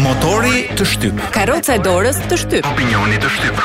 Motori 0.02 0.62
të 0.78 0.86
shtyp. 0.88 1.22
Karroca 1.34 1.76
e 1.76 1.80
dorës 1.84 2.18
të 2.30 2.38
shtyp. 2.40 2.66
Opinioni 2.70 3.18
të 3.22 3.30
shtyp. 3.36 3.62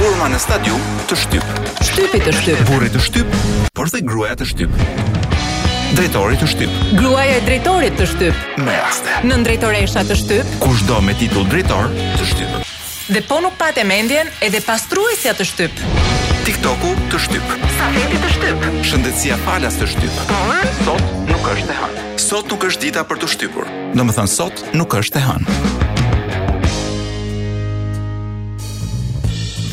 Turma 0.00 0.28
në 0.32 0.38
stadiu 0.40 0.76
të 1.10 1.16
shtyp. 1.24 1.56
Shtypi 1.88 2.20
të 2.24 2.34
shtyp. 2.38 2.62
Burri 2.70 2.88
të 2.92 3.02
shtyp, 3.08 3.36
por 3.76 3.90
dhe 3.92 4.02
gruaja 4.06 4.36
të 4.40 4.48
shtyp. 4.52 4.84
Drejtori 5.98 6.38
të 6.40 6.48
shtyp. 6.54 6.78
Gruaja 7.00 7.36
e 7.40 7.42
drejtorit 7.48 7.98
të 8.00 8.06
shtyp. 8.12 8.44
Me 8.64 8.76
raste. 8.78 9.16
Në 9.28 9.40
drejtoresha 9.48 10.04
të 10.08 10.18
shtyp. 10.22 10.54
Kushdo 10.62 11.00
me 11.02 11.16
titull 11.20 11.48
drejtor 11.52 11.90
të 12.20 12.30
shtyp. 12.32 12.60
Dhe 13.10 13.24
po 13.28 13.40
nuk 13.44 13.58
e 13.74 13.84
mendjen 13.84 14.28
edhe 14.40 14.60
pastruesja 14.62 15.32
të 15.34 15.44
shtyp. 15.48 15.80
Shtyp. 15.82 16.08
TikToku 16.40 16.90
të 17.12 17.18
shtyp. 17.20 17.50
Stafeti 17.74 18.18
të 18.22 18.28
shtyp. 18.32 18.62
Shëndetësia 18.88 19.36
falas 19.44 19.74
të 19.76 19.90
shtyp. 19.92 20.14
Po, 20.30 20.38
sot 20.78 21.10
nuk 21.28 21.50
është 21.52 21.74
e 21.74 21.76
hënë. 21.76 22.04
Sot 22.24 22.54
nuk 22.54 22.64
është 22.70 22.84
dita 22.86 23.02
për 23.10 23.20
të 23.20 23.28
shtypur. 23.34 23.68
Do 23.92 24.06
të 24.08 24.14
thënë 24.16 24.32
sot 24.38 24.62
nuk 24.72 24.96
është 25.00 25.20
e 25.20 25.24
hënë. 25.26 25.56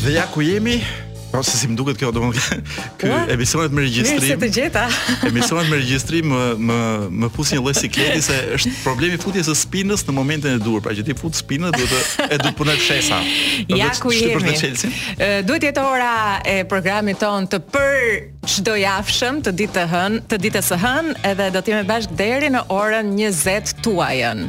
Dhe 0.04 0.14
ja 0.18 0.26
ku 0.34 0.44
jemi, 0.44 0.82
Po 1.28 1.42
se 1.44 1.58
si 1.60 1.68
më 1.68 1.76
duket 1.76 1.98
kjo, 2.00 2.08
domethënë, 2.16 2.62
ky 2.98 3.08
po, 3.10 3.16
emisionet 3.34 3.72
me 3.76 3.82
regjistrim. 3.84 4.16
Nisë 4.22 4.36
të 4.40 4.48
gjeta. 4.54 4.84
emisionet 5.28 5.68
me 5.68 5.76
regjistrim 5.80 6.30
më 6.32 6.44
më 6.68 6.78
më 7.20 7.28
pusin 7.34 7.58
një 7.58 7.64
lloj 7.64 7.74
sikleti 7.76 8.22
se 8.24 8.38
është 8.56 8.72
problemi 8.80 9.18
futjes 9.20 9.50
së 9.50 9.56
spinës 9.62 10.06
në 10.08 10.14
momentin 10.16 10.56
e 10.56 10.62
dur, 10.64 10.80
pra 10.84 10.94
që 10.96 11.04
ti 11.10 11.16
fut 11.18 11.36
spinën 11.36 11.74
duhet 11.74 12.08
të 12.24 12.28
e 12.30 12.38
duhet 12.42 12.56
punoj 12.58 12.78
fshesa. 12.80 13.18
Ja 13.78 13.90
ku 14.00 14.10
jemi. 14.14 14.54
duhet 15.44 15.64
jetë 15.68 15.82
ora 15.82 16.12
e 16.46 16.62
programit 16.68 17.18
ton 17.20 17.44
të 17.50 17.58
për 17.74 17.98
çdo 18.48 18.76
javshëm, 18.80 19.42
të 19.44 19.52
ditë 19.60 19.74
të 19.76 19.84
hën, 19.90 20.18
të 20.30 20.38
ditës 20.46 20.70
së 20.72 20.78
hën, 20.80 21.12
edhe 21.28 21.50
do 21.54 21.60
të 21.64 21.74
jemi 21.74 21.88
bashkë 21.88 22.16
deri 22.18 22.50
në 22.54 22.64
orën 22.72 23.12
20 23.18 23.76
tuajën. 23.84 24.42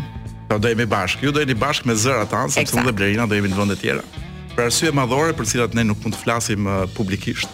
Po, 0.49 0.57
do 0.57 0.71
jemi 0.71 0.87
bashkë, 0.89 1.27
ju 1.27 1.35
do 1.35 1.43
jeni 1.43 1.57
bashkë 1.59 1.91
me 1.91 1.97
zërat 1.99 2.31
tan, 2.31 2.53
sepse 2.53 2.77
unë 2.79 2.87
dhe 2.89 2.95
Blerina 2.99 3.27
do 3.29 3.37
jemi 3.37 3.51
në 3.51 3.59
vende 3.61 3.77
të 3.79 3.83
tjera 3.85 4.25
për 4.55 4.67
arsye 4.69 4.91
madhore 4.95 5.35
për 5.37 5.47
cilat 5.53 5.75
ne 5.77 5.83
nuk 5.91 6.01
mund 6.03 6.15
të 6.15 6.21
flasim 6.23 6.69
uh, 6.69 6.85
publikisht. 6.97 7.49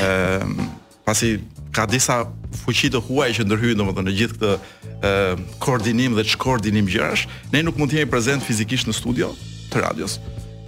Ëm 0.00 0.58
uh, 0.58 0.72
pasi 1.04 1.34
ka 1.76 1.82
disa 1.90 2.22
fuqi 2.62 2.88
të 2.94 3.00
huaj 3.08 3.26
që 3.36 3.44
ndërhyjnë 3.44 3.76
domethënë 3.76 4.06
në 4.08 4.12
gjithë 4.18 4.36
këtë 4.36 4.52
uh, 4.56 5.42
koordinim 5.60 6.14
dhe 6.16 6.22
çkoordinim 6.32 6.86
gjërash, 6.88 7.26
ne 7.52 7.60
nuk 7.66 7.76
mund 7.76 7.92
të 7.92 7.98
jemi 8.00 8.12
prezant 8.14 8.46
fizikisht 8.46 8.88
në 8.88 8.94
studio 8.96 9.28
të 9.74 9.82
radios. 9.84 10.14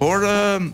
Por 0.01 0.27
uh, 0.29 0.67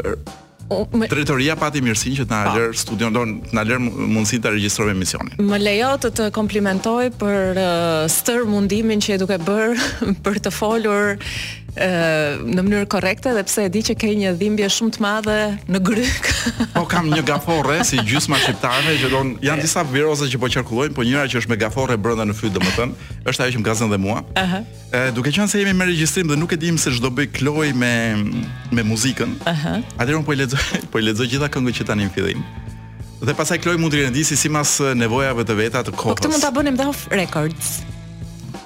uh, 0.00 1.54
pati 1.60 1.80
mirësinë 1.80 2.18
që 2.18 2.26
të 2.26 2.34
na 2.34 2.40
po. 2.48 2.56
lërë 2.58 2.76
studion 2.82 3.14
don 3.14 3.36
të 3.46 3.54
na 3.56 3.62
lërë 3.70 3.84
mundësinë 3.86 4.44
ta 4.48 4.52
regjistrojmë 4.56 4.96
emisionin. 4.96 5.38
Më 5.46 5.62
lejo 5.62 5.92
të 6.02 6.10
të 6.18 6.26
komplimentoj 6.40 7.12
për 7.22 7.62
uh, 7.62 8.10
stër 8.18 8.48
mundimin 8.50 8.98
që 9.04 9.14
e 9.14 9.22
duke 9.22 9.38
bër 9.46 9.78
për 10.26 10.42
të 10.48 10.54
folur 10.58 11.22
në 11.78 12.62
mënyrë 12.62 12.88
korrekte 12.90 13.32
dhe 13.36 13.42
pse 13.46 13.66
e 13.68 13.72
di 13.72 13.82
që 13.86 13.94
ke 14.00 14.10
një 14.18 14.32
dhimbje 14.40 14.68
shumë 14.74 14.94
të 14.96 15.02
madhe 15.04 15.36
në 15.70 15.80
gryk. 15.86 16.28
po 16.76 16.84
kam 16.90 17.08
një 17.12 17.22
gaforre 17.28 17.78
si 17.86 17.98
gjysma 18.08 18.38
shqiptare 18.42 18.96
që 19.02 19.10
don 19.12 19.34
janë 19.44 19.62
disa 19.66 19.84
viroze 19.86 20.28
që 20.32 20.40
po 20.42 20.50
qarkullojnë, 20.52 20.96
po 20.96 21.06
njëra 21.06 21.26
që 21.30 21.42
është 21.42 21.52
me 21.52 21.58
gaforre 21.62 21.98
brenda 22.00 22.26
në 22.30 22.36
fyt, 22.38 22.54
domethënë, 22.56 23.12
është 23.28 23.46
ajo 23.46 23.56
që 23.56 23.62
më 23.62 23.66
ka 23.66 23.76
dhe 23.78 24.02
mua. 24.08 24.22
Ëh. 24.32 24.44
Uh 24.44 24.54
-huh. 24.54 25.12
Duke 25.16 25.30
qenë 25.32 25.48
se 25.52 25.58
jemi 25.60 25.72
me 25.76 25.84
regjistrim 25.84 26.28
dhe 26.28 26.36
nuk 26.36 26.52
e 26.52 26.56
dim 26.56 26.78
se 26.78 26.90
ç'do 26.90 27.10
bëj 27.10 27.26
Kloj 27.38 27.72
me 27.74 27.92
me 28.72 28.82
muzikën. 28.82 29.30
Ëh. 29.44 29.52
Uh 29.52 29.58
-huh. 29.58 29.82
Atëherë 29.98 30.16
un 30.18 30.24
po 30.24 30.32
i 30.32 30.36
lexoj, 30.36 30.62
po 30.92 30.98
i 30.98 31.02
lexoj 31.02 31.26
gjitha 31.30 31.48
këngët 31.48 31.74
që 31.78 31.84
tani 31.86 32.04
në 32.06 32.12
fillim. 32.14 32.42
Dhe 33.26 33.34
pastaj 33.34 33.58
Kloj 33.62 33.76
mund 33.78 33.92
të 33.92 34.02
rendisi 34.06 34.36
sipas 34.36 34.80
nevojave 34.94 35.44
të 35.44 35.54
veta 35.56 35.82
të 35.82 35.92
kohës. 35.92 36.14
Po 36.14 36.14
këtë 36.20 36.28
mund 36.32 36.42
ta 36.42 36.50
bënim 36.50 36.76
dhe 36.76 36.86
off 36.88 37.06
records. 37.10 37.82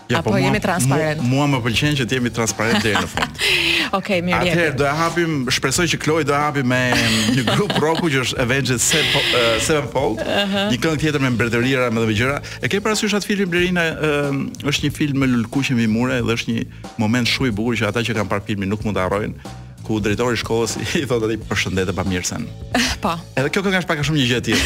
Ja, 0.09 0.19
apo 0.19 0.31
po 0.31 0.39
jemi 0.39 0.61
transparent. 0.61 1.23
Mu, 1.23 1.29
mua 1.39 1.47
më 1.53 1.59
pëlqen 1.65 1.95
që 2.01 2.07
të 2.09 2.17
jemi 2.19 2.31
transparent 2.35 2.83
deri 2.85 2.99
në 3.03 3.09
fund. 3.11 3.39
Okej, 3.39 3.89
okay, 3.99 4.23
mirë. 4.27 4.41
Atëherë 4.41 4.75
do 4.81 4.87
e 4.89 4.93
hapim, 4.99 5.37
shpresoj 5.55 5.87
që 5.95 6.01
Kloj 6.03 6.23
do 6.29 6.35
e 6.37 6.41
hapi 6.43 6.65
me 6.67 6.81
një 7.37 7.45
grup 7.51 7.73
rocku 7.83 8.11
që 8.13 8.25
është 8.27 8.41
Avenged 8.45 8.83
Sevenfold, 8.83 10.23
uh, 10.25 10.59
një 10.73 10.81
këngë 10.83 11.03
tjetër 11.07 11.23
me 11.27 11.33
mbretërira 11.37 11.91
me 11.95 12.05
dhe 12.09 12.19
gjëra. 12.19 12.41
E 12.61 12.71
ke 12.73 12.83
parasysh 12.85 13.15
atë 13.21 13.31
filmin 13.33 13.53
Blerina 13.53 13.87
uh, 13.95 14.31
është 14.73 14.89
një 14.89 14.95
film 14.99 15.23
me 15.23 15.31
lulkuqe 15.33 15.77
mbi 15.79 15.89
mure 15.93 16.21
dhe 16.23 16.39
është 16.39 16.55
një 16.57 16.65
moment 17.03 17.31
shumë 17.35 17.53
i 17.53 17.57
bukur 17.61 17.79
që 17.81 17.91
ata 17.93 18.03
që 18.07 18.19
kanë 18.21 18.33
parë 18.35 18.51
filmin 18.53 18.73
nuk 18.75 18.85
mund 18.89 18.99
ta 18.99 19.07
harrojnë 19.09 19.55
ku 19.93 20.01
drejtori 20.01 20.39
i 20.39 20.41
shkollës 20.41 20.73
i 21.01 21.05
thotë 21.09 21.29
atij 21.29 21.41
përshëndetje 21.51 21.95
pamirsen. 21.99 22.49
Po. 23.05 23.13
Edhe 23.37 23.51
kjo 23.53 23.63
kënga 23.67 23.83
është 23.83 23.91
pak 23.93 24.01
a 24.03 24.07
shumë 24.09 24.23
një 24.23 24.27
gjë 24.31 24.41
e 24.41 24.45
tillë. 24.49 24.65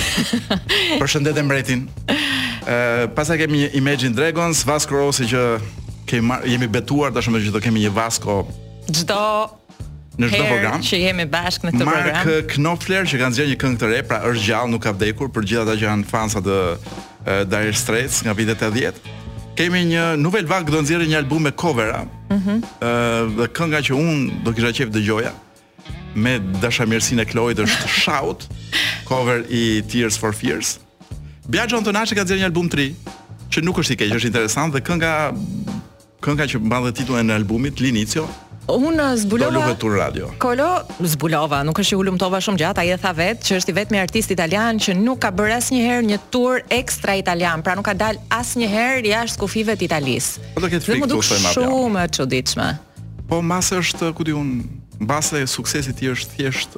Përshëndetje 1.03 1.45
mbretin. 1.47 1.83
Ë, 2.07 3.11
pastaj 3.17 3.41
kemi 3.43 3.65
një 3.65 3.73
Imagine 3.81 4.15
Dragons, 4.17 4.63
Vasco 4.69 4.95
Rossi 5.01 5.27
që 5.31 5.43
kemi 6.11 6.39
jemi 6.53 6.69
betuar 6.71 7.11
tashmë 7.15 7.43
që 7.49 7.55
do 7.57 7.63
kemi 7.65 7.83
një 7.89 7.93
Vasco 7.97 8.45
çdo 8.95 9.21
në 10.17 10.29
çdo 10.31 10.45
program. 10.47 10.85
Që 10.87 11.01
jemi 11.03 11.27
bashkë 11.33 11.69
në 11.69 11.75
këtë 11.75 11.89
program. 11.91 12.15
Mark 12.15 12.51
Knopfler 12.55 13.11
që 13.11 13.21
kanë 13.25 13.39
zgjerë 13.39 13.53
një 13.55 13.61
këngë 13.65 13.81
të 13.83 13.91
re, 13.93 14.01
pra 14.07 14.23
është 14.31 14.47
gjallë, 14.47 14.73
nuk 14.77 14.85
ka 14.87 14.95
vdekur 14.95 15.31
për 15.35 15.49
gjithata 15.51 15.75
që 15.81 15.89
janë 15.91 16.09
fansa 16.11 16.41
të 16.47 16.59
Dire 17.51 17.75
Straits 17.77 18.23
nga 18.25 18.37
vitet 18.39 18.63
e 18.63 18.71
80. 18.71 19.15
Kemi 19.57 19.81
një 19.89 20.03
nouvelle 20.21 20.45
vague 20.49 20.69
do 20.69 20.81
nxjerrë 20.85 21.07
një 21.09 21.19
album 21.23 21.47
me 21.49 21.53
covera. 21.53 22.03
Mhm. 22.31 22.41
Mm 22.45 22.65
ë 22.77 22.87
uh, 22.87 23.33
dhe 23.39 23.47
kënga 23.57 23.81
që 23.87 23.97
un 23.97 24.29
do 24.45 24.53
kisha 24.53 24.73
qejf 24.77 24.91
dëgjoja 24.93 25.33
me 26.17 26.37
dashamirsinë 26.61 27.23
e 27.23 27.27
Kloit 27.31 27.59
është 27.65 27.89
Shout, 27.93 28.45
cover 29.09 29.43
i 29.49 29.81
Tears 29.89 30.17
for 30.21 30.35
Fears. 30.37 30.75
Bjarx 31.49 31.77
Antonashi 31.79 32.17
ka 32.17 32.25
nxjerrë 32.25 32.43
një 32.45 32.49
album 32.51 32.69
tri, 32.73 32.91
që 33.53 33.63
nuk 33.65 33.81
është 33.81 33.95
i 33.95 33.99
keq, 34.03 34.13
është 34.19 34.31
interesant 34.33 34.77
dhe 34.77 34.83
kënga 34.85 35.15
kënga 36.25 36.49
që 36.53 36.61
mban 36.61 36.89
dhe 36.91 36.95
titullin 37.01 37.33
e 37.33 37.37
albumit 37.37 37.81
Linicio 37.85 38.27
Unë 38.67 39.07
zbulova 39.23 39.67
tur 39.79 39.95
radio. 39.95 40.27
Kolo 40.43 40.69
zbulova, 41.07 41.61
nuk 41.67 41.79
e 41.79 41.85
shi 41.87 41.95
ulumtova 41.99 42.41
shumë 42.43 42.59
gjatë, 42.65 42.83
ai 42.83 42.91
e 42.97 42.99
tha 42.99 43.13
vetë 43.15 43.45
që 43.47 43.59
është 43.61 43.71
i 43.73 43.77
vetmi 43.79 44.01
artist 44.03 44.33
italian 44.35 44.81
që 44.83 44.97
nuk 44.99 45.21
ka 45.23 45.31
bërë 45.35 45.55
asnjëherë 45.61 46.07
një 46.09 46.19
tur 46.35 46.59
ekstra 46.75 47.15
italian, 47.21 47.63
pra 47.63 47.77
nuk 47.79 47.87
ka 47.87 47.95
dal 47.95 48.19
asnjëherë 48.35 49.07
jashtë 49.13 49.41
kufive 49.45 49.79
të 49.79 49.87
Italisë. 49.87 50.43
Po 50.57 50.65
do 50.67 50.73
ketë 50.73 50.89
fikto 50.97 51.21
shumë 51.31 51.47
më 51.47 51.55
shumë 51.55 51.95
më 51.95 52.09
çuditshme. 52.19 52.69
Po 53.31 53.39
masa 53.43 53.79
është 53.83 54.11
ku 54.19 54.27
diun 54.27 54.51
Mbase 54.97 55.43
suksesi 55.53 55.93
i 55.93 55.97
tij 55.99 56.09
është 56.15 56.31
thjesht 56.39 56.77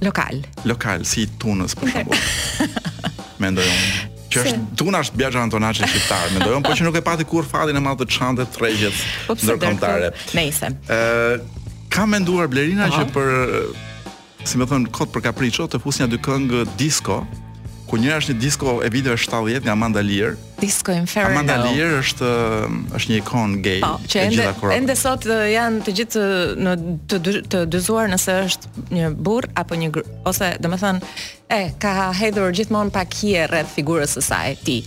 lokal. 0.00 0.38
Lokal 0.64 1.04
si 1.04 1.26
Tunës 1.38 1.74
për 1.76 1.90
shembull. 1.92 2.76
Mendoj 3.44 3.66
unë 3.68 4.07
që 4.38 4.52
është 4.52 4.78
Duna 4.78 5.00
është 5.04 5.18
Bjergjan 5.18 5.50
shqiptar, 5.50 6.30
mendoj 6.36 6.54
unë, 6.58 6.66
po 6.68 6.76
që 6.78 6.86
nuk 6.86 6.98
e 6.98 7.02
pati 7.06 7.26
kur 7.28 7.46
fatin 7.48 7.76
e 7.78 7.82
madh 7.82 8.02
të 8.04 8.08
çantë 8.16 8.46
tregjet 8.54 9.02
ndërkombëtare. 9.34 10.12
Ë, 10.34 11.74
ka 11.92 12.06
menduar 12.06 12.50
Blerina 12.52 12.90
që 12.92 13.04
për 13.14 13.58
si 14.48 14.58
më 14.60 14.68
thon 14.70 14.88
kot 14.94 15.12
për 15.14 15.26
kapriço 15.28 15.66
të 15.68 15.80
fusë 15.82 16.04
një 16.06 16.12
dy 16.14 16.20
këngë 16.26 16.66
disco, 16.80 17.22
ku 17.88 17.96
njëra 17.98 18.20
është 18.20 18.34
një 18.36 18.40
disco 18.42 18.72
e 18.84 18.90
viteve 18.92 19.16
70 19.16 19.64
nga 19.64 19.72
Amanda 19.72 20.02
Lear. 20.04 20.36
Disco 20.60 20.92
Inferno. 20.92 21.32
Amanda 21.32 21.56
Lear 21.64 21.96
është 22.02 22.28
është 22.98 23.12
një 23.14 23.18
ikon 23.22 23.56
gay. 23.64 23.80
Po, 23.82 23.94
që 24.08 24.24
ende 24.26 24.48
ende 24.76 24.96
sot 24.98 25.24
janë 25.28 25.82
të 25.86 25.94
gjithë 26.00 26.26
në 26.60 26.76
të 27.08 27.20
të 27.48 27.64
dyzuar 27.72 28.10
nëse 28.12 28.36
është 28.44 28.86
një 28.92 29.10
burr 29.28 29.48
apo 29.62 29.78
një 29.80 29.90
gru, 29.94 30.04
ose 30.28 30.52
domethënë 30.60 31.12
e 31.48 31.60
ka 31.80 31.96
hedhur 32.20 32.52
gjithmonë 32.58 32.92
pak 32.94 33.16
hije 33.22 33.48
rreth 33.54 33.72
figurës 33.78 34.18
së 34.18 34.22
saj 34.30 34.58
ti. 34.68 34.80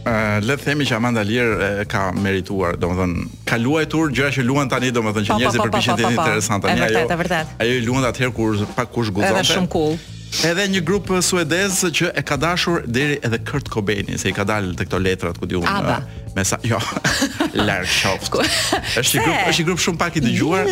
Uh, 0.00 0.38
le 0.40 0.54
të 0.56 0.70
themi 0.70 0.86
që 0.88 0.96
Amanda 0.96 1.20
Lear 1.26 1.50
uh, 1.54 1.82
ka 1.90 2.06
merituar, 2.16 2.78
domethënë 2.80 3.28
ka 3.46 3.58
luajtur 3.60 4.10
gjëra 4.16 4.30
që 4.38 4.46
luan 4.48 4.70
tani, 4.70 4.88
domethënë 4.96 5.26
që 5.26 5.34
po, 5.34 5.34
po, 5.34 5.42
njerëzit 5.42 5.60
po, 5.60 5.66
përpiqen 5.68 5.98
të 6.00 6.06
jenë 6.06 6.16
interesante 6.16 6.70
ajo. 6.70 6.78
Është 6.78 6.86
vërtet, 6.86 7.04
është 7.10 7.20
vërtet. 7.22 7.54
Ajo 7.66 7.78
luan 7.90 8.08
atëherë 8.08 8.34
kur 8.38 8.62
pak 8.78 8.90
kush 8.96 9.12
guxonte. 9.12 9.42
Është 9.44 9.58
shumë 9.58 9.70
cool. 9.74 9.98
Edhe 10.46 10.64
një 10.72 10.80
grup 10.86 11.08
suedez 11.26 11.80
që 11.92 12.12
e 12.16 12.22
ka 12.24 12.36
dashur 12.38 12.84
deri 12.88 13.18
edhe 13.20 13.38
Kurt 13.46 13.68
Cobain, 13.72 14.06
se 14.20 14.28
i 14.30 14.32
ka 14.32 14.44
dalë 14.46 14.76
te 14.78 14.84
këto 14.86 14.98
letrat 15.02 15.36
ku 15.40 15.44
diun 15.48 15.64
eh, 15.66 15.98
me 16.36 16.44
sa 16.46 16.56
jo 16.62 16.78
Lars 17.58 17.90
Shoft. 17.90 18.30
Është 18.38 19.18
një 19.18 19.24
grup, 19.24 19.36
është 19.50 19.60
një 19.60 19.64
grup 19.66 19.78
shumë 19.82 19.98
pak 20.00 20.16
i 20.20 20.22
dëgjuar. 20.28 20.66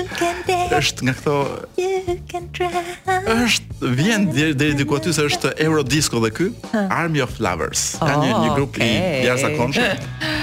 Është 0.78 1.02
nga 1.08 1.14
këto 1.18 1.34
Është 3.34 3.64
vjen 3.98 4.22
deri 4.32 4.72
diku 4.78 4.92
aty 5.00 5.10
se 5.16 5.22
është 5.26 5.48
Eurodisco 5.66 6.16
dhe 6.24 6.30
ky, 6.38 6.46
Army 6.88 7.20
of 7.26 7.32
Lovers. 7.42 7.82
Ka 8.00 8.12
një 8.22 8.30
oh, 8.30 8.34
një 8.46 8.50
grup 8.54 8.72
i 8.80 8.90
jashtëzakonshëm. 9.26 9.90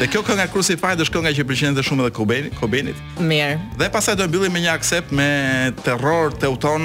Dhe 0.04 0.08
kjo 0.12 0.22
kënga 0.28 0.50
Crucified 0.54 1.00
është 1.08 1.16
kënga 1.16 1.32
që 1.40 1.44
pëlqen 1.50 1.74
dhe 1.80 1.84
shumë 1.88 2.02
edhe 2.06 2.14
Cobain, 2.20 2.46
Cobainit. 2.62 2.98
Mirë. 3.20 3.58
Dhe 3.82 3.86
pastaj 3.96 4.14
do 4.20 4.24
e 4.28 4.30
mbyllim 4.30 4.52
me 4.52 4.60
një 4.68 4.72
aksept 4.76 5.10
me 5.16 5.24
Terror 5.88 6.28
Teuton 6.36 6.84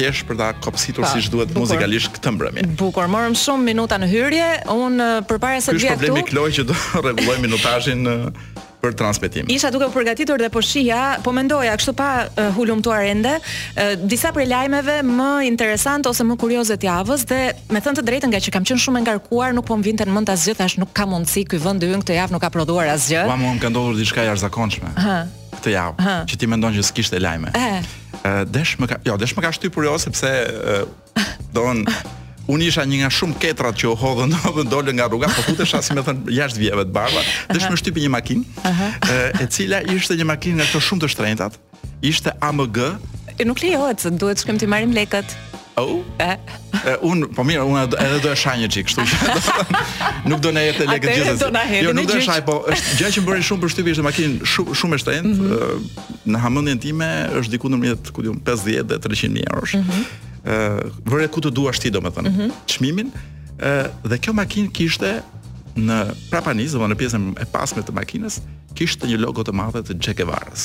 thjesht 0.00 0.26
për 0.28 0.38
ta 0.40 0.46
kopësitur 0.64 1.04
siç 1.10 1.28
duhet 1.32 1.52
muzikalisht 1.56 2.14
këtë 2.16 2.32
mbrëmje. 2.38 2.66
Bukur, 2.80 3.08
morëm 3.12 3.36
shumë 3.38 3.66
minuta 3.70 3.98
në 4.00 4.08
hyrje. 4.10 4.46
Un 4.74 5.00
përpara 5.28 5.60
se 5.60 5.74
të 5.74 5.78
vija 5.78 5.98
këtu, 5.98 6.08
kishte 6.08 6.08
probleme 6.08 6.32
kloj 6.32 6.50
që 6.58 6.66
do 6.68 6.80
rregulloj 7.04 7.36
minutazhin 7.42 8.10
për 8.80 8.94
transmetim. 8.96 9.48
Isha 9.52 9.68
duke 9.74 9.90
u 9.90 9.92
përgatitur 9.92 10.40
dhe 10.40 10.48
po 10.54 10.62
shihja, 10.64 11.00
po 11.20 11.34
mendoja 11.36 11.74
kështu 11.76 11.92
pa 11.98 12.06
uh, 12.30 12.46
hulumtuar 12.56 13.04
ende, 13.10 13.34
uh, 13.36 13.92
disa 14.08 14.30
prej 14.32 14.46
lajmeve 14.48 14.94
më 15.04 15.28
interesante 15.50 16.08
ose 16.08 16.24
më 16.24 16.38
kurioze 16.40 16.78
të 16.80 16.88
javës 16.88 17.26
dhe 17.28 17.42
me 17.76 17.82
thënë 17.84 18.00
të 18.00 18.06
drejtën 18.08 18.32
nga 18.32 18.40
që 18.40 18.54
kam 18.56 18.64
qenë 18.70 18.80
shumë 18.86 19.02
e 19.02 19.04
ngarkuar, 19.04 19.52
nuk 19.58 19.68
po 19.68 19.76
më 19.76 19.90
vinte 19.90 20.08
në 20.08 20.16
mend 20.16 20.32
asgjë, 20.32 20.56
thash 20.62 20.78
nuk 20.80 20.96
ka 20.96 21.04
mundësi 21.12 21.44
ky 21.52 21.60
vend 21.60 21.84
ynë 21.90 22.00
këtë 22.06 22.18
javë 22.22 22.38
nuk 22.38 22.46
ka 22.46 22.52
prodhuar 22.56 22.88
asgjë. 22.96 23.28
Po 23.28 23.36
më 23.44 23.52
kanë 23.66 23.74
ndodhur 23.76 24.00
diçka 24.00 24.24
jashtëzakonshme. 24.30 24.96
Hë. 24.96 25.20
Këtë 25.58 25.76
javë, 25.76 26.16
që 26.32 26.40
ti 26.40 26.48
mendon 26.48 26.78
që 26.80 26.88
s'kishte 26.88 27.20
lajme. 27.20 27.52
Hë 27.52 27.98
desh 28.50 28.76
më 28.80 28.86
ka, 28.90 28.96
jo, 29.06 29.16
desh 29.16 29.34
më 29.36 29.44
ka 29.44 29.52
shtypur 29.56 29.86
jo 29.88 29.96
sepse 30.00 30.28
uh, 30.28 30.84
don 31.54 31.84
Unë 32.50 32.66
isha 32.66 32.82
një 32.82 33.04
nga 33.04 33.08
shumë 33.14 33.36
ketrat 33.38 33.76
që 33.78 33.84
u 33.86 33.92
hodhën 33.94 34.32
dhe 34.32 34.62
dole 34.66 34.90
nga 34.96 35.04
rruga, 35.06 35.28
po 35.30 35.44
kutesha 35.46 35.78
si 35.86 35.94
me 35.94 36.02
thënë 36.02 36.32
jashtë 36.34 36.58
vjeve 36.58 36.82
të 36.88 36.90
barba, 36.96 37.20
dhe 37.52 37.60
shme 37.62 37.76
shtypi 37.78 38.02
një 38.08 38.10
makin, 38.10 38.42
e 39.38 39.46
cila 39.54 39.78
ishte 39.94 40.16
një 40.18 40.26
makin 40.26 40.58
nga 40.58 40.66
të 40.72 40.80
shumë 40.82 41.04
të 41.04 41.10
shtrejnëtat, 41.14 41.60
ishte 42.10 42.32
AMG. 42.42 42.80
E 43.38 43.46
nuk 43.46 43.62
lejohet, 43.62 44.02
se 44.02 44.10
duhet 44.18 44.42
shkëm 44.42 44.58
të 44.58 44.66
marim 44.72 44.90
lekët. 44.98 45.36
Au. 45.80 46.02
Oh. 46.18 46.38
Un, 47.02 47.26
po 47.34 47.44
mirë, 47.44 47.62
un 47.68 47.76
edhe 47.82 48.18
do 48.24 48.30
e 48.32 48.36
shaj 48.40 48.60
një 48.62 48.68
çik, 48.72 48.88
kështu 48.88 49.04
që 49.04 49.32
nuk 50.30 50.40
do 50.42 50.50
na 50.54 50.62
jep 50.64 50.78
të 50.80 50.86
lekë 50.88 51.12
gjithë. 51.12 51.50
Jo, 51.84 51.90
nuk 51.96 52.06
do 52.08 52.16
e 52.16 52.22
shaj, 52.24 52.40
po 52.46 52.54
është 52.72 52.94
gjë 53.02 53.10
që 53.16 53.22
bëri 53.26 53.44
shumë 53.48 53.62
përshtypje 53.66 53.94
ishte 53.96 54.04
makinë 54.06 54.48
shumë 54.48 54.76
shumë 54.80 54.96
e 54.98 55.02
shtrenjtë. 55.04 55.30
Mm 55.30 55.56
-hmm. 55.58 56.00
Në 56.32 56.42
hamendjen 56.44 56.80
time 56.86 57.08
është 57.40 57.52
diku 57.56 57.70
ndërmjet, 57.72 58.10
ku 58.16 58.24
diun, 58.24 58.40
50 58.48 58.86
dhe 58.92 58.98
300 59.08 59.34
mijë 59.36 59.50
eurosh. 59.52 59.74
Ëh, 59.76 59.80
mm 59.80 59.86
-hmm. 59.88 60.52
uh, 60.56 61.08
vërej 61.12 61.30
ku 61.36 61.40
të 61.44 61.50
duash 61.58 61.80
ti 61.82 61.90
domethënë. 61.96 62.30
Mhm. 62.30 62.50
Çmimin. 62.66 63.08
Mm 63.12 63.20
-hmm. 63.20 63.64
Ëh, 63.64 63.88
uh, 63.88 64.08
dhe 64.10 64.18
kjo 64.24 64.32
makinë 64.42 64.70
kishte 64.80 65.12
në 65.88 65.98
prapanizë, 66.32 66.76
domethënë 66.76 66.96
në 66.96 67.00
pjesën 67.00 67.32
e 67.42 67.50
pasme 67.54 67.82
të 67.82 67.92
makinës, 68.00 68.40
kishte 68.74 69.04
një 69.06 69.18
logo 69.26 69.42
të 69.42 69.52
madhe 69.52 69.80
të 69.82 69.92
Che 70.04 70.12
Guevara's. 70.16 70.62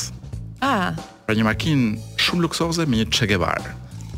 Ah, 0.71 0.89
pra 1.27 1.33
një 1.35 1.43
makinë 1.51 1.85
shumë 2.23 2.41
luksoze 2.45 2.81
me 2.85 2.95
një 2.99 3.07
Che 3.15 3.27
Guevara. 3.27 3.71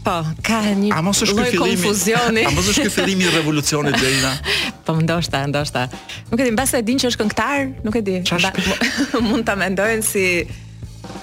Po, 0.08 0.24
ka 0.40 0.60
një 0.72 0.92
a 0.96 1.02
mos 1.04 1.20
është 1.26 1.36
ky 1.36 1.50
fillimi 1.58 1.82
konfuzioni. 1.82 2.44
A 2.48 2.54
mos 2.56 2.70
është 2.72 2.86
ky 2.88 2.92
fillimi 2.96 3.26
i 3.28 3.34
revolucionit 3.36 3.98
Derina? 4.00 4.32
po 4.88 4.96
ndoshta, 5.04 5.42
ndoshta. 5.52 5.84
Nuk 6.32 6.40
e 6.40 6.48
di, 6.48 6.54
mbas 6.56 6.72
e 6.78 6.82
din 6.88 7.02
që 7.02 7.12
është 7.12 7.24
këngëtar, 7.26 7.66
nuk 7.84 8.00
e 8.00 8.04
di. 8.08 8.16
Ba, 8.32 8.54
mund 9.28 9.44
ta 9.50 9.58
mendojnë 9.60 10.06
si 10.08 10.26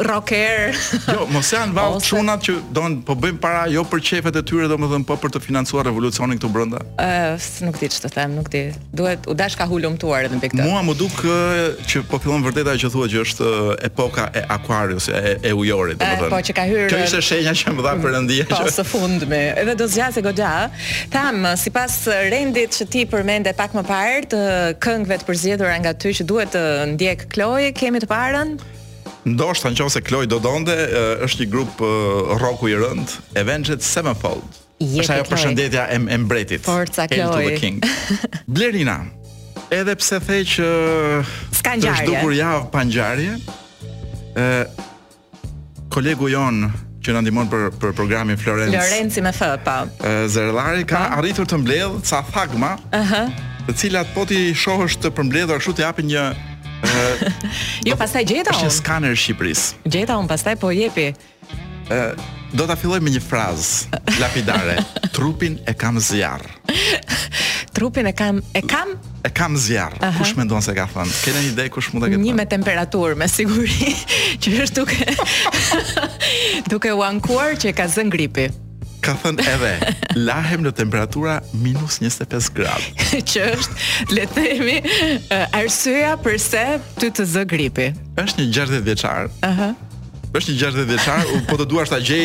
rocker. 0.02 0.75
Jo, 1.12 1.25
mos 1.31 1.50
janë 1.52 1.75
vallë 1.76 2.00
çunat 2.05 2.44
që 2.46 2.55
do 2.75 2.85
të 2.85 3.05
po 3.06 3.17
bëjmë 3.20 3.38
para 3.43 3.64
jo 3.73 3.85
për 3.88 4.02
çefet 4.08 4.37
e 4.38 4.43
tyre 4.46 4.67
domethën 4.70 5.05
po 5.06 5.17
për 5.20 5.35
të 5.37 5.43
financuar 5.44 5.87
revolucionin 5.88 6.38
këtu 6.41 6.50
brenda. 6.55 6.81
Ë, 7.00 7.37
nuk 7.67 7.79
di 7.81 7.91
ç'të 7.93 8.11
them, 8.14 8.35
nuk 8.41 8.49
di. 8.52 8.62
Duhet 8.96 9.26
u 9.31 9.37
dash 9.38 9.56
ka 9.58 9.67
hulumtuar 9.70 10.29
edhe 10.29 10.38
mbi 10.41 10.50
këtë. 10.52 10.67
Mua 10.69 10.82
më 10.87 10.96
duk 11.00 11.17
uh, 11.23 11.62
që 11.91 12.05
po 12.11 12.20
fillon 12.23 12.44
vërtet 12.46 12.73
që 12.82 12.91
thua 12.94 13.08
që 13.12 13.23
është 13.25 13.49
uh, 13.49 13.70
epoka 13.88 14.29
e 14.37 14.44
Aquarius, 14.56 15.11
e, 15.12 15.37
e 15.43 15.55
ujorit 15.55 16.00
domethën. 16.00 16.31
Po 16.32 16.43
që 16.50 16.56
ka 16.58 16.67
hyrë. 16.70 16.88
Kjo 16.93 17.02
ishte 17.06 17.23
shenja 17.31 17.55
që 17.61 17.75
më 17.79 17.87
dha 17.87 17.94
perëndia 18.05 18.49
po, 18.50 18.61
që. 18.61 18.75
së 18.79 18.87
fund 18.91 19.26
me, 19.31 19.43
edhe 19.62 19.76
do 19.79 19.88
zgjasë 19.94 20.25
goxha. 20.26 20.55
Tham, 21.14 21.43
sipas 21.61 22.00
rendit 22.31 22.75
që 22.81 22.88
ti 22.93 23.05
përmende 23.12 23.55
pak 23.58 23.76
më 23.79 23.85
parë 23.88 24.25
të 24.32 24.43
këngëve 24.85 25.20
të 25.23 25.29
përzierë 25.31 25.76
nga 25.85 25.94
ty 25.99 26.14
që 26.17 26.26
duhet 26.29 26.52
të 26.55 26.64
ndjek 26.94 27.29
Kloe, 27.35 27.70
kemi 27.76 28.00
të 28.02 28.08
parën 28.11 28.55
Ndoshta 29.26 29.71
nëse 29.73 30.03
Kloj 30.05 30.26
do 30.29 30.37
donte, 30.43 30.75
është 31.25 31.44
një 31.44 31.49
grup 31.53 31.81
rocku 32.41 32.69
i 32.69 32.75
rënd, 32.76 33.15
Avenged 33.41 33.81
Sevenfold. 33.82 34.61
Jepi 34.82 35.00
është 35.06 35.15
ajo 35.15 35.26
përshëndetja 35.31 35.85
e, 35.94 35.99
e 36.12 36.19
mbretit. 36.21 36.65
Forca 36.67 37.06
Kloj. 37.09 37.32
to 37.32 37.49
the 37.49 37.56
King. 37.56 37.79
Blerina. 38.55 38.99
Edhe 39.73 39.94
pse 39.97 40.19
the 40.21 40.41
që 40.44 40.69
s'ka 41.56 41.76
ngjarje. 41.79 42.05
Është 42.05 42.09
dukur 42.11 42.35
javë 42.37 42.71
pa 42.73 42.85
ngjarje. 42.88 43.38
ë 44.37 44.67
kolegu 45.94 46.27
jon 46.29 46.56
që 47.05 47.12
na 47.15 47.20
ndihmon 47.25 47.47
për 47.47 47.69
për 47.81 47.94
programin 47.97 48.37
Florence. 48.41 48.75
Lorenci 48.77 49.23
me 49.25 49.31
f, 49.32 49.41
po. 49.65 49.79
Zerllari 50.29 50.85
ka 50.85 50.97
pa? 50.99 51.09
Po. 51.12 51.20
arritur 51.23 51.49
të 51.49 51.62
mbledh 51.65 51.97
ca 52.05 52.20
thagma. 52.35 52.75
Ëhë. 52.93 53.00
Uh 53.00 53.12
-huh. 53.12 53.32
Të 53.69 53.77
cilat 53.81 54.09
po 54.15 54.27
ti 54.29 54.53
shohësh 54.55 54.99
të 55.00 55.11
përmbledhur, 55.17 55.56
kështu 55.59 55.73
të 55.79 55.82
japin 55.88 56.06
një 56.12 56.25
jo, 57.86 57.96
pastaj 57.98 58.25
gjeta 58.28 58.54
unë. 58.54 58.64
Është 58.66 58.76
skaner 58.81 59.16
Shqipëris. 59.19 59.64
Gjeta 59.84 60.19
unë 60.20 60.31
pastaj 60.31 60.56
po 60.60 60.72
jepi. 60.75 61.10
E, 61.12 62.04
do 62.56 62.66
ta 62.69 62.76
filloj 62.78 63.00
me 63.04 63.12
një 63.14 63.22
frazë 63.25 64.00
lapidare. 64.20 64.78
Trupin 65.14 65.58
e 65.70 65.75
kam 65.76 66.00
zjarr. 66.00 66.44
Trupin 67.75 68.06
e 68.08 68.14
kam 68.16 68.38
e 68.54 68.62
kam 68.66 68.94
e 69.26 69.31
kam 69.34 69.56
zjarr. 69.58 69.96
Uh 70.00 70.08
-huh. 70.08 70.19
Kush 70.19 70.36
mendon 70.36 70.62
se 70.62 70.75
ka 70.75 70.88
thënë? 70.94 71.25
Keni 71.25 71.38
një 71.40 71.52
ide 71.52 71.69
kush 71.69 71.92
mund 71.92 72.04
ta 72.04 72.10
thënë? 72.10 72.22
Një 72.22 72.34
me 72.34 72.46
temperaturë 72.46 73.16
me 73.16 73.28
siguri 73.28 73.96
që 74.42 74.62
është 74.62 74.75
duke 74.81 74.96
duke 76.70 76.92
u 76.92 77.02
ankuar 77.02 77.50
që 77.54 77.72
ka 77.72 77.84
zën 77.86 78.08
gripi 78.10 78.48
ka 79.05 79.12
thënë 79.21 79.45
edhe 79.53 79.71
lahem 80.25 80.62
në 80.65 80.71
temperatura 80.79 81.37
minus 81.61 81.99
25 82.03 82.47
gradë. 82.56 83.06
që 83.31 83.43
është, 83.55 83.89
le 84.17 84.25
të 84.33 84.43
themi, 84.43 84.77
arsyeja 85.59 86.15
pse 86.25 86.65
ty 87.01 87.11
të 87.12 87.27
zë 87.35 87.43
gripi. 87.53 87.91
Është 88.21 88.45
një 88.47 88.55
60 88.61 88.87
vjeçar. 88.87 89.29
Ëh. 89.45 89.65
është 90.35 90.51
një 90.53 90.56
60 90.59 90.89
vjeçar, 90.89 91.21
po 91.51 91.55
të 91.61 91.67
duash 91.71 91.93
ta 91.93 91.99
gjej 92.03 92.25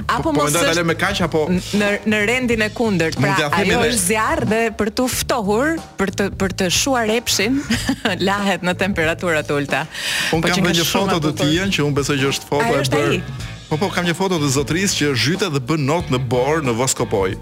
apo 0.00 0.16
po, 0.22 0.32
po 0.32 0.32
mos 0.40 0.52
të 0.52 0.82
me 0.88 0.92
kaq 1.00 1.22
apo 1.24 1.46
në 1.78 1.90
në 2.12 2.18
rendin 2.28 2.62
e 2.62 2.70
kundërt, 2.76 3.16
pra 3.22 3.36
ajo 3.48 3.64
dhe... 3.70 3.86
është 3.90 4.02
zjarr 4.02 4.44
dhe 4.50 4.60
për 4.78 4.90
të 4.98 5.06
ftohur, 5.14 5.72
për 5.98 6.12
të 6.18 6.26
për 6.42 6.52
të 6.60 6.68
shuar 6.80 7.12
epshin, 7.14 7.56
lahet 8.28 8.66
në 8.68 8.76
temperatura 8.82 9.40
të 9.48 9.56
ulta. 9.60 9.86
Unë 10.34 10.42
po 10.44 10.52
kam 10.52 10.68
një 10.72 10.88
foto 10.90 11.20
të 11.30 11.34
tij 11.40 11.62
që 11.78 11.86
unë 11.88 11.98
besoj 12.02 12.18
që 12.20 12.34
është 12.34 12.50
foto 12.50 12.74
e 12.80 12.90
bërë. 12.92 13.48
Po 13.70 13.76
po, 13.78 13.86
kam 13.94 14.02
një 14.02 14.16
foto 14.18 14.40
të 14.42 14.48
zotërisë 14.50 14.96
që 14.98 15.08
zhytet 15.14 15.52
dhe 15.54 15.60
bën 15.62 15.84
not 15.86 16.08
në 16.10 16.18
bor 16.32 16.58
në 16.66 16.72
Voskopoj. 16.74 17.36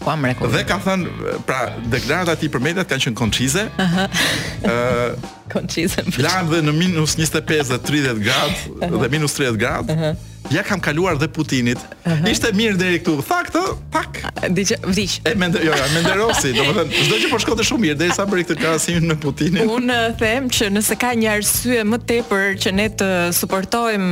Pa 0.00 0.06
po, 0.06 0.14
mrekull. 0.22 0.48
Dhe 0.54 0.62
ka 0.64 0.78
thënë, 0.80 1.32
pra, 1.44 1.58
deklarata 1.92 2.32
e 2.32 2.40
tij 2.40 2.50
për 2.54 2.64
mediat 2.64 2.88
kanë 2.88 3.06
qenë 3.10 3.18
konçize. 3.18 3.66
Ëh. 3.76 5.34
konçize. 5.52 6.00
Lan 6.24 6.48
dhe 6.48 6.62
në 6.64 6.72
minus 6.78 7.12
25 7.20 7.74
dhe 7.74 7.80
30 7.92 8.24
gradë 8.24 8.96
dhe 9.04 9.12
minus 9.18 9.36
30 9.36 9.60
gradë. 9.60 9.98
Ëh 10.14 10.32
ja 10.52 10.62
kam 10.62 10.80
kaluar 10.80 11.16
dhe 11.18 11.26
Putinit. 11.28 11.76
Uh 11.78 12.12
-huh. 12.12 12.30
Ishte 12.30 12.48
mirë 12.54 12.76
deri 12.76 12.98
këtu. 13.00 13.22
Tha 13.28 13.38
këtë, 13.46 13.62
pak. 13.90 14.20
Diç, 14.50 15.18
E 15.24 15.34
mendoj, 15.34 15.60
jo, 15.64 15.72
jo, 15.80 15.84
menderosi, 15.94 16.52
domethënë, 16.58 16.90
çdo 17.06 17.16
gjë 17.22 17.30
po 17.30 17.38
shkonte 17.40 17.64
shumë 17.66 17.80
mirë 17.86 17.96
derisa 18.02 18.26
bëri 18.28 18.44
këtë 18.46 18.58
krahasim 18.60 19.06
me 19.08 19.16
Putinin. 19.20 19.68
Unë 19.78 19.98
them 20.20 20.48
që 20.48 20.68
nëse 20.76 20.94
ka 21.00 21.10
një 21.14 21.28
arsye 21.36 21.80
më 21.84 21.98
tepër 22.10 22.44
që 22.62 22.68
ne 22.80 22.86
të 23.02 23.08
suportojm 23.40 24.06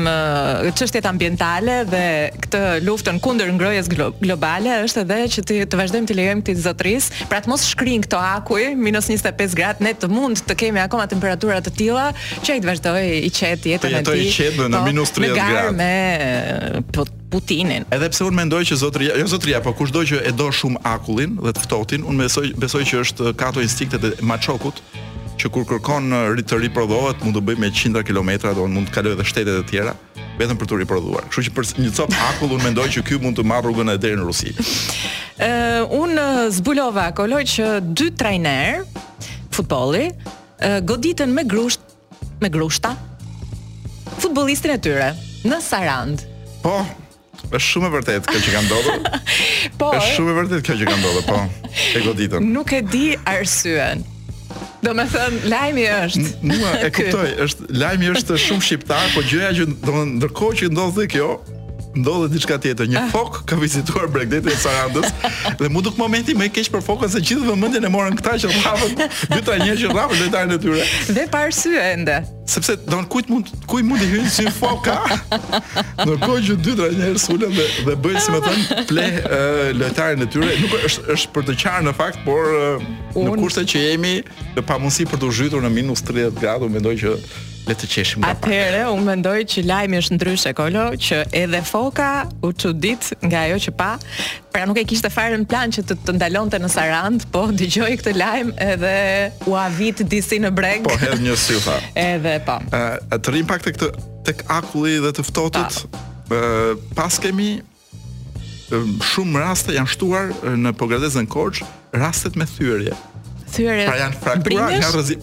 çështjet 0.78 1.06
ambientale 1.10 1.76
dhe 1.92 2.04
këtë 2.46 2.62
luftën 2.88 3.20
kundër 3.20 3.52
ngrojes 3.56 3.88
glo 3.92 4.10
globale, 4.22 4.70
është 4.86 5.00
edhe 5.06 5.18
që 5.36 5.46
të, 5.50 5.54
të 5.70 5.76
vazhdojmë 5.82 6.08
të 6.10 6.14
lejojmë 6.18 6.42
këtë 6.46 6.62
zotris, 6.68 7.10
pra 7.28 7.38
të 7.40 7.48
mos 7.52 7.62
shkrin 7.70 8.00
këto 8.06 8.18
akuj 8.18 8.62
minus 8.86 9.10
25 9.10 9.56
gradë, 9.60 9.80
ne 9.86 9.92
të 10.00 10.08
mund 10.16 10.36
të 10.48 10.54
kemi 10.64 10.80
akoma 10.82 11.06
temperatura 11.06 11.60
të 11.60 11.70
tilla, 11.78 12.06
që 12.44 12.48
ai 12.56 12.60
të 12.60 12.66
vazhdojë 12.70 13.04
i 13.28 13.30
qetë 13.30 13.68
jetën 13.74 13.92
e 14.00 14.02
tij. 14.02 14.02
Të 14.10 14.18
jetë 14.20 14.34
qetë 14.38 14.64
në 14.72 14.78
po, 14.78 14.84
minus 14.90 15.08
30 15.18 15.40
gradë. 15.52 16.20
Po, 16.92 17.04
Putinin. 17.30 17.82
Edhe 17.92 18.06
pse 18.12 18.22
unë 18.28 18.36
mendoj 18.38 18.60
që 18.70 18.76
zotëria, 18.78 19.14
jo 19.18 19.26
zotria, 19.28 19.58
po 19.64 19.72
kushdo 19.76 20.04
që 20.06 20.20
e 20.28 20.32
do 20.38 20.46
shumë 20.54 20.78
akullin 20.86 21.34
dhe 21.42 21.50
të 21.56 21.64
ftohtin, 21.66 22.04
unë 22.06 22.24
besoj 22.28 22.44
besoj 22.62 22.82
që 22.90 23.00
është 23.02 23.32
kato 23.40 23.64
instiktet 23.64 24.04
e 24.06 24.12
maçokut 24.24 24.78
që 25.40 25.50
kur 25.50 25.64
kërkon 25.66 26.12
të 26.46 26.60
riprodhohet 26.62 27.24
mund 27.26 27.34
të 27.36 27.42
bëj 27.48 27.56
me 27.58 27.70
qindra 27.74 28.04
kilometra, 28.06 28.52
do 28.54 28.68
mund 28.70 28.86
të 28.88 28.94
kalojë 28.94 29.16
edhe 29.18 29.26
shtetet 29.26 29.58
e 29.58 29.66
tjera 29.72 29.96
vetëm 30.38 30.58
për 30.62 30.70
të 30.70 30.78
riprodhuar. 30.84 31.26
Kështu 31.30 31.44
që 31.48 31.54
për 31.56 31.68
një 31.88 31.92
cop 31.98 32.14
akull 32.28 32.54
unë 32.54 32.68
mendoj 32.68 32.86
që 32.96 33.04
ky 33.10 33.18
mund 33.22 33.40
të 33.40 33.48
marr 33.50 33.66
rrugën 33.66 33.90
e 33.94 33.98
deri 34.02 34.20
në 34.20 34.28
Rusi. 34.30 34.54
Ë 34.54 35.50
uh, 35.82 35.98
un 35.98 36.22
zbulova 36.54 37.08
koloj 37.18 37.42
që 37.50 37.68
dy 37.98 38.12
trajner 38.18 38.82
futbolli 39.54 40.06
uh, 40.12 40.78
goditën 40.86 41.30
me 41.34 41.44
grusht 41.50 41.82
me 42.42 42.50
grushta 42.54 42.94
futbollistin 44.22 44.78
e 44.78 44.82
tyre 44.86 45.12
në 45.48 45.58
Sarand. 45.60 46.22
Po, 46.62 46.78
është 47.44 47.60
shumë 47.66 47.90
e 47.90 47.92
vërtetë 47.98 48.32
kjo 48.32 48.40
që 48.46 48.54
ka 48.54 48.62
ndodhur. 48.64 49.06
po. 49.80 49.90
Është 49.98 50.16
shumë 50.16 50.32
e 50.34 50.38
vërtetë 50.38 50.66
kjo 50.68 50.76
që 50.82 50.88
ka 50.90 50.98
ndodhur, 50.98 51.26
po. 51.28 51.70
E 51.98 52.02
goditën. 52.06 52.48
Nuk 52.56 52.72
e 52.72 52.80
di 52.90 53.06
arsyen. 53.28 54.04
Do 54.84 54.92
me 54.96 55.06
thënë, 55.08 55.46
lajmi 55.48 55.84
është 55.88 56.54
e 56.84 56.88
kuptoj, 56.92 57.28
është, 57.46 57.66
lajmi 57.80 58.10
është 58.14 58.36
shumë 58.38 58.64
shqiptar 58.66 59.06
Po 59.14 59.22
gjëja 59.24 59.52
që, 59.56 59.64
do 59.80 59.94
me 59.96 60.02
ndërkohë 60.18 60.58
që 60.60 60.68
ndodhë 60.70 60.98
dhe 60.98 61.06
kjo 61.14 61.30
ndodhet 61.94 62.32
diçka 62.34 62.58
tjetër. 62.60 62.88
Një 62.90 63.00
ah. 63.02 63.08
fok 63.12 63.42
ka 63.48 63.56
vizituar 63.60 64.08
Bregdetin 64.12 64.52
e 64.52 64.58
Sarandës 64.58 65.10
dhe 65.60 65.68
mu 65.72 65.82
duk 65.84 65.98
momenti 66.00 66.34
më 66.36 66.48
i 66.48 66.52
keq 66.54 66.72
për 66.74 66.82
fokën 66.84 67.10
se 67.14 67.22
gjithë 67.22 67.46
vëmendjen 67.48 67.86
e 67.86 67.90
morën 67.92 68.16
këta 68.18 68.34
që 68.44 68.52
rrafën, 68.52 68.94
dyta 69.34 69.58
njerëz 69.62 69.84
që 69.84 69.92
rrafën 69.92 70.34
në 70.52 70.56
e 70.58 70.62
tyre. 70.64 70.86
Dhe 71.18 71.26
pa 71.32 71.44
arsye 71.48 71.84
ende. 71.92 72.18
Sepse 72.50 72.76
don 72.90 73.06
kujt 73.10 73.30
mund 73.32 73.48
kuj 73.70 73.82
mund 73.86 74.02
të 74.02 74.08
hyjë 74.10 74.32
si 74.34 74.46
foka. 74.58 74.98
Në 76.02 76.18
kohë 76.24 76.42
që 76.48 76.58
dyta 76.66 76.90
njerëz 76.98 77.28
ulën 77.36 77.54
dhe 77.60 77.68
dhe 77.88 77.96
bëjnë 78.04 78.24
si 78.26 78.34
më 78.34 78.42
thon 78.48 78.84
ple 78.90 79.06
uh, 79.22 79.64
lojtarin 79.80 80.26
e 80.26 80.30
tyre, 80.34 80.52
nuk 80.60 80.76
është 80.90 81.08
është 81.14 81.32
për 81.38 81.48
të 81.50 81.58
qarë 81.64 81.88
në 81.88 81.96
fakt, 82.02 82.22
por 82.26 82.54
uh, 82.58 82.86
në 83.16 83.38
kushte 83.40 83.64
që 83.70 83.84
jemi 83.88 84.14
në 84.58 84.66
pamundësi 84.68 85.08
për 85.14 85.22
të 85.24 85.32
zhytur 85.38 85.64
në 85.66 85.72
minus 85.78 86.02
30 86.08 86.38
gradë, 86.42 86.72
mendoj 86.74 86.94
që 87.06 87.16
le 87.66 87.74
të 87.74 87.86
qeshim 87.88 88.20
nga 88.20 88.32
pak. 88.34 88.46
Atëherë 88.46 88.84
mendoj 89.06 89.36
që 89.52 89.62
lajmi 89.68 89.98
është 90.00 90.16
ndryshe 90.18 90.52
kolo, 90.56 90.86
që 91.06 91.20
edhe 91.42 91.60
foka 91.64 92.10
u 92.44 92.50
çudit 92.52 93.10
nga 93.24 93.44
ajo 93.48 93.58
që 93.66 93.72
pa, 93.78 93.90
pra 94.52 94.64
nuk 94.68 94.80
e 94.80 94.84
kishte 94.88 95.10
fare 95.12 95.38
në 95.40 95.46
plan 95.50 95.72
që 95.74 95.84
të, 95.88 95.96
të 96.06 96.16
ndalonte 96.18 96.60
në 96.60 96.70
Sarand, 96.72 97.26
po 97.32 97.46
dëgjoi 97.56 97.92
këtë 98.00 98.16
lajm 98.20 98.52
edhe 98.68 98.94
u 99.50 99.56
avit 99.60 100.04
disi 100.12 100.40
në 100.44 100.52
breg. 100.56 100.84
Po 100.88 100.96
hedh 101.00 101.24
një 101.24 101.38
sy 101.40 101.60
Edhe 102.12 102.36
po. 102.46 102.58
Ë 102.74 102.82
uh, 103.00 103.16
të 103.18 103.32
rrim 103.34 103.48
pak 103.48 103.64
tek 103.64 103.78
këtë 103.80 104.36
akulli 104.60 104.98
dhe 105.04 105.14
të 105.18 105.24
ftohtët. 105.30 105.80
Ë 105.80 105.94
pa. 105.94 106.42
uh, 106.42 106.84
pas 106.98 107.20
kemi 107.22 107.50
shumë 109.14 109.40
raste 109.44 109.74
janë 109.76 109.90
shtuar 109.92 110.30
në 110.58 110.72
Pogradezën 110.80 111.26
Korç, 111.30 111.62
rastet 111.94 112.36
me 112.40 112.46
thyrje 112.48 112.94
thyrë. 113.54 113.86
Pra 113.86 113.96
janë 114.02 114.18
fraktura 114.22 114.66
nga 114.74 114.90
rrezik. 114.94 115.22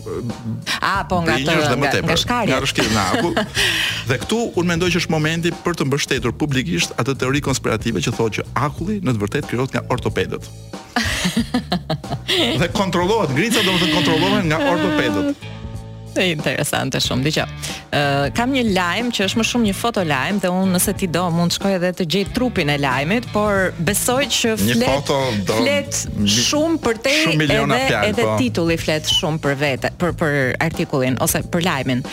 A 0.81 0.93
po 1.09 1.19
nga 1.25 1.35
të, 1.37 1.57
dhe 1.65 1.91
tepër. 1.97 2.23
Nga, 2.23 2.27
nga 2.27 2.43
Nga 2.51 2.57
rrezik 2.61 2.91
nga 2.95 3.05
aku. 3.15 3.29
dhe 4.11 4.15
këtu 4.25 4.39
unë 4.59 4.69
mendoj 4.73 4.89
që 4.95 4.99
është 5.03 5.11
momenti 5.15 5.51
për 5.65 5.77
të 5.79 5.87
mbështetur 5.89 6.33
publikisht 6.43 6.95
atë 7.01 7.17
teori 7.23 7.43
konspirative 7.47 8.03
që 8.05 8.15
thotë 8.17 8.35
që 8.39 8.47
akulli 8.67 8.99
në 9.05 9.15
të 9.15 9.21
vërtetë 9.23 9.47
krijohet 9.51 9.75
nga 9.77 9.83
ortopedët. 9.93 10.49
dhe 12.61 12.67
kontrollohet, 12.75 13.33
ngrica 13.35 13.63
domethënë 13.67 13.93
kontrollohen 13.99 14.49
nga 14.51 14.59
ortopedët. 14.73 15.49
E 16.11 16.25
interesante 16.27 16.99
shumë, 16.99 17.23
dëgjoj. 17.27 17.43
Ë 17.95 17.99
uh, 17.99 18.25
kam 18.35 18.51
një 18.51 18.63
lajm 18.75 19.09
që 19.15 19.25
është 19.29 19.39
më 19.39 19.43
shumë 19.47 19.67
një 19.69 19.75
foto 19.79 20.01
lajm 20.07 20.41
dhe 20.43 20.49
unë 20.51 20.71
nëse 20.73 20.93
ti 20.99 21.07
do 21.11 21.21
mund 21.31 21.53
të 21.53 21.55
shkoj 21.55 21.71
edhe 21.77 21.91
të 22.01 22.07
gjej 22.11 22.23
trupin 22.35 22.71
e 22.73 22.77
lajmit, 22.81 23.27
por 23.31 23.69
besoj 23.87 24.25
që 24.35 24.51
flet 24.59 25.07
foto, 25.07 25.19
do, 25.47 25.59
flet 25.61 26.01
shumë 26.33 26.79
për 26.83 26.99
te 27.05 27.13
shumë 27.21 27.47
edhe, 27.51 28.01
edhe 28.09 28.25
po. 28.27 28.33
titulli 28.41 28.77
flet 28.81 29.07
shumë 29.07 29.39
për 29.45 29.57
vete, 29.61 29.93
për 30.01 30.13
për 30.19 30.35
artikullin 30.67 31.15
ose 31.23 31.43
për 31.53 31.65
lajmin. 31.69 32.03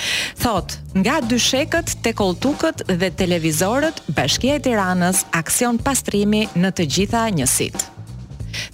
Thot, 0.44 0.78
nga 1.02 1.18
dyshekët 1.30 1.96
te 2.04 2.14
koltukët 2.18 2.86
dhe 3.02 3.10
televizorët, 3.18 3.98
Bashkia 4.14 4.60
e 4.60 4.62
Tiranës 4.68 5.24
aksion 5.40 5.80
pastrimi 5.86 6.46
në 6.54 6.70
të 6.78 6.88
gjitha 6.94 7.26
njësit. 7.34 7.88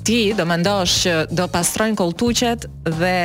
Ti 0.04 0.20
do 0.36 0.44
mendosh 0.48 1.00
që 1.06 1.18
do 1.34 1.48
pastrojnë 1.52 1.98
koltuqet 2.00 2.64
dhe 3.00 3.16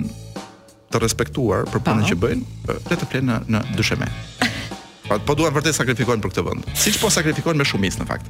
të 0.94 1.03
respektuar 1.03 1.68
për 1.72 1.84
punën 1.86 2.06
po. 2.06 2.10
që 2.13 2.20
bëjnë, 2.24 2.80
le 2.91 3.01
të 3.03 3.12
flenë 3.12 3.27
në 3.27 3.41
në 3.58 3.63
dysheme. 3.80 4.10
Po 5.12 5.20
po 5.20 5.34
duan 5.36 5.51
vërtet 5.53 5.75
sakrifikojnë 5.75 6.24
për 6.24 6.32
këtë 6.32 6.44
vend. 6.48 6.68
Siç 6.80 6.98
po 7.01 7.10
sakrifikojnë 7.12 7.60
me 7.60 7.65
shumicë 7.68 8.00
në 8.00 8.06
fakt. 8.08 8.30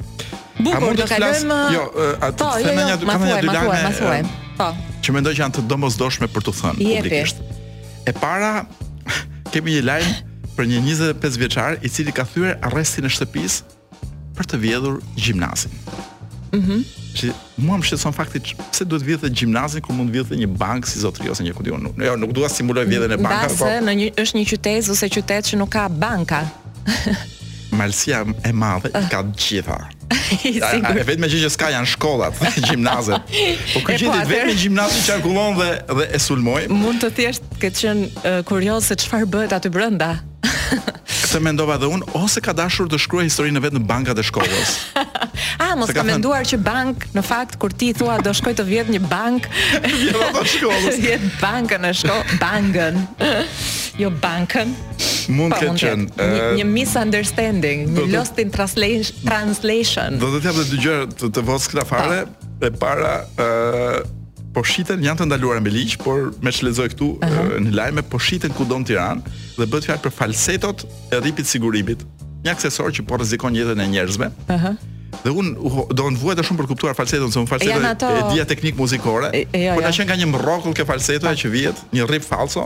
Bukur, 0.66 0.88
do 0.98 1.06
të 1.06 1.08
kalojmë? 1.12 1.58
Uh, 1.58 1.74
jo, 1.76 1.84
uh, 1.94 2.24
atë 2.26 2.38
po, 2.42 2.54
jo, 2.58 2.72
jo, 2.74 2.96
kam 3.06 3.26
një 3.28 3.36
dy 3.38 3.50
lajme. 3.52 3.76
Uh, 3.86 4.32
po. 4.58 4.70
Që 5.06 5.14
mendoj 5.16 5.34
që 5.38 5.44
janë 5.44 5.58
të 5.60 5.64
domosdoshme 5.70 6.30
për 6.34 6.48
të 6.48 6.54
thënë 6.58 6.88
publikisht. 6.90 7.44
E 8.10 8.14
para 8.18 8.54
kemi 9.54 9.76
një 9.78 9.84
lajm 9.86 10.16
për 10.58 10.72
një 10.72 10.80
25 10.90 11.38
vjeçar 11.46 11.78
i 11.86 11.90
cili 11.92 12.12
ka 12.16 12.26
thyer 12.34 12.58
arrestin 12.72 13.06
e 13.10 13.14
shtëpisë 13.14 14.08
për 14.40 14.50
të 14.56 14.62
vjedhur 14.66 14.98
gjimnazin. 15.22 15.78
Mhm. 16.56 16.66
Mm 16.72 16.80
Që 17.12 17.28
mua 17.60 17.76
më 17.76 17.84
shqetëson 17.84 18.14
fakti 18.16 18.40
pse 18.56 18.86
duhet 18.88 19.04
vjedhë 19.04 19.28
gjimnazin 19.36 19.82
kur 19.84 19.92
mund 19.92 20.14
vjedhë 20.16 20.38
një 20.40 20.48
bank 20.62 20.88
si 20.88 21.02
zotëri 21.02 21.28
ose 21.34 21.44
një 21.44 21.52
kundion. 21.58 21.90
Jo, 22.00 22.14
nuk 22.16 22.32
dua 22.32 22.48
simuloj 22.48 22.86
vjedhjen 22.88 23.18
e 23.18 23.18
bankës, 23.20 23.58
po. 23.60 23.68
në 23.84 23.96
një 24.00 24.06
është 24.22 24.38
një 24.40 24.44
qytet 24.54 24.88
ose 24.96 25.10
qytet 25.12 25.50
që 25.50 25.60
nuk 25.60 25.74
ka 25.76 25.90
banka. 25.92 26.40
Malësia 27.78 28.26
e 28.46 28.52
madhe 28.56 28.90
i 28.92 29.06
ka 29.12 29.24
të 29.24 29.44
gjitha. 29.46 29.78
Sigur. 30.32 31.00
Vetëm 31.08 31.28
gjë 31.32 31.40
që 31.46 31.50
s'ka 31.54 31.70
janë 31.76 31.92
shkollat, 31.94 32.42
gjimnazet. 32.68 33.32
Po 33.74 33.82
ku 33.86 33.94
gjeti 33.94 34.10
po, 34.10 34.18
vetëm 34.32 34.50
në 34.52 34.58
gjimnazi 34.64 35.04
qarkullon 35.08 35.58
dhe 35.60 35.70
dhe 35.98 36.10
e 36.12 36.20
sulmoi. 36.22 36.66
Mund 36.72 37.04
të 37.06 37.14
thjesht 37.20 37.48
të 37.54 37.62
ketë 37.64 37.86
qenë 37.86 38.36
kurioz 38.50 38.92
se 38.92 39.00
çfarë 39.06 39.30
bëhet 39.34 39.56
aty 39.56 39.72
brenda. 39.74 40.14
Këtë 40.72 41.40
mendova 41.46 41.78
dhe 41.80 41.88
unë, 41.92 42.08
ose 42.18 42.42
ka 42.44 42.52
dashur 42.56 42.88
të 42.92 42.98
shkruaj 43.06 43.26
historinë 43.30 43.62
vetë 43.64 43.78
në 43.78 43.86
bankat 43.88 44.20
e 44.20 44.24
shkollës. 44.28 44.72
A, 45.62 45.68
mos 45.80 45.92
ka, 45.94 46.00
ka 46.02 46.06
menduar 46.08 46.48
që 46.48 46.60
bank, 46.64 47.06
në 47.16 47.24
fakt, 47.28 47.56
kur 47.60 47.72
ti 47.72 47.92
thua 47.96 48.18
do 48.24 48.34
shkoj 48.36 48.56
të 48.60 48.66
vjetë 48.68 48.96
një 48.98 49.02
bank, 49.12 49.48
vjetë 49.86 50.96
vjetë 51.00 51.32
bankën 51.44 51.88
e 51.88 51.94
shkollë, 52.02 52.40
bankën. 52.42 53.00
Jo 53.98 54.10
bankën. 54.20 54.68
Mund 55.30 55.54
po, 55.56 55.60
të 55.60 55.74
jetë 55.76 56.48
një 56.60 56.64
misunderstanding, 56.70 57.84
një 57.92 58.06
lost 58.16 58.40
in 58.42 58.52
translation. 58.54 60.18
Do 60.22 60.30
të 60.38 60.46
jap 60.48 60.58
të 60.58 60.66
dëgjoj 60.72 60.98
të 61.22 61.32
të 61.36 61.44
vos 61.48 61.68
këta 61.72 61.86
fare 61.90 62.22
po. 62.26 62.50
e 62.68 62.72
para 62.82 63.14
ë 63.36 64.20
Po 64.52 64.66
shiten 64.68 65.00
janë 65.00 65.22
të 65.22 65.26
ndaluar 65.30 65.62
me 65.64 65.72
ligj, 65.72 65.94
por 66.04 66.34
me 66.44 66.52
ç'lezoj 66.52 66.90
këtu 66.92 67.06
uh 67.14 67.20
-huh. 67.30 67.56
në 67.64 67.72
lajme 67.72 68.02
po 68.04 68.20
shiten 68.20 68.52
kudo 68.54 68.76
në 68.78 68.86
Tiranë 68.88 69.22
dhe 69.58 69.64
bëhet 69.72 69.86
fjalë 69.88 70.04
për 70.06 70.12
falsetot 70.12 70.86
e 71.12 71.16
rripit 71.24 71.48
sigurimit, 71.48 72.04
një 72.44 72.50
aksesor 72.56 72.92
që 72.92 73.06
po 73.08 73.16
rrezikon 73.18 73.54
jetën 73.56 73.80
e 73.80 73.88
njerëzve. 73.88 74.28
Ëh. 74.50 74.56
Uh 74.66 74.76
Dhe 75.24 75.30
un 75.36 75.52
do 75.54 75.88
të 75.92 76.18
vuajta 76.24 76.44
shumë 76.48 76.64
për 76.64 76.68
kuptuar 76.72 76.96
falsetën, 76.98 77.30
se 77.34 77.40
un 77.42 77.48
falseta 77.50 77.76
e, 77.78 77.90
ato... 77.92 78.12
e 78.18 78.22
dia 78.34 78.46
teknik 78.50 78.78
muzikore. 78.80 79.30
E, 79.38 79.44
jo, 79.68 79.76
po 79.78 79.84
ta 79.86 79.92
ja. 79.92 79.94
qen 80.00 80.10
nga 80.10 80.18
një 80.24 80.30
mrokull 80.32 80.76
ke 80.78 80.86
falsetoja 80.88 81.36
që 81.38 81.52
vihet, 81.54 81.84
një 81.94 82.08
rip 82.10 82.26
falso 82.26 82.66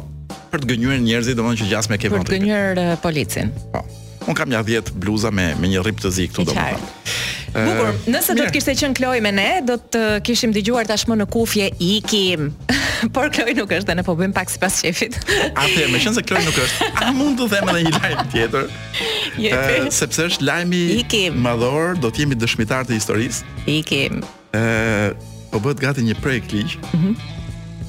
për 0.53 0.63
të 0.63 0.69
gënjur 0.71 1.01
njerëzit, 1.03 1.35
domethënë 1.39 1.63
që 1.65 1.69
gjasme 1.73 1.99
ke 1.99 2.11
vënë. 2.13 2.23
Për 2.23 2.31
të 2.31 2.41
gënjur 2.43 3.01
policin. 3.03 3.51
Po. 3.73 3.83
Un 4.29 4.37
kam 4.39 4.53
ja 4.55 4.61
10 4.65 4.93
bluza 5.03 5.33
me 5.35 5.49
me 5.59 5.73
një 5.73 5.83
rip 5.89 5.99
të 6.05 6.13
zi 6.15 6.29
këtu 6.31 6.47
domethënë. 6.51 7.44
Bukur, 7.55 7.91
nëse 8.11 8.33
do 8.35 8.43
të 8.49 8.51
kishte 8.51 8.73
qen 8.81 8.93
Kloj 8.97 9.17
me 9.23 9.31
ne, 9.35 9.45
do 9.63 9.77
të 9.79 9.99
uh, 10.03 10.15
kishim 10.27 10.51
dëgjuar 10.55 10.87
tashmë 10.89 11.15
në 11.21 11.27
kufje 11.31 11.69
ikim. 11.81 12.49
Por 13.15 13.29
Kloj 13.31 13.53
nuk 13.55 13.71
është 13.71 13.91
dhe 13.91 13.95
ne 14.01 14.03
po 14.07 14.15
bëjmë 14.19 14.35
pak 14.35 14.51
sipas 14.51 14.81
shefit. 14.81 15.15
A 15.55 15.63
the, 15.71 15.85
më 15.93 16.01
qenë 16.03 16.17
se 16.17 16.23
Kloj 16.27 16.41
nuk 16.49 16.57
është. 16.65 16.89
A 17.05 17.13
mund 17.15 17.39
të 17.39 17.47
them 17.53 17.71
edhe 17.71 17.85
një 17.87 17.93
lajm 17.95 18.33
tjetër? 18.33 18.67
sepse 19.95 20.25
është 20.31 20.47
lajmi 20.49 20.81
i 20.99 21.23
madhor, 21.47 21.95
do 22.03 22.11
të 22.11 22.25
jemi 22.25 22.35
dëshmitar 22.39 22.89
të 22.89 22.97
historisë. 22.97 23.47
Ikim. 23.71 24.19
Ë, 24.51 25.15
po 25.53 25.63
bëhet 25.63 25.79
gati 25.85 26.03
një 26.09 26.19
projekt 26.19 26.51
ligj. 26.55 26.75
Mhm. 26.91 27.05
Mm 27.07 27.31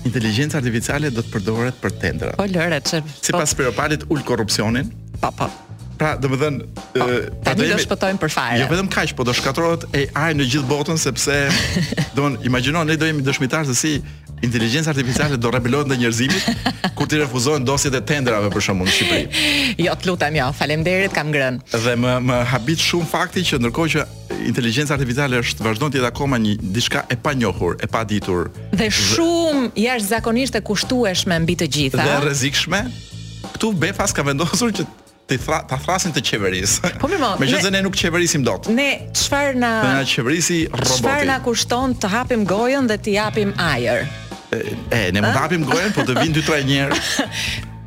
Inteligjenca 0.06 0.61
artificiale 0.61 1.08
do 1.11 1.18
të 1.18 1.32
përdoret 1.32 1.80
për 1.82 1.96
tendra. 1.99 2.28
Po 2.38 2.44
lëre 2.46 2.76
çe. 2.87 3.00
Sipas 3.26 3.50
spiropalit 3.50 4.04
po- 4.06 4.14
ul 4.14 4.23
korrupsionin. 4.28 4.92
Pa 5.18 5.32
po, 5.35 5.49
pa. 5.49 5.49
Po. 5.49 5.75
Pra, 5.97 6.12
dhe 6.21 6.29
më 6.29 6.37
dhenë... 6.41 6.67
Ta 7.45 7.55
një 7.57 7.62
do 7.62 7.65
po, 7.65 7.71
pra, 7.76 7.85
shpëtojmë 7.87 8.21
për 8.26 8.33
fare. 8.35 8.57
Jo, 8.61 8.65
ja, 8.67 8.69
vedem 8.73 8.88
kaq, 8.93 9.15
po 9.17 9.25
do 9.25 9.33
shkatrohet 9.37 9.87
AI 10.12 10.35
në 10.37 10.47
gjithë 10.53 10.69
botën, 10.69 10.99
sepse... 11.00 11.38
do 12.17 12.31
në 12.35 12.47
imagino, 12.50 12.83
ne 12.85 12.97
do 13.00 13.09
jemi 13.09 13.25
dëshmitarë 13.25 13.71
se 13.71 13.76
si 13.81 13.95
inteligjenca 14.45 14.91
artificiale 14.93 15.38
do 15.41 15.49
rebelojnë 15.50 15.88
ndaj 15.88 15.99
njerëzimit 16.03 16.88
kur 16.99 17.09
ti 17.09 17.17
refuzojnë 17.17 17.65
dosjet 17.65 17.95
e 17.97 18.03
tenderave 18.05 18.50
për 18.53 18.65
shumë 18.67 18.85
në 18.85 18.93
Shqipëri. 18.95 19.47
Jo, 19.87 19.95
të 19.97 20.11
lutem, 20.11 20.37
jo. 20.37 20.50
Faleminderit, 20.59 21.15
kam 21.17 21.33
grënë. 21.33 21.62
Dhe 21.73 21.95
më 22.03 22.19
më 22.29 22.37
habit 22.53 22.85
shumë 22.85 23.09
fakti 23.15 23.47
që 23.49 23.61
ndërkohë 23.65 23.93
që 23.97 24.05
inteligjenca 24.53 24.93
artificiale 24.99 25.41
është 25.41 25.65
vazhdon 25.65 25.95
të 25.95 26.03
jetë 26.03 26.11
akoma 26.11 26.41
një 26.45 26.59
diçka 26.76 27.07
e 27.12 27.17
panjohur, 27.17 27.81
e 27.81 27.88
paditur. 27.88 28.50
Dhe 28.76 28.91
shumë 28.93 29.73
jashtëzakonisht 29.87 30.61
e 30.61 30.65
kushtueshme 30.69 31.41
mbi 31.47 31.57
të 31.62 31.71
gjitha. 31.76 32.05
Dhe 32.05 32.21
rrezikshme. 32.26 32.85
Ktu 33.57 33.73
Befas 33.81 34.12
ka 34.12 34.25
vendosur 34.29 34.73
që 34.76 34.85
të 35.30 35.37
thra, 35.42 35.59
thrasin 35.68 36.12
të 36.14 36.23
qeveris. 36.26 36.76
Po 37.00 37.09
mirë, 37.11 37.33
meqenëse 37.40 37.71
ne 37.75 37.80
nuk 37.85 37.97
qeverisim 37.99 38.45
dot. 38.47 38.68
Ne 38.73 39.09
çfarë 39.16 39.56
na 39.59 39.73
Ne 39.83 39.92
na 40.00 40.04
qeverisi 40.06 40.61
roboti. 40.71 41.00
Çfarë 41.00 41.26
na 41.30 41.40
kushton 41.45 41.97
të 41.99 42.11
hapim 42.12 42.45
gojën 42.47 42.87
dhe 42.90 42.99
të 43.06 43.16
japim 43.16 43.54
ajër? 43.59 44.06
E, 44.54 44.62
e 44.95 45.02
ne 45.12 45.23
mund 45.25 45.33
të 45.35 45.42
hapim 45.42 45.66
gojën, 45.66 45.95
po 45.97 46.04
të 46.06 46.16
vinë 46.21 46.37
dy 46.38 46.47
tre 46.47 46.61
njerë. 46.71 47.00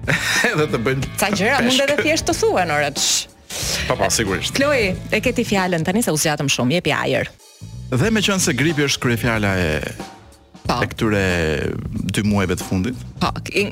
edhe 0.49 0.65
të 0.73 0.79
bëjmë 0.81 1.09
ca 1.21 1.27
gjëra 1.37 1.57
mund 1.63 1.81
edhe 1.85 1.97
thjesht 2.01 2.27
të 2.29 2.37
thuan 2.41 2.71
orët. 2.75 2.99
Po 3.87 3.95
po, 3.97 4.11
sigurisht. 4.13 4.55
Kloi, 4.59 4.91
e 5.15 5.23
ke 5.23 5.31
ti 5.35 5.47
fjalën 5.47 5.83
tani 5.87 6.03
se 6.03 6.11
u 6.13 6.19
zgjatëm 6.19 6.51
shumë, 6.51 6.79
jepi 6.79 6.93
ajër. 6.97 7.31
Dhe 7.95 8.11
meqense 8.13 8.51
gripi 8.53 8.85
është 8.89 9.01
kryefjala 9.05 9.55
e 9.61 9.69
Po. 10.69 10.77
E 10.85 10.89
këtyre 10.91 11.21
dy 12.13 12.21
muajve 12.29 12.55
të 12.59 12.65
fundit? 12.67 12.99
Po, 13.21 13.31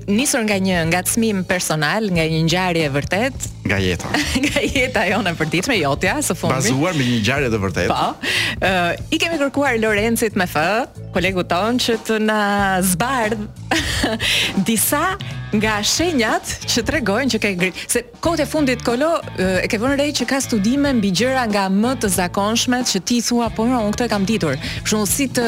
nisur 0.10 0.42
nga 0.48 0.58
një 0.64 0.80
ngacmim 0.90 1.44
personal, 1.46 2.08
nga 2.16 2.26
një 2.32 2.40
ngjarje 2.48 2.88
e 2.90 2.94
vërtet. 2.96 3.46
Nga 3.68 3.78
jeta. 3.84 4.10
nga 4.48 4.64
jeta 4.66 5.04
jone 5.12 5.36
e 5.36 5.38
përditshme, 5.38 5.78
jotja, 5.78 6.16
së 6.26 6.38
fundmi. 6.40 6.58
Bazuar 6.74 6.98
me 6.98 7.06
një 7.12 7.20
ngjarje 7.22 7.52
të 7.54 7.62
vërtet. 7.68 7.94
Po. 7.94 8.32
Ë, 8.58 8.72
uh, 8.72 9.12
i 9.14 9.22
kemi 9.22 9.38
kërkuar 9.44 9.78
Lorencit 9.84 10.40
me 10.42 10.50
F, 10.50 10.58
kolegu 11.18 11.42
ton 11.50 11.80
që 11.82 11.96
të 12.06 12.18
na 12.22 12.38
zbardh 12.86 13.48
disa 14.70 15.16
nga 15.58 15.78
shenjat 15.80 16.50
që 16.70 16.82
tregojnë 16.90 17.32
që 17.34 17.40
ke 17.58 17.70
se 17.86 18.02
kohët 18.22 18.44
e 18.44 18.46
fundit 18.52 18.82
kolo 18.86 19.14
e 19.40 19.66
ke 19.72 19.80
vënë 19.80 19.96
re 20.02 20.08
që 20.20 20.28
ka 20.30 20.42
studime 20.44 20.92
mbi 20.98 21.10
gjëra 21.22 21.46
nga 21.54 21.66
më 21.72 21.94
të 22.04 22.10
zakonshme 22.18 22.82
që 22.92 23.02
ti 23.08 23.18
thua 23.24 23.48
po 23.56 23.66
jo, 23.70 23.80
unë 23.88 23.96
këtë 23.96 24.06
e 24.10 24.12
kam 24.12 24.26
ditur. 24.28 24.58
Për 24.84 24.92
shembull 24.92 25.08
si 25.10 25.30
të 25.38 25.46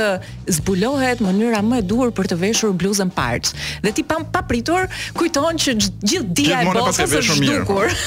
zbulohet 0.60 1.22
mënyra 1.26 1.60
më 1.68 1.82
e 1.82 1.86
duhur 1.92 2.14
për 2.16 2.30
të 2.32 2.40
veshur 2.46 2.72
bluzën 2.80 3.12
part. 3.14 3.52
Dhe 3.84 3.92
ti 4.00 4.06
pam 4.08 4.24
papritur 4.34 4.88
kujton 5.20 5.60
që 5.60 5.76
gjithë 5.82 6.38
dia 6.40 6.64
e 6.64 6.78
të 6.80 6.86
është 6.94 7.34
zhdukur. 7.34 8.00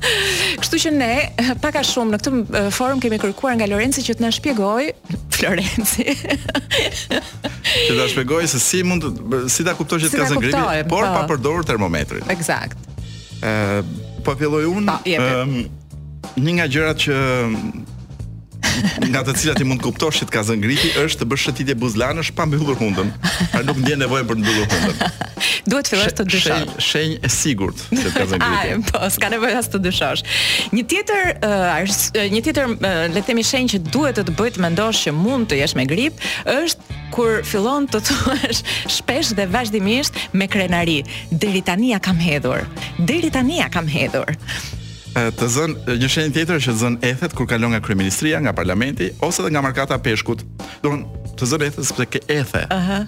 Kështu 0.62 0.80
që 0.86 0.94
ne 1.00 1.10
pak 1.66 1.80
a 1.82 1.84
shumë 1.90 2.14
në 2.14 2.22
këtë 2.22 2.64
forum 2.78 3.02
kemi 3.02 3.18
kërkuar 3.26 3.58
nga 3.58 3.68
Lorenci 3.74 4.06
që 4.06 4.20
të 4.20 4.26
na 4.28 4.32
shpjegojë 4.38 4.94
Florenci. 5.34 6.06
Ti 7.88 7.96
ta 7.98 8.08
shpjegoj 8.08 8.46
se 8.48 8.58
si 8.60 8.82
mund 8.86 9.04
të 9.04 9.40
si 9.50 9.64
ta 9.66 9.74
kuptosh 9.78 10.06
që 10.06 10.12
ka 10.14 10.28
zënë 10.30 10.42
gripi, 10.44 10.62
por 10.92 11.04
po. 11.06 11.12
pa 11.16 11.24
përdorur 11.32 11.66
termometrin. 11.66 12.22
Eksakt. 12.30 12.88
Ë, 13.42 13.54
po 14.26 14.36
filloi 14.38 14.66
unë. 14.70 14.96
Ë, 15.16 16.34
një 16.40 16.56
nga 16.58 16.68
gjërat 16.70 17.06
që 17.06 17.16
nga 19.12 19.22
të 19.26 19.32
cilat 19.40 19.60
i 19.62 19.66
mund 19.68 19.82
kuptosh 19.84 20.20
që 20.22 20.28
të 20.28 20.32
ka 20.34 20.42
zënë 20.48 20.64
gripi 20.64 20.90
është 21.04 21.22
të 21.22 21.28
bësh 21.30 21.44
shëtitje 21.46 21.74
buzlanësh 21.80 22.30
pa 22.36 22.46
mbyllur 22.48 22.78
hundën. 22.80 23.10
Pra 23.52 23.62
nuk 23.66 23.80
ndjen 23.82 24.00
nevojë 24.04 24.26
për 24.28 24.38
të 24.38 24.44
mbyllur 24.44 24.72
hundën. 24.74 25.18
Duhet 25.70 25.88
të 25.88 25.94
fillosh 25.94 26.16
të 26.20 26.26
dyshosh. 26.28 26.48
Shenjë 26.48 26.86
shenj 26.86 27.14
e 27.28 27.32
sigurt 27.34 27.84
se 27.88 28.04
të 28.04 28.12
ka 28.16 28.26
zënë 28.30 28.40
gripi. 28.44 28.70
Ai, 28.78 28.90
po, 28.90 29.02
s'ka 29.16 29.30
nevojë 29.34 29.58
as 29.60 29.70
të 29.72 29.80
dyshosh. 29.86 30.24
Një 30.76 30.84
tjetër 30.92 31.30
uh, 31.50 32.00
një 32.34 32.42
tjetër 32.48 32.74
uh, 32.74 33.04
le 33.14 33.20
të 33.20 33.26
themi 33.30 33.44
shenjë 33.46 33.74
që 33.74 33.82
duhet 33.94 34.18
të 34.20 34.26
të 34.30 34.36
bëjë 34.40 34.56
të 34.58 34.64
mendosh 34.66 35.04
që 35.06 35.14
mund 35.20 35.50
të 35.50 35.60
jesh 35.60 35.76
me 35.80 35.86
grip 35.90 36.20
është 36.56 37.00
kur 37.14 37.40
fillon 37.50 37.88
të 37.90 38.00
thuash 38.08 38.62
shpesh 38.98 39.34
dhe 39.38 39.48
vazhdimisht 39.54 40.18
me 40.38 40.46
krenari. 40.50 41.00
Deri 41.44 41.62
tani 41.66 41.92
ja 41.94 41.98
kam 42.02 42.18
hedhur. 42.20 42.66
Deri 42.98 43.30
tani 43.34 43.58
ja 43.62 43.68
kam 43.72 43.88
hedhur 43.90 44.28
të 45.14 45.46
zën 45.54 45.74
një 45.98 46.08
shenjë 46.10 46.34
tjetër 46.36 46.60
që 46.62 46.74
zënë 46.82 46.98
ethet 47.06 47.34
kur 47.34 47.48
kalon 47.50 47.72
nga 47.74 47.80
kryeministria, 47.82 48.38
nga 48.42 48.52
parlamenti 48.54 49.10
ose 49.24 49.42
dhe 49.42 49.50
nga 49.52 49.62
markata 49.64 49.98
peshkut. 49.98 50.44
Do 50.84 50.94
të 51.38 51.48
zënë 51.50 51.66
ethet 51.68 51.84
sepse 51.88 52.06
ke 52.06 52.20
ethe. 52.30 52.66
Aha. 52.70 52.78
Uh 52.78 52.88
-huh. 52.88 53.06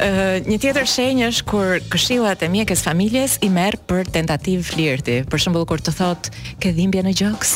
Uh, 0.00 0.40
një 0.48 0.58
tjetër 0.60 0.86
shenjë 0.86 1.26
është 1.28 1.44
kur 1.44 1.80
këshillat 1.92 2.42
e 2.42 2.48
mjekës 2.48 2.82
familjes 2.82 3.38
i 3.42 3.48
merr 3.50 3.76
për 3.88 4.04
tentativë 4.10 4.62
flirti. 4.62 5.24
Për 5.30 5.38
shembull 5.38 5.66
kur 5.66 5.80
të 5.80 5.92
thotë 5.98 6.30
ke 6.60 6.72
dhimbje 6.72 7.02
në 7.02 7.12
gjoks. 7.20 7.50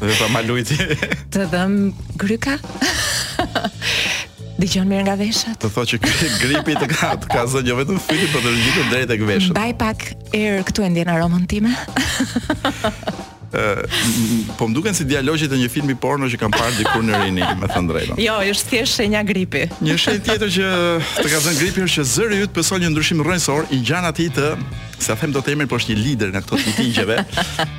Dhe 0.00 0.14
pa 0.20 0.28
malujti. 0.30 0.76
të 1.30 1.40
dhëm 1.50 1.92
gryka. 2.16 2.58
Dëgjon 4.60 4.86
mirë 4.90 5.04
nga 5.06 5.14
veshët. 5.16 5.56
Të 5.62 5.70
thotë 5.72 5.94
që 5.94 5.98
ky 6.02 6.30
gripi 6.42 6.74
të 6.76 6.88
ka 6.92 7.10
të 7.22 7.28
ka 7.32 7.44
zënë 7.48 7.70
jo 7.72 7.78
vetëm 7.78 8.00
fytyrë, 8.04 8.32
por 8.34 8.44
të 8.44 8.54
gjithë 8.58 8.84
drejt 8.90 9.10
tek 9.14 9.24
veshët. 9.28 9.56
Baj 9.56 9.72
pak 9.80 10.06
erë 10.36 10.64
këtu 10.68 10.84
e 10.86 10.90
ndjen 10.94 11.12
aromën 11.14 11.46
time. 11.50 11.72
Uh, 13.50 13.82
po 14.58 14.68
më 14.70 14.76
duken 14.76 14.94
si 14.94 15.02
dialogjit 15.10 15.50
e 15.54 15.58
një 15.62 15.70
filmi 15.74 15.96
porno 15.98 16.28
që 16.30 16.36
kam 16.42 16.52
parë 16.54 16.76
dikur 16.76 17.02
në 17.08 17.22
rini, 17.24 17.46
me 17.58 17.70
thënë 17.72 17.90
drejtën. 17.92 18.20
Jo, 18.26 18.36
është 18.52 18.68
thjesht 18.74 19.00
shenja 19.00 19.24
gripi. 19.32 19.64
Një 19.82 19.96
shenjë 20.04 20.22
tjetër 20.28 20.52
që 20.58 20.70
të 21.24 21.28
ka 21.34 21.40
zënë 21.48 21.60
gripi 21.64 21.86
është 21.88 21.96
që 21.96 22.06
zëri 22.16 22.42
yt 22.46 22.54
pëson 22.56 22.82
një 22.84 22.92
ndryshim 22.92 23.24
rrënjësor 23.26 23.70
i 23.74 23.80
gjan 23.88 24.06
atij 24.12 24.30
të, 24.38 24.52
sa 25.02 25.16
them 25.22 25.34
do 25.38 25.40
të 25.42 25.50
themi, 25.54 25.66
por 25.70 25.80
është 25.82 25.94
një 25.96 26.02
lider 26.04 26.34
në 26.36 26.42
këto 26.46 26.62
tipi 26.62 26.90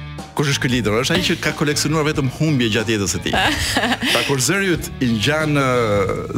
kush 0.37 0.51
është 0.53 0.63
ky 0.65 0.69
lider? 0.71 0.95
Është 1.03 1.15
ai 1.17 1.23
që 1.27 1.35
ka 1.43 1.51
koleksionuar 1.59 2.05
vetëm 2.07 2.29
humbje 2.37 2.69
gjatë 2.75 2.95
jetës 2.95 3.15
së 3.17 3.21
tij. 3.25 3.37
Ta 4.11 4.21
kur 4.27 4.41
zëri 4.43 4.71
yt 4.75 4.89
i 5.05 5.09
ngjan 5.15 5.57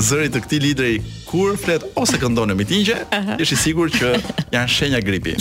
zërit 0.09 0.35
të 0.35 0.43
këtij 0.45 0.61
lideri 0.63 0.95
kur 1.29 1.57
flet 1.57 1.85
ose 1.97 2.17
këndon 2.21 2.51
në 2.53 2.57
mitingje, 2.59 2.99
jesh 3.41 3.53
i 3.55 3.61
sigurt 3.67 3.97
që 3.99 4.13
janë 4.53 4.73
shenja 4.75 5.01
gripi. 5.03 5.35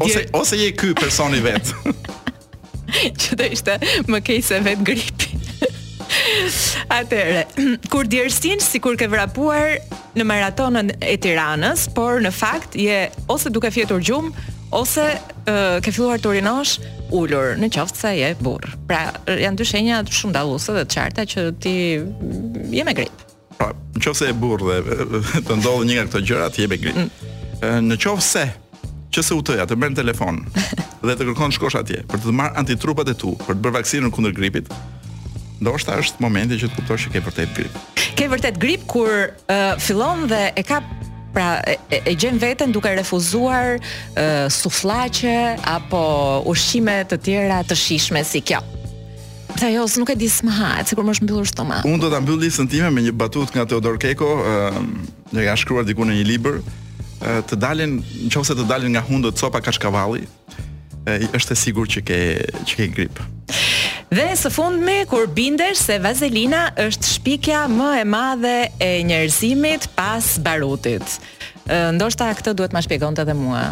Ose 0.00 0.26
ose 0.36 0.58
je 0.64 0.72
ky 0.78 0.92
personi 0.98 1.42
vet. 1.44 1.72
Që 2.96 3.36
do 3.40 3.46
ishte 3.52 3.74
më 4.08 4.20
keq 4.24 4.44
se 4.46 4.60
vet 4.64 4.82
gripi. 4.86 5.34
Atëre, 6.94 7.42
kur 7.92 8.06
djerësin 8.08 8.62
si 8.62 8.78
kur 8.82 8.94
ke 8.98 9.08
vrapuar 9.10 9.74
në 10.16 10.24
maratonën 10.24 10.92
e 11.02 11.16
tiranës, 11.20 11.88
por 11.96 12.22
në 12.24 12.30
fakt 12.32 12.78
je 12.78 13.00
ose 13.32 13.50
duke 13.52 13.68
fjetur 13.74 14.00
gjumë, 14.06 14.30
ose 14.78 15.06
uh, 15.18 15.76
ke 15.84 15.92
filluar 15.92 16.22
të 16.22 16.30
urinosh 16.36 16.76
ulur 17.14 17.54
në 17.60 17.68
qoftë 17.74 18.00
se 18.00 18.10
je 18.18 18.30
burr. 18.42 18.72
Pra 18.88 19.04
janë 19.30 19.58
dy 19.60 19.66
shenja 19.66 20.02
shumë 20.08 20.34
dalluese 20.36 20.74
dhe 20.76 20.84
të 20.88 20.98
qarta 20.98 21.26
që 21.28 21.44
ti 21.62 21.74
mm, 22.02 22.68
je 22.74 22.86
me 22.88 22.94
grip. 22.96 23.24
Pra, 23.56 23.70
në 23.94 24.02
qoftë 24.02 24.20
se 24.24 24.30
e 24.32 24.36
burr 24.36 24.64
dhe 24.66 25.44
të 25.46 25.60
ndodh 25.60 25.86
një 25.88 25.98
nga 26.00 26.06
këto 26.10 26.24
gjëra, 26.28 26.48
ti 26.52 26.64
je 26.66 26.70
me 26.72 26.80
grip. 26.82 26.98
Mm. 26.98 27.88
Në 27.90 28.00
qoftë 28.04 28.26
se 28.26 28.46
që 29.16 29.22
se 29.24 29.36
UT-ja 29.38 29.64
të 29.68 29.78
merr 29.80 29.94
telefon 29.96 30.42
dhe 31.06 31.14
të 31.16 31.30
kërkon 31.30 31.54
shkosh 31.56 31.78
atje 31.80 32.02
për 32.10 32.24
të 32.26 32.34
marr 32.36 32.56
antitrupat 32.60 33.12
e 33.12 33.16
tu, 33.16 33.34
për 33.46 33.54
të 33.56 33.64
bërë 33.64 33.78
vaksinën 33.80 34.12
kundër 34.12 34.34
gripit, 34.36 34.72
ndoshta 35.62 35.96
është 36.02 36.20
momenti 36.24 36.58
që 36.60 36.68
të 36.72 36.80
kuptosh 36.82 37.06
që 37.06 37.14
ke 37.14 37.24
vërtet 37.28 37.54
grip. 37.56 37.80
Ke 38.16 38.28
vërtet 38.32 38.58
grip 38.60 38.84
kur 38.90 39.10
uh, 39.12 39.78
fillon 39.80 40.26
dhe 40.30 40.46
e 40.56 40.62
ka 40.66 40.80
pra 41.36 41.60
e, 41.90 42.02
e 42.10 42.14
gjen 42.16 42.38
veten 42.38 42.70
duke 42.72 42.88
refuzuar 42.88 43.74
e, 43.74 43.80
suflaqe 44.50 45.36
apo 45.76 46.00
ushqime 46.48 47.00
të 47.10 47.20
tjera 47.28 47.60
të 47.68 47.76
shishme 47.76 48.24
si 48.24 48.40
kjo. 48.48 48.62
Pse 49.56 49.70
jo, 49.72 49.84
nuk 50.00 50.10
e 50.12 50.16
di 50.20 50.28
s'më 50.32 50.52
ha, 50.56 50.70
sikur 50.88 51.04
më 51.08 51.16
është 51.16 51.24
mbyllur 51.28 51.48
stomaku. 51.48 51.88
Unë 51.92 52.02
do 52.04 52.10
ta 52.12 52.18
mbyll 52.24 52.42
listën 52.44 52.66
time 52.72 52.90
me 52.92 53.04
një 53.06 53.14
batutë 53.20 53.56
nga 53.56 53.64
Teodor 53.70 53.96
Keko, 54.00 54.28
ë, 54.44 54.82
ka 55.32 55.54
shkruar 55.56 55.86
diku 55.88 56.04
në 56.04 56.18
një 56.18 56.26
libër, 56.28 56.58
të 57.48 57.56
dalin, 57.62 57.94
nëse 58.28 58.52
të 58.58 58.66
dalin 58.68 58.92
nga 58.92 59.00
hundët 59.08 59.40
copa 59.40 59.62
kaçkavalli, 59.64 60.26
është 61.32 61.56
e 61.56 61.60
sigurt 61.62 61.94
që 61.96 62.04
ke 62.08 62.18
që 62.68 62.74
ke 62.82 62.88
grip. 62.98 63.22
Dhe 64.10 64.28
së 64.38 64.50
fundmi, 64.54 65.00
kur 65.10 65.26
bindesh 65.34 65.82
se 65.82 65.98
vazelina 65.98 66.68
është 66.78 67.08
shpikja 67.16 67.64
më 67.70 67.88
e 67.98 68.06
madhe 68.06 68.56
e 68.78 68.90
njerëzimit 69.02 69.88
pas 69.98 70.22
barutit. 70.38 71.16
Ndoshta 71.66 72.28
këtë 72.38 72.54
duhet 72.54 72.74
ma 72.76 72.84
shpikon 72.86 73.18
të 73.18 73.24
dhe 73.26 73.34
mua, 73.34 73.64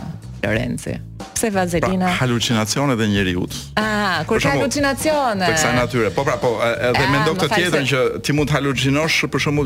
Lorenzi. 0.43 0.97
Pse 1.39 1.51
vazelina? 1.55 2.09
Pra, 2.11 2.25
halucinacione 2.27 2.97
dhe 2.99 3.07
utë. 3.39 3.63
Ah, 3.79 4.25
kur 4.27 4.41
ka 4.43 4.51
halucinacione. 4.57 5.47
Për 5.47 5.55
kësa 5.55 5.71
natyre. 5.79 6.11
Po 6.11 6.25
pra, 6.27 6.35
po, 6.43 6.57
edhe 6.61 7.07
ah, 7.07 7.11
mendo 7.15 7.35
këtë 7.39 7.53
tjetër 7.55 7.81
se... 7.81 7.89
që 7.95 8.23
ti 8.27 8.35
mund 8.37 8.51
halucinosh 8.51 9.23
për 9.31 9.41
shumë 9.47 9.65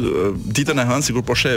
ditën 0.53 0.77
e 0.77 0.89
hënë, 0.93 1.05
si 1.07 1.17
kur 1.17 1.25
po 1.27 1.33
she 1.35 1.57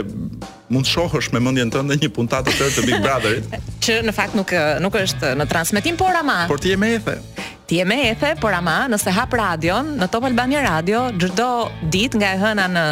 mund 0.72 0.88
të 0.88 0.96
shohësh 0.96 1.30
me 1.36 1.40
mendjen 1.44 1.68
tënde 1.70 2.00
një 2.00 2.08
puntat 2.16 2.48
të 2.48 2.56
tërë 2.60 2.74
të 2.78 2.86
Big 2.88 3.04
Brotherit. 3.04 3.72
që 3.84 4.00
në 4.08 4.16
fakt 4.16 4.34
nuk, 4.40 4.56
nuk 4.80 4.98
është 5.04 5.36
në 5.38 5.48
transmitim, 5.52 6.00
por 6.00 6.16
ama. 6.18 6.46
Por 6.50 6.60
ti 6.64 6.72
e 6.72 6.80
me 6.80 6.94
e 6.98 7.02
the 7.04 7.18
ti 7.66 7.78
e 7.80 7.84
me 7.84 7.98
efe, 8.10 8.34
por 8.40 8.52
ama 8.54 8.86
nëse 8.90 9.12
hap 9.14 9.34
radion 9.38 9.94
në 10.00 10.08
Top 10.10 10.26
Albania 10.26 10.62
Radio 10.66 11.04
çdo 11.20 11.48
ditë 11.92 12.20
nga 12.20 12.30
e 12.36 12.40
hëna 12.40 12.66
në 12.72 12.84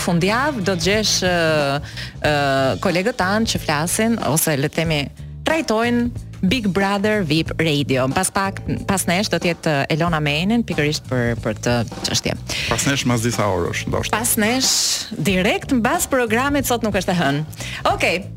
fundjavë 0.00 0.64
do 0.68 0.74
të 0.76 0.86
gjesh 0.86 1.16
uh, 1.28 1.76
uh, 1.80 2.80
kolegët 2.84 3.18
tanë 3.20 3.50
që 3.54 3.62
flasin 3.66 4.18
ose 4.30 4.56
le 4.60 4.70
të 4.70 4.78
themi 4.82 5.00
trajtojnë 5.46 6.26
Big 6.40 6.70
Brother 6.72 7.18
VIP 7.28 7.50
Radio. 7.60 8.06
Pas 8.16 8.30
pak 8.32 8.62
pas 8.88 9.02
nesh 9.10 9.28
do 9.28 9.36
të 9.36 9.50
jetë 9.50 9.74
Elona 9.92 10.22
Menin 10.24 10.62
pikërisht 10.64 11.04
për 11.10 11.34
për 11.44 11.58
këtë 11.60 11.74
çështje. 12.08 12.36
Pas 12.70 12.86
nesh 12.88 13.04
mbas 13.10 13.26
disa 13.28 13.44
orësh, 13.44 13.84
ndoshta. 13.92 14.14
Pas 14.16 14.32
nesh 14.40 14.70
direkt 15.20 15.76
mbas 15.82 16.08
programit 16.08 16.64
sot 16.64 16.86
nuk 16.86 16.96
është 16.96 17.12
e 17.12 17.20
hën. 17.20 17.42
Okej. 17.46 17.80
Okay. 17.92 18.28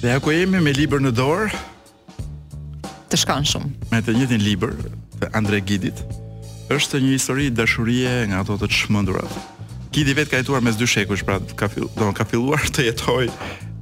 Dhe 0.00 0.14
ja 0.14 0.18
ku 0.22 0.32
jemi 0.34 0.62
me 0.64 0.72
libër 0.74 1.02
në 1.04 1.14
dorë 1.14 1.50
të 3.10 3.18
shkan 3.18 3.46
shumë. 3.50 3.88
Me 3.90 3.98
të 4.06 4.14
njëjtin 4.18 4.42
libër 4.46 4.74
të 5.20 5.30
Andre 5.36 5.58
Gidit, 5.66 6.02
është 6.72 7.00
një 7.02 7.14
histori 7.16 7.48
dashurie 7.50 8.12
nga 8.30 8.42
ato 8.44 8.54
të 8.62 8.68
çmendura. 8.70 9.24
Gidi 9.90 10.14
vetë 10.14 10.30
ka 10.30 10.38
jetuar 10.42 10.62
mes 10.62 10.78
dy 10.78 10.86
shekuj, 10.86 11.18
pra 11.26 11.40
ka 11.58 11.66
fillon 11.72 12.14
ka 12.14 12.26
filluar 12.30 12.62
të 12.70 12.86
jetojë 12.92 13.34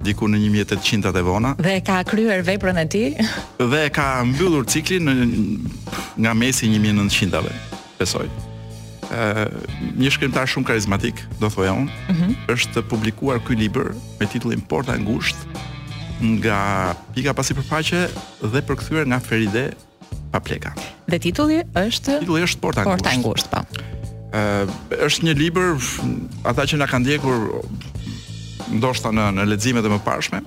diku 0.05 0.29
në 0.31 0.39
1800-at 0.47 1.17
e 1.19 1.23
vona. 1.27 1.55
Dhe 1.59 1.79
ka 1.87 2.01
kryer 2.07 2.43
veprën 2.47 2.79
e 2.83 2.87
tij. 2.91 3.17
Dhe 3.59 3.85
ka 3.95 4.25
mbyllur 4.27 4.67
ciklin 4.71 5.07
në 5.09 5.17
nga 6.25 6.35
mesi 6.35 6.69
i 6.71 6.79
1900-ave, 6.83 7.51
besoj. 7.99 8.29
Ë, 9.09 9.49
një 9.97 10.11
shkrimtar 10.15 10.49
shumë 10.51 10.69
karizmatik, 10.71 11.23
do 11.41 11.49
thoja 11.51 11.73
unë, 11.81 11.91
mm 11.91 12.15
-hmm. 12.19 12.37
është 12.55 12.83
publikuar 12.91 13.39
ky 13.41 13.55
libër 13.59 13.95
me 14.21 14.27
titullin 14.27 14.61
Porta 14.61 14.93
e 14.95 14.99
ngushtë 14.99 15.47
nga 16.43 16.95
pika 17.15 17.33
pasi 17.33 17.55
përfaqe 17.55 18.09
dhe 18.53 18.61
përkthyer 18.63 19.07
nga 19.07 19.21
Feride 19.21 19.71
pa 20.33 20.41
pleka. 20.41 20.75
Dhe 21.11 21.19
titulli 21.19 21.63
është 21.75 22.21
Titulli 22.21 22.43
është 22.43 22.59
Porta 22.61 22.83
e 22.83 22.85
ngushtë. 23.17 23.49
po. 23.51 23.63
Ë, 24.33 24.69
është 25.07 25.23
një 25.25 25.35
libër 25.39 25.73
ata 26.45 26.63
që 26.63 26.77
na 26.79 26.87
kanë 26.87 27.03
ndjekur 27.05 27.65
ndoshta 28.75 29.13
në 29.15 29.29
në 29.39 29.47
leximet 29.49 29.87
e 29.87 29.93
mëparshme, 29.93 30.41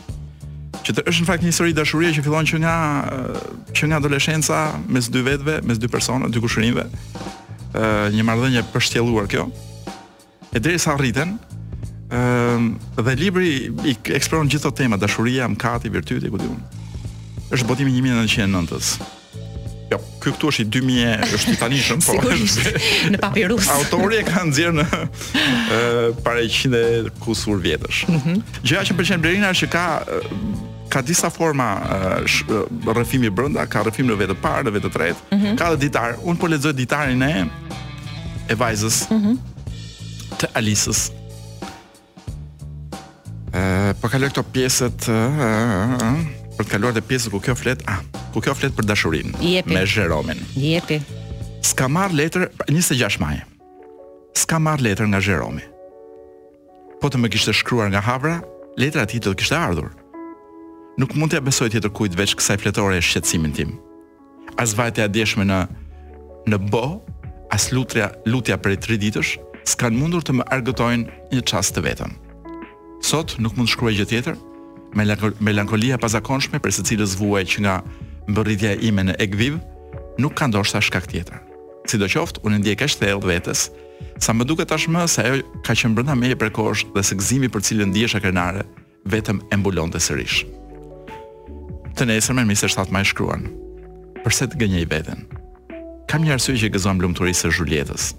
që 0.82 0.96
të 0.98 1.04
është 1.10 1.24
në 1.24 1.28
fakt 1.30 1.44
një 1.46 1.52
histori 1.52 1.76
dashurie 1.78 2.12
që 2.16 2.24
fillon 2.26 2.48
që 2.50 2.60
nga 2.64 2.74
që 3.78 3.90
nga 3.90 4.00
adoleshenca 4.02 4.60
mes 4.90 5.10
dy 5.14 5.22
vetëve, 5.26 5.60
mes 5.68 5.80
dy 5.82 5.90
personave, 5.92 6.32
dy 6.34 6.44
kushërinjve. 6.44 6.88
ë 7.72 8.12
një 8.12 8.24
marrëdhënie 8.28 8.62
përshtjelluar 8.74 9.28
kjo. 9.32 9.46
E 10.52 10.60
derisa 10.60 10.92
arriten 10.94 11.38
ë 12.12 13.02
dhe 13.02 13.14
libri 13.16 13.70
i 13.88 13.96
eksploron 14.14 14.50
gjithë 14.52 14.68
ato 14.68 14.76
tema, 14.76 14.98
dashuria, 14.98 15.48
mëkati, 15.48 15.90
virtyti, 15.90 16.30
ku 16.30 16.38
diun. 16.38 16.60
Është 17.52 17.68
botimi 17.68 17.94
1990-s 18.02 19.00
ky 20.22 20.30
këtu 20.36 20.52
është 20.52 20.66
i 20.66 20.70
2000 20.76 21.30
është 21.38 21.54
i 21.56 21.60
tanishëm, 21.60 22.02
po. 22.06 22.16
Sigurisht. 22.16 22.88
Në 23.16 23.20
papirus. 23.22 23.70
Autori 23.78 24.20
e 24.22 24.26
ka 24.28 24.44
nxjerrë 24.46 24.76
në 24.78 24.88
ë 24.92 26.10
para 26.26 26.44
100 26.46 27.12
kusur 27.24 27.62
vjetësh. 27.64 28.04
Mm 28.12 28.42
Gjëja 28.62 28.84
që 28.92 28.98
pëlqen 29.00 29.24
Blerina 29.24 29.50
është 29.56 29.66
që 29.70 29.72
ka 29.74 29.86
ka 30.92 31.00
disa 31.08 31.30
forma 31.32 31.66
uh, 31.88 32.34
rrëfimi 32.92 33.30
brenda, 33.32 33.64
ka 33.66 33.80
rrëfim 33.88 34.10
në 34.10 34.18
vetë 34.26 34.36
parë, 34.44 34.66
në 34.68 34.74
vetë 34.76 34.90
tretë, 34.92 35.22
mm 35.32 35.38
-hmm. 35.40 35.56
ka 35.60 35.70
edhe 35.72 35.80
ditar. 35.86 36.18
Unë 36.20 36.40
po 36.42 36.50
lexoj 36.52 36.74
ditarin 36.76 37.22
e 37.22 37.46
e 38.50 38.56
vajzës. 38.56 38.98
Mm 39.10 39.22
-hmm. 39.22 39.38
Të 40.40 40.46
Alisës. 40.60 41.00
uh, 43.58 43.92
po 44.02 44.08
kaloj 44.10 44.30
këto 44.30 44.44
pjesët, 44.54 45.00
uh, 45.10 45.18
uh, 45.18 45.44
uh, 45.48 45.94
uh 45.96 46.41
për 46.62 46.70
të 46.70 46.76
kaluar 46.76 46.94
te 46.96 47.02
pjesa 47.06 47.32
ku 47.34 47.40
kjo 47.44 47.54
flet, 47.58 47.82
ah, 47.90 48.00
ku 48.34 48.42
kjo 48.44 48.54
flet 48.58 48.76
për 48.76 48.86
dashurinë 48.88 49.64
me 49.68 49.84
Jeromin. 49.90 50.42
Jepi. 50.56 51.00
S'ka 51.66 51.88
marr 51.90 52.14
letër 52.14 52.50
26 52.70 53.18
maj. 53.22 53.40
S'ka 54.38 54.60
marr 54.60 54.82
letër 54.86 55.10
nga 55.12 55.22
Jeromi. 55.26 55.64
Po 57.02 57.10
të 57.10 57.18
më 57.22 57.32
kishte 57.34 57.54
shkruar 57.56 57.90
nga 57.92 58.02
Havra, 58.06 58.38
letra 58.78 59.04
e 59.06 59.10
tij 59.10 59.24
do 59.26 59.34
të 59.34 59.40
kishte 59.42 59.58
ardhur. 59.58 59.90
Nuk 61.02 61.16
mund 61.18 61.32
t'ia 61.34 61.42
besoj 61.42 61.72
tjetër 61.74 61.94
kujt 61.96 62.18
veç 62.20 62.36
kësaj 62.38 62.60
fletore 62.62 62.98
e 63.00 63.06
shqetësimin 63.06 63.54
tim. 63.58 63.72
As 64.62 64.74
vajtja 64.78 65.08
e 65.10 65.14
dëshme 65.16 65.46
në 65.48 65.60
në 66.52 66.58
bo, 66.74 67.02
as 67.54 67.70
lutja 67.74 68.12
lutja 68.30 68.58
për 68.62 68.78
3 68.86 69.00
ditësh, 69.02 69.34
s'kan 69.74 69.96
mundur 69.98 70.22
të 70.26 70.38
më 70.40 70.48
argëtojnë 70.54 71.34
një 71.34 71.44
çast 71.50 71.78
të 71.78 71.86
vetëm. 71.90 72.14
Sot 73.06 73.38
nuk 73.42 73.58
mund 73.58 73.70
të 73.70 73.74
shkruaj 73.76 73.98
gjë 74.00 74.08
tjetër, 74.12 74.36
melankolia 74.96 75.98
pazakonshme 76.02 76.60
për 76.62 76.74
së 76.76 76.84
cilës 76.92 77.16
vuaj 77.20 77.46
që 77.54 77.64
nga 77.66 77.76
mbërritja 78.30 78.76
ime 78.84 79.06
në 79.08 79.16
Ekviv 79.24 79.58
nuk 80.20 80.36
ka 80.36 80.48
ndoshta 80.52 80.82
shkak 80.82 81.08
tjetër. 81.12 81.40
Sidoqoftë, 81.90 82.44
unë 82.46 82.60
ndiej 82.62 82.78
kaq 82.80 82.94
të 82.96 83.06
thellë 83.08 83.28
vetes 83.28 83.70
sa 84.22 84.36
më 84.36 84.46
duket 84.50 84.70
tashmë 84.70 85.06
se 85.10 85.24
ajo 85.26 85.40
ka 85.66 85.74
qenë 85.76 85.96
brenda 85.98 86.16
meje 86.16 86.38
për 86.40 86.52
kohësh 86.54 86.86
dhe 86.94 87.04
se 87.06 87.18
gëzimi 87.18 87.50
për 87.52 87.64
cilën 87.68 87.90
ndihesha 87.92 88.22
krenare 88.22 88.66
vetëm 89.10 89.40
e 89.52 89.58
mbulonte 89.58 90.00
sërish. 90.02 90.44
Të 91.98 92.08
nesër 92.12 92.38
më 92.38 92.46
mëse 92.52 92.70
7 92.72 92.92
maj 92.94 93.06
shkruan. 93.10 93.48
Përse 94.22 94.46
të 94.52 94.60
gënjej 94.62 94.86
veten? 94.92 95.26
Kam 96.12 96.24
një 96.26 96.36
arsye 96.36 96.58
që 96.62 96.70
gëzoam 96.76 97.02
lumturisë 97.02 97.48
së 97.50 97.56
Julietës. 97.58 98.12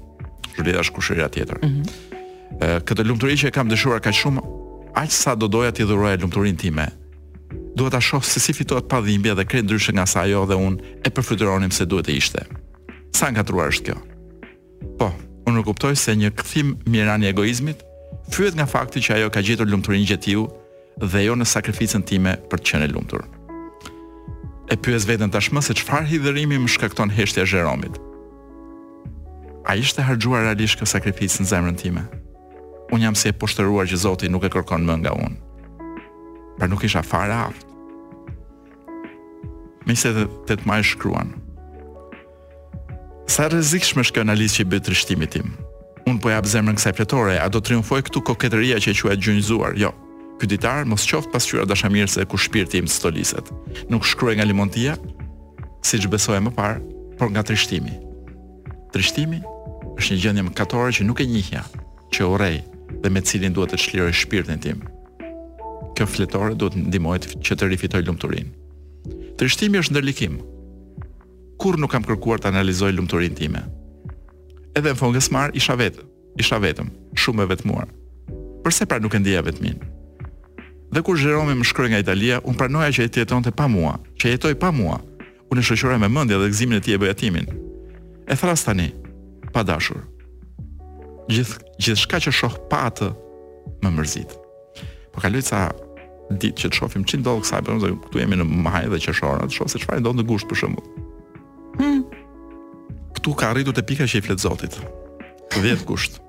Julieta 0.57 0.83
është 0.83 0.97
kushëria 0.99 1.29
tjetër. 1.33 1.61
Ëh, 1.61 1.67
mm 1.67 1.73
-hmm. 1.73 2.83
këtë 2.89 3.07
lumturi 3.07 3.37
që 3.39 3.49
e 3.49 3.55
kam 3.55 3.69
dëshuar 3.71 4.01
kaq 4.01 4.15
shumë 4.19 4.43
aq 4.95 5.11
sa 5.11 5.35
do 5.35 5.49
doja 5.49 5.73
t'i 5.73 5.85
dhuroja 5.87 6.21
lumturinë 6.21 6.59
time, 6.61 6.87
dua 7.77 7.91
ta 7.91 8.01
shoh 8.01 8.21
se 8.25 8.41
si 8.41 8.53
fitohet 8.53 8.89
pa 8.89 9.01
dhimbje 9.01 9.35
dhe 9.35 9.45
krejt 9.49 9.65
ndryshe 9.65 9.93
nga 9.97 10.07
sa 10.07 10.23
ajo 10.25 10.45
dhe 10.47 10.57
unë 10.57 10.97
e 11.07 11.11
përfytyronim 11.11 11.73
se 11.73 11.87
duhet 11.87 12.07
të 12.09 12.17
ishte. 12.21 12.43
Sa 13.17 13.31
ngatruar 13.33 13.73
është 13.73 13.87
kjo? 13.89 13.97
Po, 14.99 15.09
unë 15.49 15.61
e 15.61 15.65
kuptoj 15.67 15.97
se 15.97 16.17
një 16.17 16.31
kthim 16.37 16.77
mirani 16.87 17.29
egoizmit 17.33 17.81
fyet 18.33 18.57
nga 18.57 18.67
fakti 18.69 19.01
që 19.03 19.17
ajo 19.17 19.29
ka 19.35 19.41
gjetur 19.43 19.69
lumturinë 19.69 20.09
gjetiu 20.13 20.47
dhe 21.01 21.25
jo 21.25 21.35
në 21.37 21.47
sakrificën 21.49 22.05
time 22.05 22.37
për 22.51 22.61
të 22.61 22.69
qenë 22.71 22.91
lumtur. 22.93 23.25
E 24.73 24.77
pyes 24.81 25.05
veten 25.09 25.33
tashmë 25.33 25.61
se 25.65 25.75
çfarë 25.81 26.09
hidhërimi 26.13 26.59
më 26.59 26.71
shkakton 26.77 27.11
heshtja 27.13 27.45
e 27.45 27.49
Jeromit. 27.51 27.97
A 29.69 29.77
ishte 29.77 30.03
harxhuar 30.05 30.45
realisht 30.49 30.79
kjo 30.81 30.89
sakrificë 30.89 31.43
në 31.45 31.49
zemrën 31.53 31.77
time? 31.81 32.05
un 32.93 33.01
jam 33.01 33.17
se 33.17 33.33
e 33.33 33.33
poshtëruar 33.33 33.89
që 33.89 33.99
Zoti 34.05 34.29
nuk 34.29 34.45
e 34.45 34.51
kërkon 34.53 34.85
më 34.85 34.95
nga 35.03 35.13
un. 35.17 35.35
Pra 36.59 36.69
nuk 36.69 36.85
isha 36.85 37.01
fare 37.03 37.33
aft. 37.33 37.65
Më 39.89 39.97
se 39.99 40.13
të 40.13 40.55
të 40.61 40.69
majë 40.69 40.87
shkruan. 40.93 41.33
Sa 43.33 43.49
rezikshme 43.49 44.05
është 44.05 44.21
kjo 44.21 44.25
që 44.25 44.69
bë 44.71 44.79
të 44.79 44.85
trishtimit 44.91 45.33
tim. 45.35 45.57
Un 46.07 46.19
po 46.21 46.29
jap 46.35 46.45
zemrën 46.45 46.77
kësaj 46.77 46.93
fletore, 46.99 47.37
a 47.41 47.49
do 47.49 47.61
triumfoj 47.63 48.03
këtu 48.09 48.21
koketëria 48.27 48.77
që 48.83 48.93
quhet 49.01 49.23
gjunjëzuar? 49.25 49.79
Jo. 49.81 49.93
Ky 50.39 50.47
ditar 50.51 50.85
mos 50.85 51.07
qoft 51.07 51.31
pasqyra 51.33 51.65
dashamirëse 51.67 52.21
se 52.21 52.27
ku 52.27 52.37
shpirti 52.37 52.83
im 52.83 52.87
stoliset. 52.91 53.47
Nuk 53.89 54.05
shkruaj 54.05 54.37
nga 54.37 54.47
limontia, 54.49 54.97
siç 55.87 56.11
besoja 56.11 56.43
më 56.43 56.53
parë, 56.59 56.83
por 57.19 57.31
nga 57.31 57.47
trishtimi. 57.47 57.95
Trishtimi 58.93 59.41
është 59.97 60.11
një 60.13 60.21
gjendje 60.25 60.47
mëkatore 60.51 60.91
që 60.99 61.07
nuk 61.07 61.23
e 61.23 61.31
njihja, 61.31 61.63
që 62.13 62.27
urrej 62.33 62.59
dhe 63.01 63.09
me 63.09 63.21
cilin 63.25 63.53
duhet 63.57 63.73
të 63.73 63.79
çliroj 63.85 64.15
shpirtin 64.23 64.61
tim. 64.61 64.83
Kjo 65.97 66.07
fletore 66.09 66.57
duhet 66.59 66.77
ndihmoj 66.77 67.21
që 67.45 67.53
të 67.57 67.71
rifitoj 67.73 68.05
lumturinë. 68.07 68.53
Trishtimi 69.39 69.81
është 69.81 69.95
ndërlikim. 69.97 70.41
Kur 71.63 71.79
nuk 71.81 71.93
kam 71.93 72.05
kërkuar 72.07 72.43
të 72.43 72.51
analizoj 72.53 72.93
lumturinë 72.97 73.39
time. 73.39 73.63
Edhe 74.77 74.93
në 74.93 74.99
fund 74.99 75.17
gjysmar 75.17 75.55
isha 75.59 75.77
vetë, 75.79 76.03
isha 76.41 76.59
vetëm, 76.63 76.91
shumë 77.17 77.47
e 77.47 77.49
vetmuar. 77.53 77.89
Përse 78.65 78.87
pra 78.89 79.01
nuk 79.03 79.15
e 79.15 79.21
ndjeja 79.21 79.43
vetmin? 79.47 79.81
Dhe 80.93 81.01
kur 81.05 81.17
Jerome 81.19 81.55
më 81.57 81.65
shkroi 81.69 81.91
nga 81.93 82.03
Italia, 82.03 82.41
un 82.45 82.55
pranoja 82.57 82.93
që 82.93 83.03
ai 83.05 83.11
jetonte 83.13 83.53
pa 83.57 83.69
mua, 83.75 83.97
që 84.21 84.33
jetoi 84.37 84.55
pa 84.61 84.71
mua. 84.73 85.01
Unë 85.53 85.65
shoqëroj 85.67 85.99
me 86.01 86.09
mendja 86.13 86.39
dhe 86.41 86.49
gëzimin 86.53 86.79
e 86.81 86.85
tij 86.85 86.97
e 86.97 87.01
bëja 87.03 87.17
timin. 87.21 87.47
E 88.29 88.35
thras 88.37 88.65
tani, 88.67 88.89
pa 89.53 89.61
dashur 89.67 90.01
gjithë 91.33 91.73
gjithçka 91.83 92.19
që 92.27 92.33
shoh 92.39 92.57
pa 92.71 92.85
atë 92.91 93.09
më 93.83 93.93
mërzit. 93.97 94.33
Po 95.13 95.23
kaloj 95.23 95.43
sa 95.49 95.63
ditë 96.33 96.63
që 96.65 96.71
të 96.73 96.79
shohim 96.79 97.05
100 97.07 97.25
dollë 97.27 97.45
kësaj, 97.45 97.63
por 97.67 97.81
këtu 98.07 98.23
jemi 98.23 98.39
në 98.41 98.47
majë 98.67 98.93
dhe 98.93 99.01
qershorë, 99.07 99.49
të 99.51 99.57
shoh 99.57 99.73
se 99.73 99.81
çfarë 99.83 100.05
do 100.07 100.13
në 100.17 100.25
gusht 100.29 100.49
për 100.51 100.61
shembull. 100.63 100.93
Hmm. 101.79 102.03
Ktu 103.19 103.35
ka 103.39 103.51
arritur 103.53 103.77
te 103.77 103.85
pika 103.87 104.07
që 104.09 104.21
i 104.21 104.25
flet 104.27 104.41
Zotit. 104.45 104.79
10 105.57 105.83
gusht. 105.89 106.21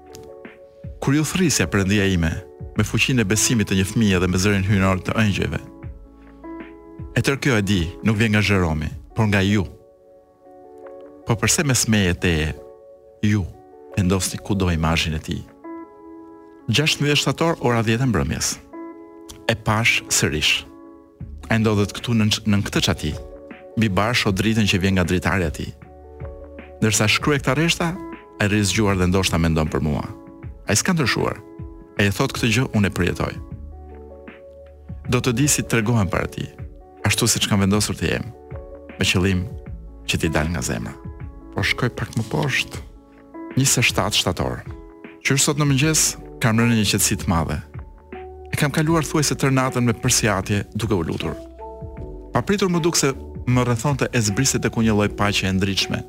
Kur 1.04 1.16
ju 1.18 1.24
thrisja 1.28 1.66
prendia 1.72 2.06
ime 2.12 2.32
me 2.78 2.84
fuqinë 2.88 3.24
e 3.24 3.28
besimit 3.30 3.70
të 3.70 3.78
një 3.80 3.86
fëmije 3.92 4.20
dhe 4.24 4.30
me 4.32 4.40
zërin 4.42 4.66
hynor 4.68 5.02
të 5.06 5.16
ëngjëve. 5.24 5.60
E 7.14 7.22
tër 7.22 7.38
kjo 7.44 7.58
e 7.60 7.64
di, 7.70 7.82
nuk 8.04 8.18
vjen 8.18 8.34
nga 8.34 8.42
Jeromi, 8.42 8.88
por 9.14 9.28
nga 9.30 9.44
ju. 9.46 9.66
Po 11.28 11.38
përse 11.40 11.64
me 11.68 11.76
smeje 11.78 12.14
te 12.24 12.34
ju? 13.30 13.44
vendosni 13.98 14.42
ku 14.42 14.54
do 14.58 14.66
imazhin 14.74 15.16
e 15.16 15.20
tij. 15.22 15.42
16 16.68 17.22
shtator 17.22 17.58
ora 17.62 17.84
10 17.86 18.02
e 18.02 18.06
mbrëmjes. 18.08 18.58
E 19.48 19.54
pash 19.56 20.02
sërish. 20.10 20.64
Ai 21.52 21.60
ndodhet 21.62 21.92
këtu 21.94 22.14
në 22.16 22.26
në 22.50 22.62
këtë 22.66 22.82
çati, 22.88 23.12
mbi 23.78 23.90
bar 23.92 24.16
shoh 24.16 24.32
dritën 24.34 24.68
që 24.70 24.80
vjen 24.80 24.94
nga 24.96 25.04
dritarja 25.06 25.50
e 25.52 25.56
tij. 25.58 25.72
Ndërsa 26.82 27.08
shkruaj 27.12 27.42
këtë 27.44 27.56
rreshta, 27.58 27.90
ai 28.40 28.48
rri 28.48 28.64
zgjuar 28.64 28.98
dhe 29.00 29.08
ndoshta 29.12 29.38
mendon 29.40 29.70
për 29.72 29.84
mua. 29.84 30.06
Ai 30.68 30.76
s'ka 30.80 30.96
ndryshuar. 30.96 31.38
Ai 32.00 32.10
thot 32.16 32.34
këtë 32.34 32.48
gjë 32.54 32.70
unë 32.76 32.90
e 32.90 32.96
përjetoj. 32.96 33.34
Do 35.12 35.20
të 35.20 35.32
di 35.38 35.46
si 35.52 35.62
të 35.62 35.70
tregohem 35.74 36.08
para 36.08 36.32
ti, 36.32 36.48
ashtu 37.04 37.28
siç 37.28 37.46
kam 37.52 37.60
vendosur 37.60 37.96
të 38.00 38.08
jem, 38.14 38.26
me 38.96 39.04
qëllim 39.04 39.44
që 40.08 40.16
ti 40.22 40.32
dal 40.32 40.48
nga 40.48 40.64
zemra. 40.64 40.96
Po 41.52 41.60
shkoj 41.60 41.92
pak 41.92 42.16
më 42.16 42.24
poshtë. 42.32 42.93
27 43.56 44.18
shtator. 44.18 44.64
Qysh 45.24 45.46
sot 45.46 45.60
në 45.62 45.66
mëngjes, 45.70 46.02
kam 46.42 46.58
rënë 46.60 46.80
një 46.80 46.98
të 47.22 47.28
madhe. 47.30 47.58
E 48.50 48.58
kam 48.58 48.72
kaluar 48.74 49.06
thuaj 49.06 49.24
se 49.28 49.36
tërë 49.36 49.54
natën 49.58 49.86
me 49.86 49.94
përsiatje 49.94 50.64
duke 50.74 50.94
u 50.98 51.04
lutur. 51.06 51.36
Pa 52.34 52.42
pritur 52.42 52.70
më 52.70 52.82
dukse 52.82 53.14
se 53.14 53.18
më 53.48 53.64
rëthon 53.68 53.98
të 53.98 54.10
ezbriste 54.18 54.58
të 54.60 54.72
ku 54.74 54.82
një 54.82 54.94
loj 54.98 55.10
paqe 55.20 55.46
e 55.48 55.54
ndryqme, 55.54 56.00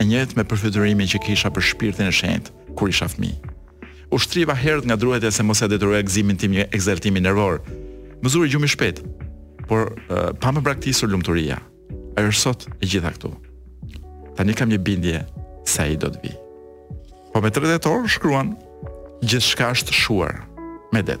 e 0.00 0.04
njët 0.04 0.36
me 0.36 0.44
përfytyrimin 0.44 1.08
që 1.08 1.22
kisha 1.24 1.48
për 1.52 1.64
shpirtin 1.68 2.10
e 2.10 2.12
shendë, 2.12 2.52
kur 2.76 2.92
isha 2.92 3.08
fmi. 3.08 3.32
U 4.12 4.20
shtriva 4.20 4.52
herët 4.52 4.84
nga 4.84 4.96
druhet 4.96 5.24
e 5.24 5.32
se 5.32 5.42
mos 5.42 5.64
e 5.64 5.68
detyroja 5.72 6.04
gëzimin 6.04 6.36
tim 6.38 6.52
një 6.58 6.68
ekzaltimi 6.76 7.24
nervor. 7.24 7.62
Më 8.20 8.28
zuri 8.28 8.52
gjumi 8.52 8.68
shpejt, 8.68 9.00
por 9.68 9.92
uh, 10.12 10.30
pa 10.36 10.52
më 10.52 10.60
braktisur 10.60 11.08
lumturia. 11.08 11.56
Ajo 12.20 12.28
është 12.28 12.44
sot 12.44 12.68
e 12.76 12.84
gjitha 12.84 13.14
këtu. 13.16 13.32
Tani 14.36 14.52
kam 14.54 14.68
një 14.68 14.82
bindje 14.84 15.24
se 15.68 15.80
ai 15.88 15.96
do 15.96 16.12
të 16.12 16.20
vijë. 16.26 16.38
Po 17.32 17.40
me 17.40 17.48
të 17.48 17.62
orë 17.88 18.10
shkruan 18.12 18.52
gjithçka 19.24 19.70
është 19.72 19.94
shuar 19.96 20.42
me 20.92 21.00
det. 21.00 21.16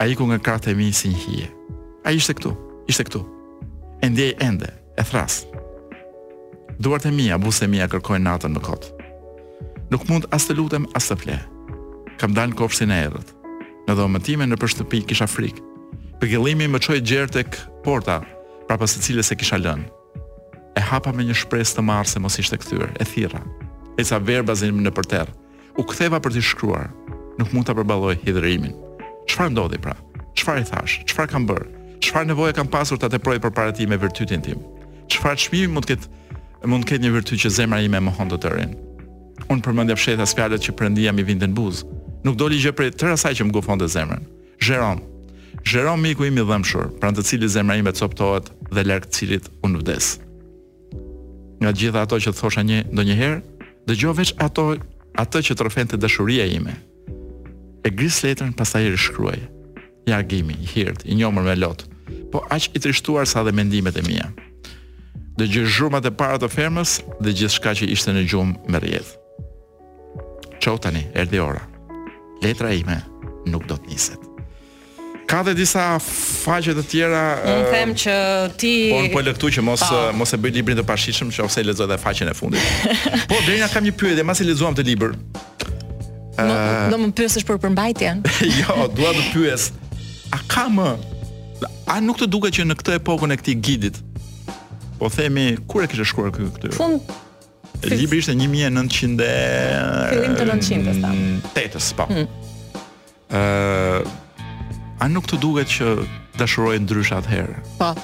Ai 0.00 0.14
ku 0.16 0.24
nga 0.24 0.38
kratë 0.40 0.72
e 0.72 0.78
mi 0.78 0.88
si 0.96 1.12
një 1.12 1.20
hije. 1.24 1.48
Ai 2.08 2.14
ishte 2.16 2.32
këtu, 2.32 2.54
ishte 2.88 3.04
këtu. 3.04 3.20
E 4.00 4.08
ndjej 4.08 4.32
ende, 4.40 4.70
e 4.96 5.02
thras. 5.04 5.44
Duart 6.80 7.04
e 7.04 7.12
mia, 7.12 7.36
buzët 7.36 7.66
e 7.68 7.70
mia 7.74 7.88
kërkojnë 7.92 8.24
natën 8.24 8.56
në 8.56 8.62
kotë, 8.64 8.96
Nuk 9.90 10.04
mund 10.08 10.22
as 10.32 10.44
të 10.46 10.54
lutem 10.56 10.84
as 10.94 11.08
të 11.10 11.16
fle. 11.20 11.36
Kam 12.16 12.30
dalë 12.32 12.54
kopshtin 12.56 12.92
e 12.94 12.98
errët. 13.08 13.32
Në 13.88 13.96
dhomë 13.98 14.20
time 14.22 14.46
në 14.46 14.54
shtëpi 14.56 15.00
kisha 15.10 15.26
frikë. 15.26 15.64
Pëgjellimi 16.20 16.68
më 16.70 16.78
çoi 16.86 17.00
gjerë 17.02 17.34
tek 17.36 17.58
porta, 17.84 18.20
prapas 18.68 18.94
së 18.94 19.00
cilës 19.06 19.32
e 19.34 19.38
kisha 19.40 19.58
lënë. 19.58 19.88
E 20.78 20.80
hapa 20.88 21.12
me 21.12 21.26
një 21.26 21.34
shpresë 21.42 21.74
të 21.76 21.82
marë 21.90 22.12
se 22.12 22.20
mos 22.22 22.38
ishte 22.38 22.56
kthyer, 22.62 22.88
e 23.00 23.04
thirrra 23.04 23.42
e 24.00 24.04
sa 24.08 24.18
verba 24.18 24.54
zinim 24.56 24.80
në 24.84 24.92
përter. 24.96 25.28
U 25.78 25.84
ktheva 25.86 26.18
për 26.24 26.34
t'i 26.34 26.42
shkruar, 26.44 26.88
nuk 27.38 27.52
mund 27.52 27.68
të 27.68 27.74
përbaloj 27.78 28.16
hidrimin. 28.24 28.72
Qfar 29.28 29.52
ndodhi 29.52 29.78
pra? 29.84 29.94
Qfar 30.40 30.60
i 30.62 30.64
thash? 30.66 30.96
Qfar 31.08 31.28
kam 31.28 31.44
bërë? 31.50 31.68
Qfar 32.02 32.24
nevoje 32.26 32.56
kam 32.56 32.68
pasur 32.72 32.98
të 32.98 33.10
atëproj 33.10 33.38
për 33.44 33.52
para 33.56 33.74
ti 33.76 33.86
me 33.86 33.98
vërtytin 34.00 34.42
tim? 34.44 34.62
Qfar 35.12 35.36
të 35.36 35.44
shmimi 35.46 35.72
mund 35.74 35.86
të 35.88 35.94
ketë 35.94 36.68
mund 36.70 36.84
të 36.86 36.90
ketë 36.92 37.04
një 37.06 37.10
virtut 37.18 37.40
që 37.44 37.50
zemra 37.58 37.78
ime 37.84 38.00
më 38.04 38.12
hon 38.18 38.28
të 38.32 38.38
tërin. 38.46 38.72
Unë 39.52 39.64
përmendja 39.66 39.96
fsheta 39.98 40.26
spjalet 40.28 40.60
që 40.64 40.74
prëndia 40.80 41.12
mi 41.16 41.24
vindën 41.26 41.52
buz. 41.56 41.84
Nuk 42.26 42.36
doli 42.40 42.58
gjë 42.62 42.72
për 42.76 42.90
tërë 43.00 43.16
asaj 43.18 43.36
që 43.38 43.46
më 43.48 43.54
gufon 43.58 43.80
të 43.80 43.88
zemrën. 43.96 44.26
Gjeron, 44.64 45.00
Gjeron 45.66 46.00
miku 46.00 46.24
im 46.24 46.38
i 46.40 46.44
dhëmshur, 46.46 46.86
pranë 47.00 47.18
të 47.18 47.22
cili 47.26 47.48
zemra 47.52 47.74
ime 47.76 47.92
coptohet 47.92 48.46
dhe 48.72 48.84
lërkë 48.86 49.10
cilit 49.12 49.48
unë 49.66 49.80
vdes. 49.82 50.06
Nga 51.60 51.72
gjitha 51.76 52.04
ato 52.06 52.16
që 52.22 52.32
të 52.32 52.38
thosha 52.38 52.62
një, 52.64 52.78
do 52.96 53.04
njëherë, 53.04 53.42
Dëgjo 53.90 54.12
veç 54.14 54.30
ato 54.46 54.70
atë 55.18 55.40
që 55.48 55.54
të 55.90 55.96
dashuria 55.98 56.44
ime. 56.46 56.74
E 57.84 57.90
gris 57.90 58.22
letrën 58.22 58.52
pastaj 58.58 58.84
e 58.86 58.90
rishkruaj. 58.94 59.40
Ja 60.10 60.20
gimi, 60.22 60.54
i 60.62 60.68
hirt, 60.74 61.00
i 61.10 61.14
njomur 61.18 61.42
me 61.42 61.54
lot, 61.56 61.82
po 62.30 62.38
aq 62.54 62.70
i 62.76 62.78
trishtuar 62.78 63.26
sa 63.26 63.42
dhe 63.42 63.50
mendimet 63.52 63.96
e 63.98 64.04
mia. 64.08 64.28
Dhe 65.38 65.48
gjë 65.52 65.90
e 66.06 66.10
para 66.14 66.38
të 66.38 66.48
fermës 66.56 67.02
dhe 67.20 67.34
gjithë 67.36 67.56
shka 67.56 67.70
që 67.80 67.90
ishte 67.90 68.10
në 68.14 68.22
gjumë 68.30 68.70
më 68.70 68.76
rjedhë. 68.78 69.12
Qotani, 70.62 71.04
erdi 71.14 71.38
ora, 71.50 71.64
letra 72.42 72.70
ime 72.74 72.98
nuk 73.46 73.64
do 73.66 73.74
të 73.76 73.88
njëse 73.90 74.19
ka 75.30 75.38
dhe 75.46 75.54
disa 75.54 75.82
faqe 76.44 76.72
të 76.74 76.82
tjera. 76.90 77.22
Unë 77.52 77.68
them 77.70 77.92
që 78.02 78.14
ti 78.60 78.72
Po 78.90 79.02
po 79.14 79.20
lëktu 79.28 79.50
që 79.56 79.62
mos 79.66 79.84
pa. 79.86 80.10
mos 80.18 80.32
e 80.34 80.38
bëj 80.42 80.52
librin 80.58 80.78
të 80.80 80.84
pashishëm, 80.90 81.30
që 81.34 81.44
ose 81.46 81.62
lexoj 81.66 81.86
edhe 81.86 81.98
faqen 82.04 82.32
e 82.32 82.34
fundit. 82.38 82.72
po 83.30 83.38
Drena 83.46 83.68
kam 83.70 83.86
një 83.86 83.94
pyetje, 84.00 84.24
mas 84.26 84.42
e 84.42 84.48
lexuam 84.48 84.74
të 84.78 84.82
libër. 84.90 85.14
Do 86.90 86.98
më 86.98 87.12
pyesësh 87.20 87.46
për 87.46 87.60
përmbajtjen? 87.62 88.22
jo, 88.60 88.76
dua 88.98 89.12
të 89.14 89.22
pyes. 89.34 89.68
A 90.34 90.38
ka 90.50 90.64
më? 90.72 90.90
A 91.90 91.98
nuk 92.02 92.18
të 92.22 92.28
duket 92.32 92.56
që 92.58 92.66
në 92.70 92.78
këtë 92.80 92.96
epokën 92.98 93.34
e 93.34 93.36
këtij 93.40 93.58
gidit? 93.68 94.00
Po 94.98 95.08
themi, 95.12 95.52
kur 95.70 95.84
e 95.86 95.90
kishe 95.90 96.06
shkruar 96.10 96.32
këtë 96.34 96.52
këtë? 96.58 96.74
Fund 96.78 97.18
Libri 97.90 98.18
ishte 98.20 98.34
1900 98.36 99.20
Fillim 100.12 100.34
të 100.36 100.46
900-së 100.50 101.00
ta. 101.00 101.12
Tetës, 101.56 101.86
po. 101.96 102.06
Ëh, 102.10 102.24
hmm 103.38 104.10
a 105.00 105.08
nuk 105.08 105.26
të 105.30 105.38
duket 105.40 105.70
që 105.78 105.86
dashurojnë 106.40 106.84
ndryshe 106.88 107.16
atëherë? 107.22 107.60
Po. 107.80 107.94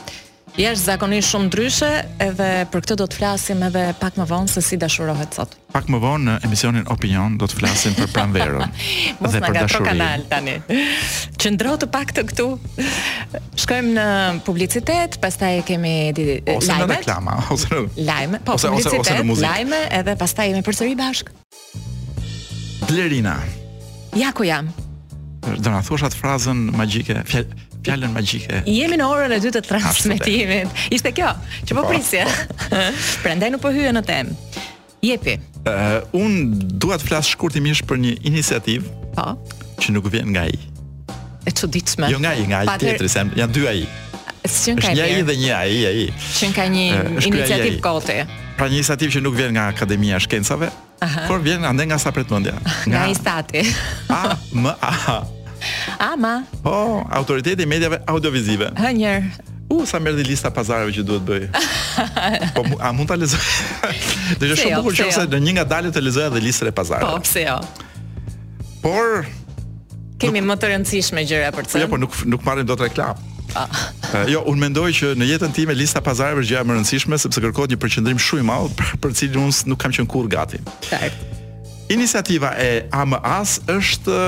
Jesh 0.57 0.87
zakonisht 0.87 1.29
shumë 1.35 1.49
ndryshe, 1.51 1.89
edhe 2.25 2.47
për 2.73 2.81
këtë 2.83 2.95
do 2.97 3.05
të 3.13 3.19
flasim 3.19 3.61
edhe 3.67 3.81
pak 4.01 4.17
më 4.17 4.25
vonë 4.31 4.49
se 4.49 4.63
si 4.65 4.79
dashurohet 4.81 5.37
sot. 5.37 5.53
Pak 5.75 5.91
më 5.93 5.99
vonë 6.01 6.25
në 6.31 6.37
emisionin 6.49 6.87
Opinion 6.93 7.35
do 7.37 7.45
të 7.51 7.59
flasim 7.59 7.93
për 7.99 8.09
pranverën 8.15 8.73
dhe 9.19 9.19
për 9.19 9.19
dashurinë. 9.19 9.19
Mos 9.21 9.37
na 9.37 9.51
gatë 9.59 9.83
kanal 9.85 10.25
tani. 10.31 10.55
Qëndro 11.43 11.75
të 11.83 11.91
pak 11.93 12.15
të 12.17 12.25
këtu. 12.31 12.47
Shkojmë 13.67 13.93
në 14.01 14.07
publicitet, 14.49 15.21
pastaj 15.21 15.53
kemi 15.69 15.95
ose 16.57 16.81
në 16.81 16.89
reklama, 16.95 17.37
ose 17.53 17.69
në 17.77 18.09
lajme, 18.09 18.41
po 18.49 18.57
ose 18.57 18.73
ose 18.73 18.95
ose 19.03 19.19
në 19.21 19.29
muzikë. 19.29 19.51
Lajme 19.51 19.85
edhe 20.01 20.17
pastaj 20.25 20.49
jemi 20.55 20.65
përsëri 20.71 20.97
bashk. 21.03 21.35
Blerina. 22.89 23.37
Ja 24.17 24.33
ku 24.33 24.49
jam 24.49 24.73
do 25.61 25.71
na 25.71 25.83
thuash 25.87 26.05
atë 26.07 26.19
frazën 26.19 26.61
magjike, 26.77 27.19
fjalën 27.87 28.11
magjike. 28.15 28.63
Jemi 28.71 28.99
në 28.99 29.07
orën 29.13 29.35
e 29.37 29.41
dytë 29.45 29.63
të 29.63 29.69
transmetimit. 29.69 30.75
Ishte 30.97 31.13
kjo, 31.17 31.31
që 31.69 31.77
po, 31.79 31.85
po. 31.85 31.93
prisje. 31.93 32.25
Prandaj 33.23 33.53
nuk 33.55 33.63
po 33.63 33.75
hyje 33.75 33.93
në 33.95 34.03
temë. 34.07 34.41
Jepi. 35.07 35.37
Uh, 35.67 36.01
un 36.15 36.37
dua 36.81 36.97
të 36.99 37.11
flas 37.13 37.31
shkurtimisht 37.35 37.87
për 37.91 38.03
një 38.03 38.17
iniciativë. 38.33 38.97
Po. 39.19 39.35
Që 39.83 39.95
nuk 39.95 40.11
vjen 40.13 40.33
nga 40.35 40.47
ai. 40.49 40.57
E 41.47 41.53
çuditshme. 41.55 42.09
Jo 42.11 42.19
nga 42.23 42.33
ai, 42.35 42.43
nga 42.51 42.65
ai 42.67 42.79
tjetri, 42.83 43.11
sem, 43.13 43.31
janë 43.39 43.55
dy 43.55 43.69
ai. 43.71 43.81
Shën 44.47 44.79
ka 44.79 44.93
i 44.95 45.23
dhe 45.27 45.37
një 45.41 45.53
ai, 45.55 45.77
ai. 45.91 46.05
Shën 46.15 46.55
ka 46.55 46.67
një 46.71 46.85
iniciativ 47.27 47.79
kote. 47.83 48.23
Pra 48.57 48.69
një 48.71 48.79
iniciativ 48.81 49.13
që 49.15 49.21
nuk 49.25 49.35
vjen 49.37 49.53
nga 49.57 49.67
Akademia 49.73 50.17
e 50.17 50.23
Shkencave, 50.23 50.71
Aha. 51.03 51.27
por 51.29 51.41
vjen 51.45 51.65
ande 51.67 51.85
nga 51.89 51.99
sa 51.99 52.13
Nga, 52.15 52.57
nga 52.87 53.07
stati. 53.15 53.63
A 54.17 54.39
M 54.55 54.67
A. 54.67 54.75
A 55.99 56.15
M 56.15 56.25
A. 56.25 56.43
Po, 56.63 56.71
oh, 56.71 57.05
autoriteti 57.11 57.63
i 57.63 57.67
mediave 57.67 58.01
audiovizive. 58.07 58.71
Hënjer. 58.79 59.27
U 59.67 59.83
uh, 59.83 59.87
sa 59.87 59.99
merr 59.99 60.15
lista 60.23 60.47
pazareve 60.51 60.93
që 60.95 61.03
duhet 61.03 61.27
bëj. 61.27 61.45
po 62.57 62.63
a 62.79 62.93
mund 62.95 63.11
ta 63.11 63.17
lexoj? 63.19 63.43
Dhe 64.39 64.47
është 64.47 64.61
shumë 64.63 64.71
jo, 64.71 64.79
bukur 64.79 64.95
që 64.95 65.09
ose 65.11 65.25
jo? 65.27 65.31
në 65.33 65.41
një 65.43 65.55
ngadalë 65.59 65.91
të 65.91 66.05
lexoja 66.07 66.31
dhe 66.31 66.45
listën 66.45 66.71
e 66.71 66.75
pazareve. 66.77 67.11
Po, 67.11 67.19
pse 67.27 67.43
jo? 67.49 67.59
Por 68.85 69.27
kemi 70.23 70.39
nuk, 70.39 70.53
më 70.55 70.61
të 70.63 70.71
rëndësishme 70.71 71.27
gjëra 71.27 71.51
për 71.51 71.67
të 71.67 71.73
po 71.73 71.73
jo, 71.73 71.73
thënë. 71.73 71.83
Jo, 71.83 71.91
po 71.91 72.03
nuk 72.05 72.21
nuk 72.37 72.47
marrim 72.47 72.69
dot 72.69 72.87
reklam. 72.87 73.19
Ah. 73.59 73.91
Jo, 74.31 74.41
unë 74.49 74.61
mendoj 74.67 74.91
që 74.99 75.13
në 75.19 75.27
jetën 75.33 75.55
time 75.57 75.75
lista 75.77 76.01
pazarëve 76.05 76.43
është 76.45 76.53
gjëja 76.53 76.65
më 76.69 76.75
e 76.75 76.79
rëndësishme 76.79 77.19
sepse 77.21 77.43
kërkohet 77.45 77.73
një 77.75 77.79
përqendrim 77.83 78.21
shumë 78.23 78.45
i 78.45 78.47
madh 78.49 78.75
për, 78.79 78.91
për 79.03 79.15
cilin 79.19 79.47
unë 79.47 79.69
nuk 79.73 79.81
kam 79.83 79.95
qenë 79.97 80.11
kurrë 80.13 80.31
gati. 80.37 80.61
Tak. 80.89 81.15
Iniciativa 81.95 82.51
e 82.59 82.69
AMAS 82.99 83.57
është, 83.77 84.19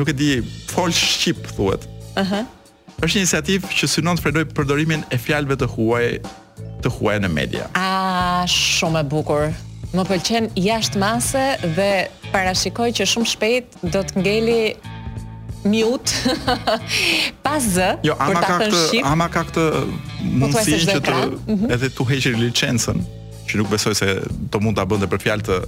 nuk 0.00 0.10
e 0.12 0.16
di, 0.20 0.30
fol 0.72 0.92
shqip 0.92 1.44
thuhet. 1.56 1.88
Ëhë. 2.22 2.42
Uh 2.46 2.56
Është 3.00 3.16
një 3.16 3.20
iniciativë 3.22 3.68
që 3.72 3.86
synon 3.88 4.18
të 4.18 4.22
prodhojë 4.26 4.46
përdorimin 4.56 5.02
e 5.08 5.16
fjalëve 5.16 5.56
të 5.62 5.68
huaj 5.72 6.08
të 6.84 6.90
huaj 6.92 7.14
në 7.24 7.30
media. 7.32 7.68
Ah, 7.80 8.42
shumë 8.48 9.00
e 9.00 9.08
bukur. 9.08 9.46
Më 9.96 10.04
pëlqen 10.04 10.50
jashtë 10.60 11.00
mase 11.00 11.46
dhe 11.78 11.88
parashikoj 12.34 12.90
që 13.00 13.06
shumë 13.14 13.30
shpejt 13.32 13.80
do 13.96 14.02
të 14.10 14.20
ngeli 14.20 14.58
mute. 15.64 16.10
pa 17.46 17.60
z. 17.60 17.96
Jo, 18.04 18.16
ama 18.18 18.40
ka 18.42 18.56
këtë, 18.62 18.80
ama 19.06 19.28
ka 19.30 19.42
këtë 19.48 19.64
mundësi 20.40 20.78
që 20.86 20.98
të 21.04 21.16
mhm. 21.20 21.64
edhe 21.74 21.90
tu 21.94 22.06
heqësh 22.08 22.36
licencën 22.40 23.00
që 23.50 23.58
nuk 23.60 23.70
besoj 23.72 23.94
se 23.98 24.08
do 24.52 24.60
mund 24.62 24.78
ta 24.78 24.84
bënte 24.86 25.08
për 25.10 25.24
fjalë 25.24 25.46
të 25.48 25.60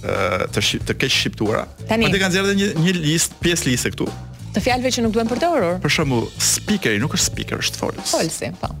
të 0.00 0.60
shqip, 0.64 0.82
të 0.88 0.94
keq 0.96 1.40
Po 1.40 1.56
ti 1.56 2.20
kanë 2.20 2.32
zgjedhur 2.32 2.54
një 2.56 2.68
një 2.80 2.94
listë, 3.02 3.40
pjesë 3.44 3.68
liste 3.68 3.90
këtu. 3.92 4.06
Të 4.54 4.62
fjalëve 4.64 4.90
që 4.96 5.02
nuk 5.04 5.12
duhen 5.14 5.28
përdorur. 5.30 5.76
Për 5.84 5.92
shembull, 5.98 6.24
speakeri 6.42 6.98
nuk 7.02 7.12
është 7.14 7.26
speaker, 7.28 7.60
është 7.62 7.78
folës. 7.80 8.14
Folsi, 8.16 8.48
po. 8.60 8.72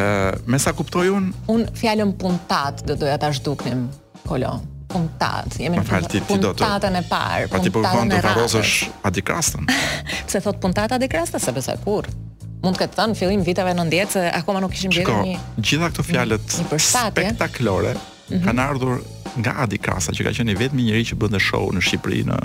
Ë, 0.00 0.38
me 0.50 0.58
sa 0.58 0.72
kuptoj 0.74 1.04
un, 1.14 1.28
un 1.52 1.66
fjalën 1.78 2.16
puntat 2.18 2.82
do 2.88 2.96
doja 2.98 3.20
ta 3.22 3.30
zhduknim 3.36 3.84
kolon 4.26 4.64
puntat. 4.92 5.54
Jemi 5.60 5.78
në 5.80 6.02
puntatën 6.28 6.98
e 7.00 7.04
parë. 7.08 7.48
Po 7.52 7.60
ti 7.62 7.72
po 7.72 7.82
vën 7.84 8.10
do 8.12 8.18
Karrozosh 8.24 8.88
Adikrastën. 9.08 9.68
Pse 10.28 10.42
thot 10.42 10.58
puntata 10.62 10.98
Adikrasta? 11.00 11.40
Sa 11.42 11.54
besoj 11.56 11.78
kur? 11.84 12.08
Mund 12.64 12.76
të 12.76 12.90
thënë 12.96 13.16
fillim 13.16 13.44
viteve 13.46 13.72
90 13.76 14.16
se 14.18 14.24
akoma 14.36 14.60
nuk 14.60 14.74
kishim 14.74 14.92
gjetur 14.92 15.22
një. 15.22 15.38
Shikoj, 15.38 15.62
gjitha 15.64 15.88
këto 15.94 16.04
fjalët 16.08 16.58
spektakolore 16.76 17.94
mhm. 17.96 18.44
kanë 18.44 18.66
ardhur 18.66 19.00
nga 19.40 19.52
Adi 19.62 19.78
Krasa 19.78 20.10
që 20.12 20.26
ka 20.26 20.32
qenë 20.34 20.56
vetmi 20.58 20.84
njeriu 20.90 21.06
që 21.12 21.18
bënte 21.22 21.40
show 21.44 21.68
në 21.72 21.80
Shqipëri 21.86 22.24
në 22.26 22.36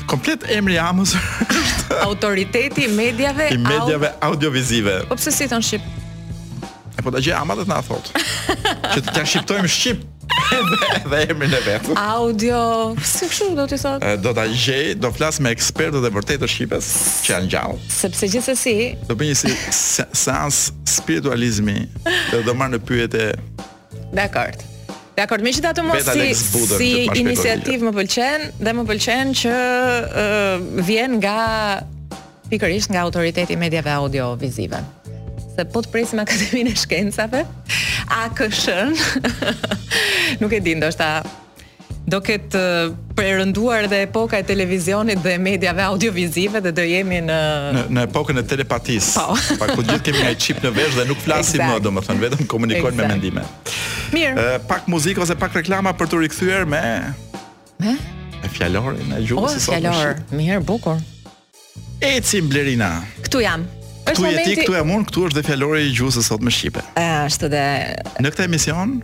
Komplet 0.08 0.44
emri 0.52 0.76
Amës 0.80 1.12
është 1.64 2.00
autoriteti 2.06 2.80
i 2.86 2.88
medjave 2.88 3.48
i 3.52 3.58
medjave 3.60 4.12
audiovizive. 4.20 5.00
Po 5.08 5.16
pse 5.20 5.30
si 5.32 5.48
thon 5.48 5.62
shqip? 5.64 5.80
E 6.94 7.02
po 7.02 7.10
ta 7.14 7.20
gjë 7.22 7.34
ama 7.38 7.56
të 7.58 7.64
na 7.68 7.78
thot. 7.82 8.10
që 8.14 9.00
të 9.02 9.12
tja 9.14 9.24
shqiptojmë 9.26 9.70
shqip 9.70 10.02
dhe 11.10 11.18
emrin 11.32 11.52
e 11.56 11.60
vet. 11.66 11.88
Audio, 12.00 12.60
si 13.04 13.26
kështu 13.28 13.48
do 13.58 13.64
të 13.70 13.78
thotë? 13.82 14.12
Do 14.24 14.32
ta 14.36 14.44
gjej, 14.50 14.94
do 14.98 15.10
flas 15.14 15.40
me 15.42 15.50
ekspertët 15.54 16.06
e 16.08 16.12
vërtetë 16.14 16.44
të 16.44 16.50
shqipes 16.54 16.90
që 17.26 17.32
janë 17.34 17.50
gjallë. 17.54 17.80
Sepse 17.98 18.30
gjithsesi 18.32 18.76
do 19.08 19.16
bëj 19.20 19.32
një 19.32 19.40
si 19.42 19.56
seans 20.22 20.62
spiritualizmi 20.94 21.76
dhe 22.30 22.44
do 22.46 22.54
marr 22.56 22.76
në 22.76 22.80
pyetje. 22.88 23.26
Dakor. 24.14 24.54
Dakor, 25.18 25.42
me 25.46 25.52
gjithë 25.54 25.70
ato 25.74 25.82
mos 25.86 26.08
si, 26.14 26.30
si 26.76 26.92
iniciativë 27.20 27.86
më 27.86 27.92
pëlqen 28.00 28.48
dhe 28.58 28.74
më 28.78 28.86
pëlqen 28.88 29.30
që 29.44 29.54
uh, 30.08 30.66
vjen 30.88 31.18
nga 31.22 31.38
pikërisht 32.50 32.94
nga 32.94 33.04
autoriteti 33.06 33.54
medjave 33.58 33.94
audiovizive 33.94 34.82
se 35.54 35.64
po 35.70 35.82
të 35.84 35.92
presim 35.92 36.20
Akademinë 36.22 36.72
e 36.74 36.80
Shkencave, 36.82 37.44
AKSH-n. 38.24 38.94
nuk 40.42 40.54
e 40.56 40.60
di, 40.64 40.74
ndoshta 40.80 41.18
do 42.04 42.18
ketë 42.20 42.60
përënduar 43.16 43.86
dhe 43.88 44.02
epoka 44.04 44.36
e 44.36 44.44
televizionit 44.44 45.22
dhe 45.24 45.38
medjave 45.40 45.80
audiovizive 45.86 46.60
dhe 46.64 46.72
do 46.76 46.84
jemi 46.84 47.22
në... 47.24 47.38
Në, 47.78 47.84
në 47.96 48.06
epokën 48.10 48.40
e 48.42 48.42
telepatis, 48.50 49.12
po. 49.16 49.36
pa 49.60 49.70
ku 49.70 49.78
po 49.78 49.86
gjithë 49.86 50.02
kemi 50.10 50.26
një 50.26 50.34
qip 50.44 50.60
në 50.66 50.74
vesh 50.76 50.98
dhe 50.98 51.06
nuk 51.08 51.22
flasim 51.24 51.60
exact. 51.60 51.78
më, 51.78 51.84
do 51.86 51.94
më 51.96 52.04
thënë, 52.08 52.22
vetëm 52.26 52.50
komunikojnë 52.50 52.92
exact. 52.92 53.00
me 53.00 53.14
mendime. 53.14 53.46
Mirë. 54.14 54.44
pak 54.68 54.84
muzikë 54.92 55.24
ose 55.24 55.34
pak 55.38 55.56
reklama 55.58 55.94
për 55.98 56.10
të 56.12 56.18
rikëthyër 56.26 56.68
me... 56.70 56.82
Me? 57.80 57.94
Me 58.44 58.50
fjallorin, 58.52 59.00
me 59.08 59.22
gjumë. 59.24 59.46
O, 59.46 59.54
e 59.54 59.62
fjallor, 59.64 60.20
mirë, 60.36 60.60
bukur. 60.68 61.00
Eci, 62.04 62.42
Blerina. 62.44 62.90
Këtu 63.24 63.40
jam. 63.46 63.64
Këtu 64.04 64.24
je 64.28 64.44
ti, 64.44 64.54
këtu 64.60 64.74
e 64.76 64.82
mun, 64.84 65.04
këtu 65.08 65.22
është 65.30 65.38
dhe 65.38 65.46
fjalori 65.48 65.84
i 65.86 65.94
gjuhës 65.96 66.20
sot 66.26 66.42
me 66.44 66.52
shqipe. 66.52 66.82
Ashtu 67.00 67.48
dhe 67.52 67.64
Në 68.20 68.32
këtë 68.34 68.46
emision 68.50 68.98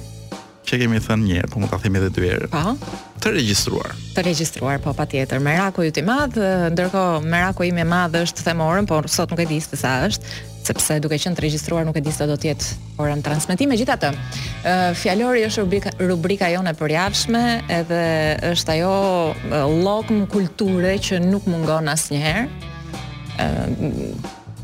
që 0.69 0.77
kemi 0.83 0.99
thënë 1.03 1.25
një 1.25 1.39
herë, 1.39 1.49
po 1.55 1.61
mund 1.63 1.73
ta 1.73 1.79
themi 1.83 1.99
edhe 1.99 2.11
dy 2.19 2.27
herë. 2.29 2.49
Po. 2.53 2.75
Të 3.21 3.33
regjistruar. 3.39 3.95
Të 4.15 4.25
regjistruar, 4.29 4.77
po 4.85 4.93
patjetër. 4.95 5.41
Meraku 5.43 5.87
ju 5.87 5.95
i 5.97 6.05
madh, 6.05 6.37
ndërkohë 6.77 7.25
meraku 7.33 7.67
im 7.71 7.81
i 7.81 7.87
madh 7.89 8.21
është 8.21 8.45
themorën, 8.51 8.87
por 8.87 9.09
sot 9.11 9.33
nuk 9.33 9.41
e 9.43 9.49
di 9.51 9.59
se 9.65 9.81
sa 9.81 9.97
është 10.09 10.37
sepse 10.61 10.99
duke 11.01 11.17
qenë 11.19 11.39
të 11.39 11.43
regjistruar 11.47 11.87
nuk 11.89 11.97
e 11.99 12.03
di 12.05 12.13
sa 12.13 12.27
do 12.29 12.35
të 12.37 12.51
jetë 12.51 12.75
ora 13.01 13.15
në 13.17 13.25
transmetim. 13.25 13.71
Megjithatë, 13.73 14.11
fjalori 15.01 15.47
është 15.49 15.65
rubrika, 15.65 15.93
rubrika 16.05 16.51
jone 16.53 16.75
për 16.77 16.95
javshme, 16.99 17.43
edhe 17.81 18.03
është 18.53 18.75
ajo 18.77 19.63
llokm 19.81 20.27
kulture 20.31 20.99
që 21.07 21.23
nuk 21.25 21.49
mungon 21.49 21.89
asnjëherë 21.91 22.45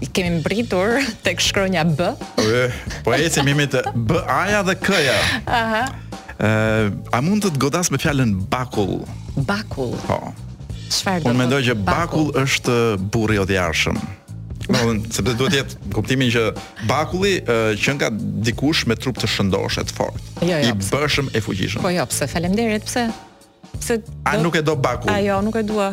i 0.00 0.06
kemi 0.06 0.30
mbritur 0.30 1.00
tek 1.22 1.40
shkronja 1.40 1.84
B. 1.84 2.00
po 3.04 3.14
ecim 3.14 3.44
mimi 3.46 3.66
të 3.70 3.82
B 3.94 4.18
A-ja 4.28 4.60
dhe 4.66 4.74
K-ja. 4.80 5.16
Aha. 5.46 5.84
Ë, 6.36 6.50
a 7.16 7.20
mund 7.24 7.44
të 7.46 7.54
të 7.54 7.60
godas 7.62 7.90
me 7.92 7.96
fjalën 8.00 8.34
bakull? 8.52 9.04
Bakull. 9.48 9.96
Po. 10.06 10.18
Çfarë 10.92 11.24
do? 11.24 11.32
Unë 11.32 11.40
mendoj 11.42 11.62
që 11.70 11.76
bakull 11.86 12.30
është 12.44 12.76
burri 13.12 13.38
i 13.40 13.44
odhjarshëm. 13.44 13.96
Do 14.66 14.76
të 14.76 15.12
sepse 15.16 15.36
duhet 15.38 15.54
të 15.56 15.60
jetë 15.62 15.92
kuptimin 15.94 16.30
që 16.34 16.42
bakulli 16.90 17.38
që 17.46 17.96
nga 17.96 18.08
dikush 18.44 18.84
me 18.90 18.98
trup 18.98 19.16
të 19.22 19.28
shëndoshë 19.30 19.84
të 19.86 19.94
fortë, 19.94 20.24
jo, 20.42 20.48
jo, 20.58 20.72
i 20.72 20.90
bëshëm 20.90 21.28
e 21.38 21.42
fuqishëm. 21.44 21.84
Po 21.86 21.92
jo, 21.94 22.02
pse? 22.10 22.26
Faleminderit, 22.32 22.84
pse? 22.88 23.06
Pse? 23.78 24.00
A 24.26 24.34
nuk 24.42 24.58
e 24.58 24.62
do 24.66 24.74
bakull? 24.76 25.12
jo, 25.22 25.38
nuk 25.46 25.60
e 25.62 25.64
dua. 25.64 25.92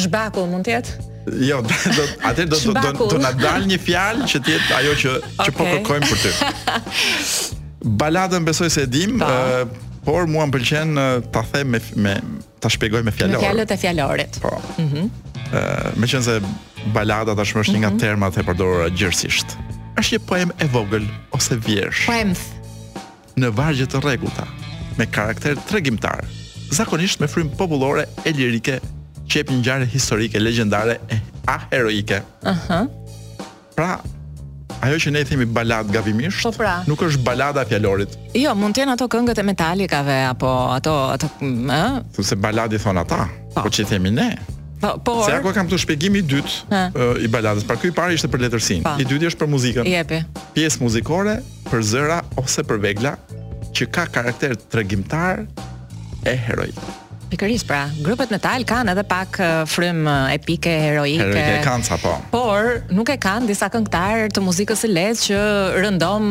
Zhbakull 0.00 0.48
mund 0.48 0.64
të 0.66 0.76
jetë? 0.78 1.09
Jo, 1.28 1.60
do 1.62 1.74
atë 2.24 2.46
do 2.48 2.58
do 2.72 3.04
të 3.12 3.18
na 3.20 3.28
dal 3.36 3.66
një 3.68 3.76
fjalë 3.84 4.26
që 4.32 4.38
ti 4.46 4.54
ajo 4.78 4.92
që 5.02 5.10
që 5.44 5.52
po 5.56 5.66
kërkojmë 5.68 6.08
për 6.08 6.22
ty. 6.24 7.56
Baladën 8.00 8.44
besoj 8.46 8.70
se 8.72 8.86
e 8.86 8.88
dim, 8.90 9.18
uh, 9.20 9.66
por 10.06 10.24
mua 10.28 10.46
m'pëlqen 10.48 10.94
uh, 10.96 11.10
eh, 11.20 11.26
ta 11.34 11.42
them 11.52 11.74
me 11.76 11.80
me 12.04 12.14
ta 12.60 12.70
shpjegoj 12.72 13.02
me 13.04 13.12
fjalorin. 13.12 13.36
Me 13.36 13.44
fjalët 13.44 13.74
e 13.74 13.76
fjalorit. 13.82 14.40
Po. 14.42 14.54
Mhm. 14.78 15.08
Mm 15.08 16.06
uh, 16.06 16.08
qenë 16.08 16.24
se 16.24 16.38
balada 16.94 17.34
tashmë 17.36 17.64
është 17.66 17.74
mm 17.76 17.76
-hmm. 17.76 17.76
një 17.78 17.84
nga 17.84 17.92
mhm. 17.94 17.98
termat 18.00 18.38
e 18.38 18.42
përdorura 18.48 18.88
gjithësisht. 18.96 19.56
Është 20.00 20.16
një 20.16 20.20
poem 20.30 20.50
e 20.58 20.66
vogël 20.76 21.04
ose 21.36 21.54
vjersh. 21.56 22.06
Poem. 22.06 22.32
Në 23.36 23.48
vargje 23.52 23.86
të 23.86 24.00
rregullta, 24.04 24.46
me 24.98 25.06
karakter 25.06 25.54
tregimtar, 25.68 26.24
zakonisht 26.70 27.20
me 27.20 27.26
frymë 27.28 27.56
popullore 27.56 28.04
e 28.24 28.30
lirike 28.32 28.80
qep 29.30 29.50
një 29.52 29.60
ngjarje 29.62 29.86
historike, 29.94 30.40
legjendare, 30.42 30.98
a 31.48 31.58
heroike. 31.70 32.18
Aha. 32.50 32.80
Pra, 33.76 33.92
ajo 34.82 34.98
që 35.04 35.12
ne 35.14 35.22
i 35.24 35.28
themi 35.28 35.46
balad 35.46 35.90
gavimisht, 35.94 36.42
po 36.44 36.50
pra. 36.58 36.80
nuk 36.90 37.02
është 37.06 37.22
balada 37.24 37.62
fjalorit. 37.68 38.16
Jo, 38.36 38.52
mund 38.58 38.76
të 38.76 38.82
jenë 38.84 38.96
ato 38.98 39.06
këngët 39.12 39.40
e 39.40 39.44
metalikave 39.46 40.18
apo 40.32 40.48
ato 40.74 40.96
ato, 41.14 41.30
ë? 41.40 41.80
Thu 42.16 42.26
se 42.26 42.36
baladi 42.38 42.80
thon 42.82 42.98
ata, 43.00 43.24
po 43.54 43.70
ç'i 43.72 43.86
po 43.86 43.94
themi 43.94 44.12
ne? 44.18 44.28
Po, 44.80 44.94
po. 45.04 45.18
Se 45.26 45.34
ajo 45.38 45.52
kam 45.54 45.68
të 45.68 45.78
shpjegim 45.82 46.14
i 46.16 46.24
dytë 46.24 46.86
i 47.22 47.28
baladës, 47.30 47.66
pra 47.68 47.76
ky 47.78 47.90
i 47.92 47.96
parë 47.96 48.16
ishte 48.18 48.30
për 48.32 48.46
letërsinë, 48.46 48.96
i 48.98 49.06
dyti 49.06 49.30
është 49.30 49.42
për 49.44 49.52
muzikën. 49.54 49.90
Jepi. 49.94 50.22
Pjesë 50.56 50.82
muzikore 50.82 51.38
për 51.68 51.84
zëra 51.92 52.20
ose 52.42 52.64
për 52.66 52.80
vegla 52.88 53.14
që 53.76 53.86
ka 53.94 54.08
karakter 54.10 54.56
tregimtar 54.72 55.44
e 56.26 56.34
heroik. 56.46 56.80
Pikërisht 57.30 57.66
pra, 57.70 57.84
grupet 58.02 58.32
në 58.34 58.40
kanë 58.66 58.90
edhe 58.92 59.02
pak 59.06 59.38
frym 59.70 60.06
epike, 60.34 60.70
heroike. 60.82 61.22
Heroike 61.22 61.60
kanë 61.64 61.86
sa 61.86 61.98
po. 62.02 62.16
Por 62.32 62.80
nuk 62.90 63.12
e 63.12 63.14
kanë 63.22 63.46
disa 63.52 63.68
këngëtar 63.70 64.34
të 64.34 64.42
muzikës 64.42 64.82
së 64.84 64.90
lehtë 64.90 65.22
që 65.28 65.42
rëndom 65.78 66.26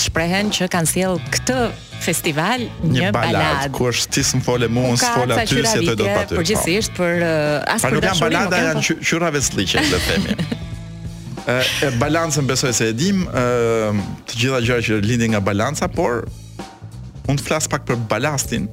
shprehen 0.00 0.48
që 0.56 0.70
kanë 0.72 0.90
sjell 0.94 1.18
këtë 1.34 1.58
festival 2.00 2.64
një, 2.80 2.96
një 2.96 3.10
baladë. 3.18 3.68
Ku 3.76 3.90
është 3.90 4.12
ti 4.16 4.24
s'm 4.24 4.42
fole 4.46 4.70
mua, 4.72 4.94
s'm 4.96 5.18
fola 5.20 5.42
ty 5.44 5.58
se 5.66 5.84
do 5.90 5.96
të 6.00 6.08
patë. 6.16 6.40
Po 6.40 6.46
gjithsesi 6.48 6.94
për 6.96 7.28
as 7.28 7.84
pra, 7.84 7.92
për 7.92 7.92
dashurinë. 7.92 7.92
Pa 7.92 7.92
nuk 7.92 8.08
janë 8.08 8.48
balada, 8.48 8.88
po. 8.88 8.98
qyra 9.10 9.30
vesliçe 9.36 9.84
le 9.84 9.92
të 9.92 10.06
themi. 10.06 10.38
E, 11.48 11.62
balancën 11.96 12.44
besoj 12.44 12.74
se 12.76 12.90
e 12.90 12.92
dim 12.92 13.22
të 14.28 14.34
gjitha 14.36 14.58
gjërat 14.66 14.84
që 14.84 14.98
lindin 15.00 15.30
nga 15.32 15.38
balanca, 15.46 15.88
por 15.88 16.26
mund 17.24 17.40
të 17.40 17.46
flas 17.46 17.68
pak 17.72 17.86
për 17.88 17.96
balastin. 18.10 18.66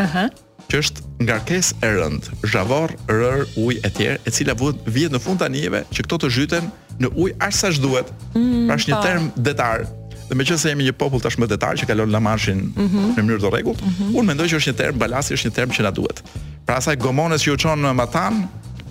Aha. 0.00 0.06
Uh 0.06 0.16
-huh 0.30 0.51
që 0.72 0.78
është 0.80 1.02
ngarkesë 1.28 1.76
e 1.84 1.88
rënd, 2.00 2.28
zhavor, 2.48 2.92
rër, 3.10 3.42
ujë 3.60 3.82
e 3.84 3.90
tjerë, 3.92 4.20
e 4.26 4.32
cila 4.32 4.54
vuhet 4.56 4.86
vjet 4.88 5.12
në 5.12 5.18
fund 5.20 5.40
tanieve 5.42 5.82
që 5.92 6.04
këto 6.06 6.18
të 6.24 6.30
zhyten 6.32 6.70
në 7.02 7.10
ujë 7.12 7.34
aq 7.44 7.56
sa 7.58 7.68
duhet. 7.76 8.08
Mm, 8.32 8.70
pra 8.70 8.78
është 8.80 8.90
një 8.92 8.96
po. 8.98 9.02
term 9.04 9.26
detar. 9.48 9.84
Dhe 10.30 10.38
me 10.38 10.46
që 10.48 10.56
se 10.62 10.70
jemi 10.72 10.86
një 10.86 10.94
popull 10.96 11.20
tashmë 11.24 11.48
detar 11.50 11.76
që 11.76 11.88
kalon 11.90 12.08
la 12.14 12.22
marshin 12.24 12.62
mm 12.70 12.88
-hmm. 12.88 13.12
në 13.16 13.18
mënyrë 13.20 13.42
të 13.44 13.50
rregullt, 13.52 13.82
mm 13.84 13.92
-hmm. 13.92 14.16
unë 14.16 14.28
mendoj 14.32 14.46
që 14.54 14.60
është 14.62 14.72
një 14.72 14.78
term 14.82 14.96
balasi, 15.02 15.34
është 15.36 15.50
një 15.50 15.54
term 15.58 15.70
që 15.76 15.82
na 15.84 15.90
duhet. 15.98 16.24
Pra 16.66 16.74
asaj 16.80 16.96
gomones 17.04 17.44
që 17.44 17.52
u 17.52 17.56
çon 17.56 17.78
me 17.96 18.06
tan, 18.12 18.34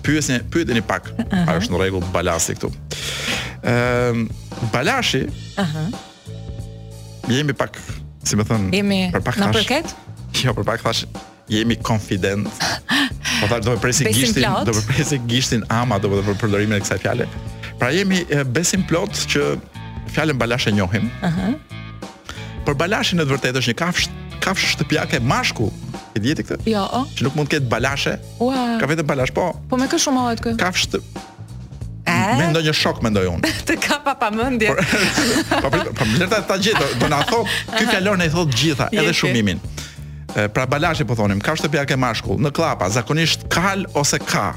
pyesni, 0.02 0.38
pyeteni 0.52 0.82
pak, 0.82 1.10
uh 1.18 1.24
-huh. 1.24 1.48
a 1.50 1.58
është 1.58 1.70
në 1.72 1.80
rregull 1.82 2.04
balasi 2.14 2.54
këtu? 2.54 2.70
Ëm, 2.70 3.72
ehm, 3.72 4.28
balashi. 4.72 5.22
Aha. 5.58 5.64
Uh 5.64 5.68
-huh. 5.68 7.36
Jemi 7.36 7.52
pak, 7.52 7.78
si 8.24 8.36
më 8.36 8.44
thënë, 8.50 8.68
për 9.14 9.22
pak 9.24 9.34
thash. 9.34 9.56
përket? 9.58 9.86
Jo, 10.44 10.50
për 10.54 10.64
pak 10.64 10.82
thash, 10.82 11.06
jemi 11.50 11.74
confident. 11.80 12.46
Po 13.42 13.48
do 13.60 13.74
të 13.74 13.80
presi 13.82 14.06
gishtin, 14.12 14.46
do 14.66 14.74
të 14.74 14.84
presi 14.92 15.18
gishtin 15.30 15.64
ama 15.72 15.98
do 15.98 16.10
të 16.12 16.36
përdorimin 16.42 16.78
e 16.78 16.82
kësaj 16.84 17.00
fjale 17.02 17.26
Pra 17.80 17.88
jemi 17.90 18.20
besim 18.54 18.84
plot 18.86 19.16
që 19.32 19.46
fjalën 20.14 20.38
balashe 20.38 20.70
e 20.70 20.74
njohim. 20.76 21.08
Ëh. 21.20 21.26
Uh 21.26 21.38
-huh. 21.38 21.54
Por 22.64 22.74
balashi 22.74 23.16
në 23.16 23.26
të 23.26 23.32
vërtetë 23.34 23.58
është 23.58 23.72
një 23.74 23.78
kafsh 23.78 24.08
kafsh 24.42 24.72
shtëpiake 24.74 25.20
mashku. 25.20 25.72
E 26.14 26.20
di 26.20 26.34
këtë? 26.34 26.62
Jo. 26.70 26.86
Që 27.16 27.22
nuk 27.26 27.34
mund 27.36 27.48
të 27.48 27.56
ketë 27.58 27.68
balashe. 27.68 28.18
Ua. 28.38 28.78
Ka 28.80 28.86
vetëm 28.86 29.06
balash, 29.06 29.32
po. 29.32 29.54
Po 29.70 29.76
me 29.76 29.86
kë 29.88 29.98
shumë 29.98 30.18
ohet 30.24 30.40
kë? 30.42 30.56
Kafsh 30.58 30.86
të... 30.90 30.98
Me 32.38 32.46
ndo 32.50 32.60
një 32.60 32.72
shok, 32.74 33.02
me 33.02 33.10
ndoj 33.10 33.26
unë 33.28 33.42
Të 33.66 33.74
ka 33.82 33.98
pa 34.04 34.14
pa 34.14 34.30
mëndje 34.30 34.68
Pa 35.50 35.68
më 36.06 36.14
lërta 36.18 36.38
të 36.42 36.46
ta 36.46 36.56
gjithë 36.56 36.84
Do 37.00 37.08
na 37.08 37.18
atho, 37.20 37.44
kjo 37.76 37.84
fjallor 37.90 38.16
në 38.18 38.26
i 38.26 38.30
thotë 38.30 38.54
gjitha 38.60 38.86
Edhe 38.92 39.12
shumimin 39.12 39.58
pra 40.54 40.66
balashi 40.66 41.04
po 41.04 41.14
thonim, 41.16 41.40
ka 41.42 41.54
shtëpia 41.56 41.84
ke 41.88 41.96
mashkull, 41.98 42.38
në 42.40 42.52
klapa, 42.56 42.88
zakonisht 42.90 43.46
kal 43.52 43.84
ose 43.96 44.18
ka? 44.20 44.52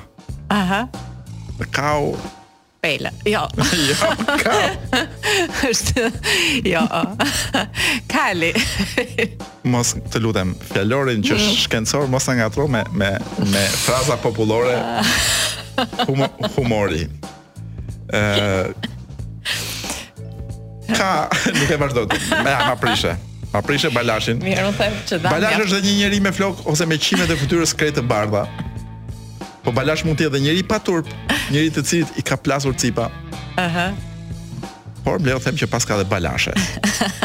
Aha. 0.51 0.85
u 1.59 2.17
Pele. 2.85 3.09
Jo. 3.25 3.47
jo. 3.89 3.97
Ka. 4.39 4.53
Është 5.65 6.03
jo. 6.69 6.83
Kali. 8.11 8.51
mos 9.73 9.95
të 10.13 10.21
lutem, 10.21 10.51
Fjallorin 10.69 11.23
që 11.25 11.33
është 11.33 11.49
mm. 11.49 11.61
shkencor 11.65 12.05
mos 12.13 12.27
e 12.29 12.35
ngatro 12.37 12.67
me 12.69 12.83
me 12.93 13.09
me 13.49 13.63
fraza 13.85 14.17
popullore. 14.21 14.77
humo, 16.05 16.29
humori. 16.55 17.07
Ë 18.13 18.69
Ka, 20.85 21.25
nuk 21.49 21.71
e 21.73 21.77
vazhdo. 21.81 22.05
Me 22.45 22.51
ama 22.53 22.75
prishe. 22.77 23.17
Pa 23.55 23.61
prishe 23.63 23.87
Balashin. 23.87 24.41
Mirë, 24.43 24.65
unë 24.67 24.75
them 24.79 24.95
që 25.07 25.17
Balash 25.23 25.61
është 25.63 25.77
një 25.85 25.91
njerëz 26.01 26.21
me 26.25 26.31
flok 26.35 26.65
ose 26.67 26.83
me 26.89 26.97
qime 26.99 27.23
të 27.29 27.37
fytyrës 27.39 27.71
krejtë 27.79 28.01
të 28.01 28.03
bardha. 28.09 28.41
Po 29.63 29.71
Balash 29.75 30.03
mund 30.03 30.19
të 30.19 30.25
jetë 30.27 30.41
njëri 30.43 30.63
pa 30.67 30.75
turp, 30.83 31.07
njëri 31.53 31.69
të 31.77 31.83
cilit 31.87 32.17
i 32.19 32.23
ka 32.27 32.35
plasur 32.35 32.75
cipa. 32.75 33.05
Aha. 33.55 33.65
Uh 33.65 33.77
-huh. 33.77 34.67
Por 35.05 35.21
më 35.21 35.27
leo 35.29 35.39
them 35.39 35.55
që 35.55 35.65
pas 35.71 35.85
ka 35.85 35.95
dhe 35.97 36.03
Balashe. 36.03 36.51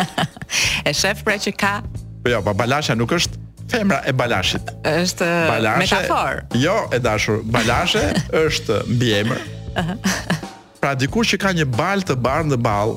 e 0.88 0.92
shef 0.94 1.24
pra 1.24 1.34
që 1.34 1.50
ka? 1.58 1.74
Po 2.22 2.30
jo, 2.30 2.38
pa 2.42 2.52
po 2.52 2.58
Balasha 2.62 2.94
nuk 2.94 3.10
është 3.18 3.34
femra 3.70 3.98
e 4.06 4.12
Balashit. 4.12 4.62
është 4.84 5.26
Balashe, 5.50 5.78
metafor. 5.96 6.42
Jo, 6.54 6.76
e 6.92 6.98
dashur, 6.98 7.42
Balashe 7.44 8.04
është 8.46 8.82
mbiemër. 8.86 9.40
Aha. 9.76 9.82
Uh 9.82 9.88
-huh. 9.88 9.98
Pra 10.80 10.94
dikur 10.94 11.24
që 11.26 11.36
ka 11.36 11.50
një 11.58 11.64
bal 11.64 11.98
të 12.06 12.14
bardhë 12.14 12.50
në 12.54 12.56
ball 12.56 12.94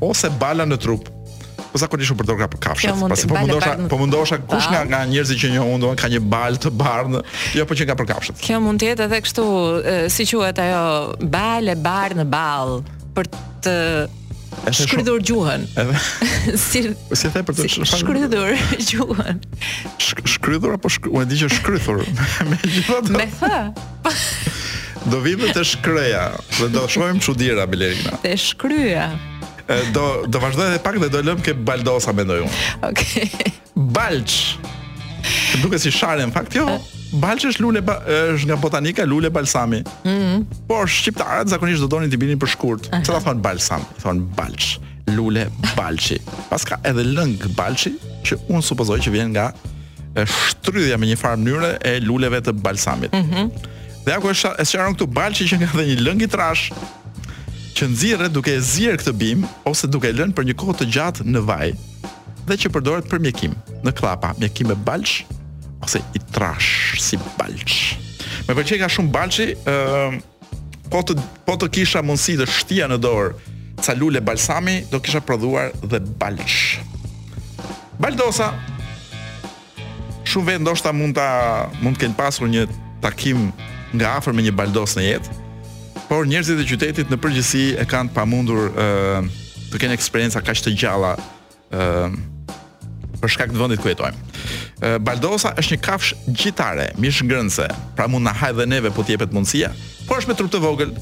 ose 0.00 0.30
bala 0.38 0.64
në 0.66 0.76
trup 0.78 1.13
po 1.74 1.78
zakonisht 1.82 2.10
u 2.10 2.14
përdor 2.14 2.36
nga 2.38 2.46
kafsha, 2.62 2.92
pasi 3.10 3.26
po, 3.26 3.34
po 3.34 3.40
mundosha, 3.42 3.72
po 3.90 3.96
mundosha 3.98 4.36
kush 4.46 4.66
nga 4.70 4.82
nga 4.86 5.00
njerëzit 5.12 5.38
që 5.42 5.48
njohun 5.56 5.80
do 5.82 5.88
ka 5.98 6.06
një 6.12 6.20
bal 6.34 6.54
të 6.62 6.70
bardh, 6.80 7.16
jo 7.58 7.64
po 7.66 7.74
që 7.74 7.86
nga 7.88 7.96
për 7.98 8.06
kafshët. 8.12 8.42
Kjo 8.46 8.60
mund 8.62 8.78
të 8.84 8.92
jetë 8.92 9.08
edhe 9.08 9.18
kështu, 9.24 9.44
si 10.14 10.26
quhet 10.30 10.60
ajo 10.62 11.14
bal 11.34 11.66
e 11.74 11.74
bardh 11.82 12.20
në 12.20 12.28
ball 12.30 12.76
për 13.18 13.30
të 13.66 13.74
shkrydhur 14.70 15.24
gjuhën. 15.26 15.66
Edhe 15.82 16.04
si 16.68 16.84
si 17.10 17.32
the 17.34 17.42
për 17.42 17.58
të 17.58 17.68
shkrydhur 17.90 18.54
gjuhën. 18.92 19.42
Shkrydhur 20.30 20.78
apo 20.78 20.94
shkrydhur? 20.94 21.18
Unë 21.18 21.30
di 21.34 21.42
që 21.42 21.50
shkrydhur 21.58 22.02
me 23.18 23.26
thë 23.42 23.56
Do 25.10 25.18
vim 25.26 25.42
të 25.50 25.66
shkreja 25.74 26.22
dhe 26.62 26.70
do 26.72 26.86
shkojmë 26.88 27.20
çuditëra 27.20 27.66
Bilerina. 27.68 28.14
Të 28.22 28.38
shkryja 28.48 29.10
do 29.92 30.26
do 30.28 30.40
vazhdoj 30.40 30.66
edhe 30.68 30.78
pak 30.84 30.98
dhe 31.00 31.08
do 31.08 31.22
lëm 31.24 31.40
ke 31.44 31.52
baldosa 31.54 32.12
mendoj 32.12 32.42
unë. 32.44 32.88
Okej. 32.90 33.30
Okay. 33.34 33.52
Balç. 33.76 34.56
duke 35.62 35.78
si 35.78 35.90
sharen 35.90 36.32
fakt 36.32 36.52
jo. 36.56 36.66
Balç 37.22 37.44
është 37.52 37.62
lule 37.62 37.80
ba, 37.86 38.00
është 38.34 38.48
nga 38.50 38.56
botanika 38.60 39.04
lule 39.06 39.30
balsami. 39.30 39.82
Mhm. 40.04 40.12
Mm 40.12 40.42
Por 40.68 40.88
shqiptarët 40.88 41.48
zakonisht 41.48 41.80
do 41.80 41.86
donin 41.88 42.10
të 42.10 42.18
binin 42.18 42.38
për 42.38 42.48
shkurt. 42.52 42.88
Çfarë 42.90 43.10
uh 43.10 43.16
-huh. 43.16 43.22
thon 43.24 43.40
balsam? 43.42 43.82
Thon 44.02 44.20
balç. 44.36 44.78
Lule 45.16 45.46
balçi. 45.76 46.18
Paska 46.50 46.80
edhe 46.84 47.02
lëng 47.04 47.36
balçi 47.56 47.92
që 48.24 48.38
un 48.48 48.60
supozoj 48.62 48.98
që 49.00 49.10
vjen 49.12 49.30
nga 49.30 49.52
shtrydhja 50.48 50.96
me 50.98 51.06
një 51.06 51.16
farë 51.16 51.38
mënyre 51.40 51.78
e 51.84 52.00
luleve 52.00 52.40
të 52.42 52.52
balsamit. 52.52 53.12
Mhm. 53.12 53.40
Mm 53.40 53.50
dhe 54.04 54.12
ajo 54.12 54.28
është 54.30 54.52
e 54.60 54.64
sharon 54.68 54.94
këtu 54.94 55.06
balçi 55.08 55.44
që 55.48 55.54
nga 55.60 55.68
dhe 55.78 55.84
një 55.88 55.96
lëng 56.04 56.20
i 56.24 56.26
trash 56.28 56.64
që 57.74 57.88
nxirret 57.90 58.32
duke 58.34 58.52
e 58.54 58.60
zier 58.62 58.94
këtë 59.00 59.12
bim 59.18 59.42
ose 59.66 59.88
duke 59.90 60.06
e 60.08 60.14
lënë 60.14 60.34
për 60.36 60.46
një 60.46 60.54
kohë 60.60 60.76
të 60.78 60.86
gjatë 60.94 61.24
në 61.26 61.40
vaj 61.48 61.72
dhe 62.46 62.56
që 62.62 62.70
përdoret 62.74 63.08
për 63.10 63.22
mjekim 63.24 63.54
në 63.84 63.90
klapa, 63.98 64.30
mjekim 64.38 64.70
me 64.70 64.76
balç 64.86 65.24
ose 65.82 65.98
i 66.16 66.20
trash 66.32 67.00
si 67.02 67.18
balç. 67.38 67.74
Me 68.46 68.54
pëlqej 68.54 68.78
ka 68.82 68.90
shumë 68.94 69.10
balshi, 69.14 69.46
ë 69.56 69.74
uh, 69.74 70.16
po 70.92 71.02
të 71.02 71.16
po 71.48 71.56
të 71.58 71.70
kisha 71.78 72.02
mundësi 72.04 72.36
të 72.38 72.46
shtia 72.52 72.86
në 72.92 73.00
dorë 73.02 73.52
calule 73.82 74.22
balsami, 74.24 74.78
do 74.92 75.00
kisha 75.02 75.22
prodhuar 75.24 75.72
dhe 75.82 75.98
balç. 76.20 76.54
Baldosa 78.00 78.52
shumë 80.30 80.52
vend 80.54 80.64
ndoshta 80.68 80.92
mund 80.94 81.18
ta 81.18 81.28
mund 81.82 81.98
të 81.98 82.06
kenë 82.06 82.20
pasur 82.22 82.46
një 82.52 82.68
takim 83.02 83.48
nga 83.96 84.14
afër 84.20 84.36
me 84.36 84.46
një 84.46 84.54
baldos 84.56 84.94
në 85.00 85.08
jetë 85.10 85.40
por 86.08 86.26
njerëzit 86.28 86.60
e 86.60 86.66
qytetit 86.68 87.10
në 87.12 87.18
përgjithësi 87.22 87.64
e 87.80 87.86
kanë 87.88 88.12
pamundur 88.16 88.68
ë 88.68 88.84
uh, 88.84 89.32
të 89.72 89.80
kenë 89.82 89.96
eksperjenca 89.96 90.42
kaq 90.44 90.60
të 90.66 90.74
gjalla 90.78 91.14
ë 91.14 91.80
uh, 91.80 92.16
për 93.22 93.32
shkak 93.32 93.52
të 93.54 93.60
vendit 93.60 93.80
ku 93.80 93.88
jetojmë. 93.88 94.20
Uh, 94.20 94.96
Baldosa 95.02 95.54
është 95.60 95.76
një 95.76 95.80
kafsh 95.84 96.12
gjitare, 96.28 96.90
mishngrënse, 97.00 97.68
pra 97.96 98.08
mund 98.10 98.26
na 98.26 98.34
haj 98.36 98.52
dhe 98.60 98.66
neve 98.68 98.92
po 98.94 99.04
t'jepet 99.08 99.32
mundësia, 99.34 99.72
por 100.08 100.20
është 100.20 100.32
me 100.34 100.38
trup 100.38 100.52
të 100.52 100.60
vogël 100.64 100.92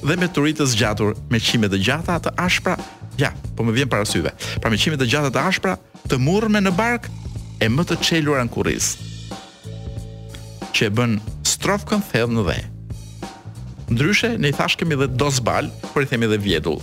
dhe 0.00 0.16
me 0.16 0.28
turit 0.32 0.56
të 0.60 0.66
zgjatur, 0.72 1.14
me 1.32 1.40
qime 1.44 1.68
të 1.68 1.80
gjata 1.84 2.18
të 2.24 2.34
ashpra, 2.40 2.76
ja, 3.20 3.32
po 3.56 3.66
më 3.66 3.74
vjen 3.80 3.90
para 3.92 4.06
syve. 4.08 4.32
Pra 4.60 4.70
me 4.72 4.78
qime 4.80 4.96
të 5.00 5.08
gjata 5.12 5.28
të 5.34 5.42
ashpra, 5.50 5.74
të 6.08 6.20
murrme 6.24 6.62
në 6.64 6.72
bark 6.76 7.08
e 7.60 7.68
më 7.68 7.84
të 7.90 8.00
çelura 8.08 8.44
në 8.48 8.52
kurriz 8.56 8.94
që 10.70 10.86
e 10.86 10.92
bën 10.94 11.16
strofkën 11.50 12.00
thellë 12.12 12.30
në 12.36 12.44
dhënë. 12.46 12.69
Ndryshe, 13.90 14.38
ne 14.38 14.48
i 14.48 14.52
thash 14.54 14.76
kemi 14.78 14.94
dhe 14.96 15.06
dozbal, 15.20 15.70
por 15.94 16.02
i 16.04 16.06
themi 16.06 16.26
dhe 16.30 16.38
vjedull. 16.38 16.78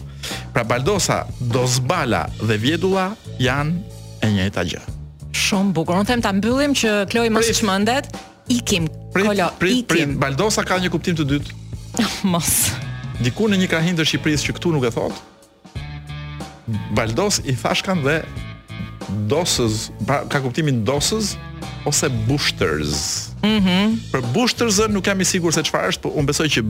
Pra 0.53 0.64
baldosa, 0.68 1.22
dozbala 1.53 2.28
dhe 2.43 2.58
vjedulla 2.60 3.08
janë 3.39 3.80
e 4.24 4.32
njëjta 4.34 4.64
gjë. 4.74 4.82
Shumë 5.32 5.72
bukur. 5.76 5.95
në 6.01 6.05
them 6.08 6.22
ta 6.22 6.34
mbyllim 6.34 6.74
që 6.76 7.08
Kloi 7.10 7.30
më 7.32 7.45
çmendet. 7.55 8.12
Ikim. 8.51 8.88
Prit, 9.16 9.26
kolo, 9.28 9.47
prit, 9.60 9.80
ikim. 9.80 9.88
Prit, 9.88 10.20
baldosa 10.20 10.64
ka 10.68 10.78
një 10.84 10.89
kuptim 10.91 11.16
të 11.16 11.26
dytë. 11.32 11.55
mos. 12.32 12.74
Diku 13.24 13.47
në 13.47 13.58
një 13.64 13.72
krahin 13.72 13.95
të 13.97 14.03
Shqipërisë 14.05 14.49
që 14.51 14.58
këtu 14.60 14.74
nuk 14.76 14.84
e 14.84 14.91
thot. 14.91 15.24
Baldos 16.95 17.39
i 17.47 17.55
thashkan 17.55 18.03
dhe 18.03 18.20
dosës, 19.32 19.88
pra, 20.03 20.26
ka 20.28 20.43
kuptimin 20.43 20.84
dosës, 20.84 21.38
ose 21.88 22.09
boosters. 22.27 23.29
Mhm. 23.43 23.55
Mm 23.57 23.75
për 24.11 24.21
boosters 24.33 24.77
nuk 24.91 25.05
jam 25.07 25.19
i 25.21 25.25
sigurt 25.27 25.55
se 25.55 25.61
çfarë 25.65 25.89
është, 25.91 26.01
por 26.05 26.13
unë 26.19 26.27
besoj 26.29 26.47
që 26.53 26.61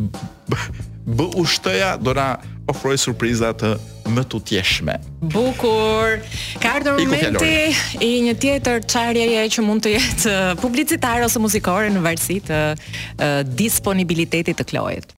B 1.15 1.25
U 1.37 1.43
S 1.45 1.55
T 1.63 1.69
do 2.05 2.13
na 2.17 2.25
ofroj 2.71 2.97
surpriza 3.01 3.49
të 3.57 3.71
më 4.15 4.23
të 4.31 4.39
tjeshme. 4.47 4.95
Bukur! 5.35 6.17
Ka 6.63 6.73
ardhur 6.79 6.97
në 6.97 7.51
i 8.07 8.11
një 8.27 8.35
tjetër 8.41 8.81
qarjeje 8.93 9.43
që 9.57 9.65
mund 9.67 9.85
të 9.85 9.95
jetë 9.97 10.35
publicitarë 10.63 11.27
ose 11.29 11.41
muzikore 11.45 11.91
në 11.95 12.03
varësi 12.07 12.39
të 12.47 12.61
uh, 12.73 13.39
disponibilitetit 13.59 14.57
të 14.61 14.67
klojit. 14.71 15.13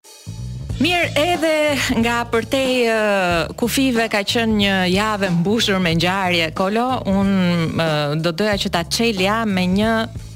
Mirë, 0.80 1.08
edhe 1.20 1.56
nga 2.00 2.22
përtej 2.32 2.86
uh, 2.88 3.50
kufive 3.60 4.06
ka 4.12 4.22
qenë 4.24 4.56
një 4.62 4.76
javë 4.94 5.30
mbushur 5.42 5.76
me 5.84 5.92
ngjarje. 5.98 6.46
Kolo, 6.56 6.86
un 7.12 7.34
uh, 7.68 8.16
do 8.16 8.32
doja 8.32 8.54
që 8.64 8.72
ta 8.72 8.86
çel 8.88 9.20
me 9.52 9.66
një 9.68 9.90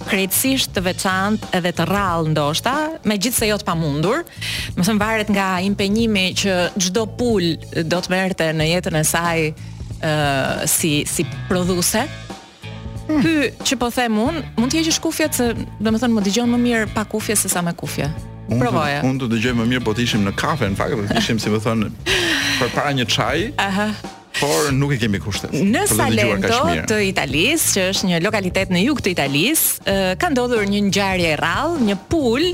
krejtësisht 0.03 0.73
të 0.75 0.83
veçantë 0.89 1.47
edhe 1.61 1.71
të 1.71 1.85
rrallë 1.87 2.33
ndoshta, 2.33 2.73
megjithse 3.07 3.47
jo 3.47 3.55
të 3.55 3.63
pamundur. 3.69 4.25
Do 4.75 4.81
të 4.81 4.83
thënë 4.89 4.99
varet 4.99 5.29
nga 5.31 5.47
impenjimi 5.63 6.25
që 6.35 6.59
çdo 6.89 7.05
pul 7.15 7.53
do 7.87 8.01
të 8.03 8.11
merrte 8.11 8.51
në 8.59 8.67
jetën 8.73 8.99
e 8.99 9.03
saj 9.07 9.47
uh, 9.47 10.67
si 10.67 11.05
si 11.07 11.23
prodhuse. 11.47 12.03
Ky, 13.07 13.15
hmm. 13.15 13.63
që 13.67 13.79
po 13.79 13.87
them 13.95 14.19
un, 14.23 14.43
mund 14.59 14.71
të 14.75 14.81
heqësh 14.83 14.99
kufjet 15.03 15.39
se 15.39 15.49
do 15.55 15.89
të 15.89 15.97
thënë 16.03 16.13
më 16.19 16.27
dëgjon 16.27 16.51
më 16.57 16.61
mirë 16.67 16.91
pa 16.97 17.07
kufje 17.11 17.35
sesa 17.45 17.63
me 17.63 17.71
kufje. 17.79 18.11
Provoja. 18.61 19.01
Unë 19.05 19.23
të 19.23 19.29
dëgjoj 19.35 19.53
më 19.59 19.65
mirë 19.73 19.83
po 19.85 19.93
të 19.95 20.05
ishim 20.05 20.23
në 20.25 20.33
kafe, 20.37 20.67
në 20.73 20.77
fakt, 20.79 21.05
të 21.09 21.19
ishim 21.21 21.39
si 21.41 21.53
më 21.53 21.59
thon 21.63 21.85
për 22.05 22.73
para 22.75 22.91
një 22.95 23.05
çaji. 23.13 23.47
Aha. 23.61 23.89
Por 24.39 24.71
nuk 24.75 24.95
e 24.95 24.97
kemi 24.99 25.19
kushtet. 25.23 25.53
Në 25.53 25.83
Salento 25.91 26.57
të 26.89 26.97
Italisë, 27.09 27.67
që 27.77 27.83
është 27.93 28.09
një 28.11 28.21
lokalitet 28.25 28.73
në 28.73 28.81
jug 28.87 28.99
të 29.05 29.13
Italisë, 29.13 29.93
ka 30.19 30.31
ndodhur 30.33 30.65
një 30.69 30.81
ngjarje 30.89 31.35
e 31.35 31.37
rrallë, 31.39 31.85
një 31.91 31.99
pul 32.09 32.49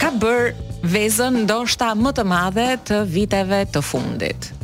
ka 0.00 0.10
bërë 0.16 0.86
vezën 0.94 1.42
ndoshta 1.44 1.92
më 2.00 2.14
të 2.18 2.24
madhe 2.24 2.68
të 2.88 3.02
viteve 3.12 3.66
të 3.74 3.84
fundit. 3.84 4.54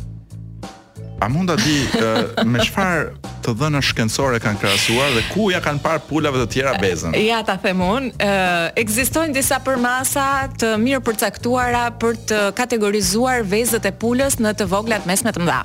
A 1.19 1.27
mund 1.27 1.47
ta 1.49 1.55
di 1.57 1.77
uh, 1.97 2.43
me 2.45 2.61
çfarë 2.61 3.13
të 3.41 3.51
dhënë 3.57 3.79
shkencore 3.87 4.37
kanë 4.43 4.59
krahasuar 4.61 5.15
dhe 5.15 5.23
ku 5.31 5.47
ja 5.49 5.57
kanë 5.65 5.79
parë 5.81 6.03
pulave 6.05 6.43
të 6.43 6.49
tjera 6.53 6.73
bezën? 6.81 7.15
Ja 7.17 7.39
ta 7.47 7.55
them 7.63 7.81
un, 7.81 8.09
uh, 8.13 8.65
ekzistojnë 8.77 9.33
disa 9.33 9.57
përmasa 9.65 10.25
të 10.61 10.75
mirë 10.83 10.99
përcaktuara 11.07 11.87
për 11.97 12.19
të 12.29 12.41
kategorizuar 12.59 13.41
vezët 13.55 13.89
e 13.89 13.93
pulës 13.97 14.37
në 14.43 14.53
të 14.61 14.69
vogla, 14.69 14.99
të 15.01 15.09
mesme, 15.09 15.33
të 15.33 15.41
mëdha. 15.41 15.59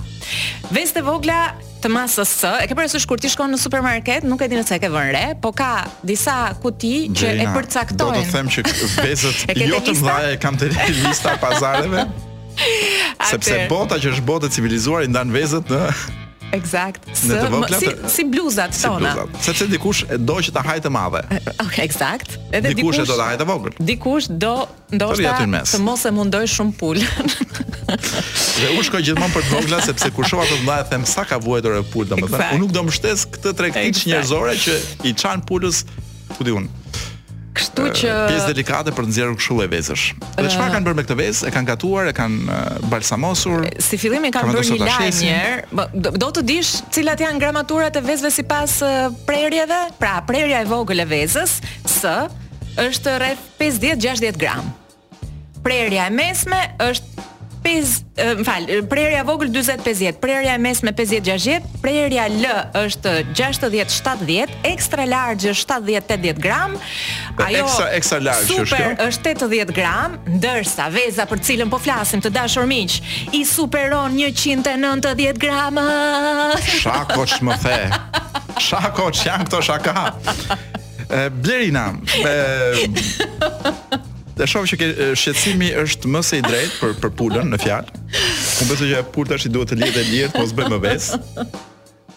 Vezët 0.72 1.03
e 1.03 1.05
vogla 1.11 1.38
të 1.84 1.92
masës 1.92 2.32
së, 2.40 2.55
e 2.62 2.66
ke 2.70 2.78
parasysh 2.78 3.05
kur 3.11 3.20
ti 3.20 3.28
shkon 3.28 3.53
në 3.53 3.61
supermarket, 3.61 4.24
nuk 4.24 4.40
e 4.40 4.48
di 4.48 4.57
nëse 4.57 4.78
e 4.78 4.80
ke 4.80 4.88
vënë 4.88 5.16
re, 5.18 5.24
po 5.42 5.53
ka 5.53 5.82
disa 6.00 6.55
kuti 6.64 7.11
që 7.12 7.36
e 7.44 7.50
përcaktojnë. 7.53 8.18
Do 8.22 8.24
të 8.24 8.34
them 8.38 8.53
që 8.57 8.68
vezët 9.07 9.64
jo 9.68 9.84
të 9.84 9.98
mëdha 10.00 10.20
e 10.32 10.36
kam 10.40 10.57
të 10.57 10.72
lista 11.03 11.36
pazareve. 11.44 12.07
Sepse 13.30 13.66
bota 13.70 13.98
që 14.00 14.12
është 14.16 14.24
bota 14.26 14.50
e 14.50 14.55
civilizuar 14.57 15.05
i 15.07 15.11
ndan 15.12 15.32
vezët 15.34 15.72
në 15.72 15.84
Eksakt, 16.53 17.07
si 17.16 17.88
si 18.12 18.22
bluzat 18.28 18.74
tona. 18.76 19.14
Sepse 19.40 19.64
dikush 19.72 20.03
e 20.12 20.18
do 20.20 20.34
që 20.44 20.53
ta 20.53 20.61
hajë 20.66 20.82
të 20.84 20.90
madhe. 20.92 21.22
Okej, 21.24 21.55
okay, 21.64 21.86
eksakt. 21.86 22.34
Edhe 22.53 22.74
dikush, 22.74 22.98
dikush 22.98 22.98
e 23.00 23.07
do 23.09 23.16
ta 23.16 23.28
hajë 23.30 23.40
të 23.40 23.46
vogël. 23.48 23.76
Dikush 23.88 24.28
do 24.42 24.50
ndoshta 24.92 25.32
të 25.46 25.80
mos 25.80 26.05
e 26.05 26.12
mundoj 26.12 26.42
shumë 26.53 26.76
pulën. 26.76 27.32
Dhe 28.59 28.74
u 28.76 28.84
shkoj 28.84 29.00
gjithmonë 29.05 29.32
për 29.38 29.48
të 29.48 29.55
vogla 29.57 29.80
sepse 29.88 30.12
kur 30.16 30.28
shoha 30.28 30.44
të 30.53 30.61
ndaj 30.66 30.78
them 30.92 31.09
sa 31.09 31.24
ka 31.24 31.40
vuajtur 31.40 31.78
e 31.78 31.82
pulë 31.88 32.11
domethënë. 32.12 32.50
Unë 32.59 32.66
nuk 32.66 32.76
do 32.76 32.82
të 32.82 32.88
mbështes 32.90 33.24
këtë 33.32 33.55
tregtitë 33.62 34.05
njerëzore 34.12 34.59
që 34.66 34.76
i 35.09 35.16
çan 35.22 35.42
pulës, 35.48 35.86
ku 36.36 36.46
diun. 36.50 36.68
Kështu 37.53 37.84
që 38.00 38.12
pjesë 38.30 38.48
delikate 38.53 38.92
për 38.96 39.09
nxjerrur 39.11 39.34
kështu 39.36 39.57
e 39.61 39.68
vezësh. 39.72 40.03
Dhe 40.38 40.48
çfarë 40.55 40.72
kanë 40.72 40.86
bërë 40.86 40.96
me 40.96 41.05
këtë 41.05 41.16
vezë? 41.20 41.48
E 41.48 41.53
kanë 41.53 41.68
gatuar, 41.68 42.09
e 42.09 42.14
kanë 42.16 42.59
balsamosur. 42.88 43.66
Si 43.82 43.98
fillimi 44.00 44.30
kanë 44.32 44.55
bërë 44.57 44.76
një 44.78 44.88
lajmë, 44.88 45.86
do 46.22 46.30
të 46.38 46.44
dish 46.48 46.78
cilat 46.96 47.20
janë 47.20 47.42
gramaturat 47.42 47.96
e 48.00 48.05
vezëve 48.07 48.32
sipas 48.32 48.78
prerjeve? 49.28 49.82
Pra, 50.00 50.14
prerja 50.28 50.62
e 50.64 50.70
vogël 50.70 51.05
e 51.05 51.09
vezës 51.12 51.59
S 51.61 52.14
është 52.80 53.18
rreth 53.20 53.44
50-60 53.61 54.40
gram. 54.40 54.72
Prerja 55.62 56.09
e 56.09 56.14
mesme 56.14 56.59
është 56.88 57.11
5, 57.62 57.98
më 58.40 58.44
fal, 58.46 58.66
prerja 58.90 59.22
vogël 59.26 59.50
40-50, 59.54 60.18
prerja 60.22 60.56
e 60.56 60.60
mesme 60.62 60.92
50-60, 60.98 61.66
prerja 61.82 62.26
L 62.30 62.46
është 62.82 63.12
60-70, 63.38 64.52
ekstra 64.66 65.06
large 65.08 65.54
70-80 65.56 66.42
gram. 66.42 66.74
Ajo 67.46 67.62
ekstra 67.64 67.88
ekstra 67.96 68.20
large 68.20 68.50
është 68.50 68.62
kjo. 68.62 68.66
Super 68.66 69.08
është 69.08 69.34
80 69.38 69.72
gram, 69.76 70.18
ndërsa 70.36 70.90
veza 70.92 71.26
për 71.30 71.42
cilën 71.48 71.72
po 71.72 71.80
flasim 71.82 72.22
të 72.22 72.32
dashur 72.34 72.66
miq, 72.70 72.98
i 73.38 73.44
superon 73.48 74.18
190 74.18 75.40
gram. 75.42 75.80
Shako 76.82 77.26
që 77.30 77.42
më 77.48 77.60
the 77.62 77.80
Shako 78.62 79.06
që 79.16 79.22
janë 79.26 79.46
këto 79.48 79.60
shaka 79.64 80.04
Blerina 81.42 81.86
Dhe 84.43 84.47
shoh 84.51 84.64
që 84.66 84.78
shqetësimi 85.14 85.68
është 85.78 86.09
më 86.11 86.20
së 86.26 86.38
drejtë 86.43 86.72
për 86.80 86.95
për 86.99 87.11
pulën 87.20 87.51
në 87.55 87.59
fjalë. 87.62 87.99
Unë 88.11 88.66
besoj 88.72 88.88
që 88.90 89.01
pul 89.14 89.28
tash 89.30 89.45
i 89.47 89.51
duhet 89.55 89.70
të 89.70 89.76
lihet 89.78 89.99
e 90.01 90.03
lirë, 90.09 90.30
mos 90.34 90.51
bëj 90.59 90.70
më 90.72 90.78
vez. 90.82 91.05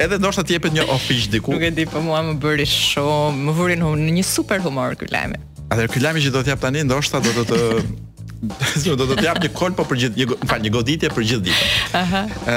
Edhe 0.02 0.18
ndoshta 0.18 0.42
të 0.42 0.56
jepet 0.56 0.74
një 0.74 0.88
ofish 0.96 1.28
diku. 1.30 1.54
Nuk 1.54 1.66
e 1.68 1.70
di, 1.78 1.84
po 1.86 2.00
mua 2.02 2.24
më 2.26 2.34
bëri 2.42 2.66
shumë, 2.72 3.44
më 3.46 3.54
vuri 3.60 3.76
në 3.78 3.92
një 4.18 4.24
super 4.26 4.64
humor 4.66 4.98
ky 4.98 5.06
lajm. 5.14 5.36
Atëherë 5.70 5.92
ky 5.94 6.02
lajm 6.02 6.18
që 6.26 6.32
do 6.34 6.42
jap 6.50 6.64
tani 6.66 6.82
ndoshta 6.90 7.22
do 7.28 7.34
të 7.38 7.46
të 7.52 8.96
do 9.02 9.08
të 9.12 9.20
jap 9.28 9.38
një 9.46 9.52
kol 9.62 9.76
po 9.78 9.86
për 9.92 10.00
gjithë, 10.06 10.28
më 10.34 10.50
fal, 10.50 10.64
një 10.66 10.72
goditje 10.80 11.12
për 11.14 11.28
gjithë 11.30 11.46
ditën. 11.46 11.76
Aha. 12.02 12.24
Ë, 12.50 12.56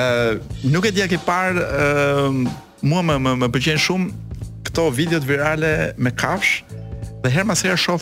nuk 0.73 0.89
e 0.89 0.95
di 0.97 1.05
a 1.05 1.11
ke 1.13 1.21
parë 1.29 1.67
ë 1.67 2.31
mua 2.89 3.05
më 3.05 3.19
më, 3.27 3.37
më 3.45 3.77
shumë 3.85 4.41
këto 4.71 4.89
videot 4.97 5.29
virale 5.29 5.75
me 6.01 6.15
kafsh 6.25 6.63
dhe 7.21 7.35
her 7.37 7.45
pas 7.53 7.61
here 7.63 7.77
shoh 7.77 8.01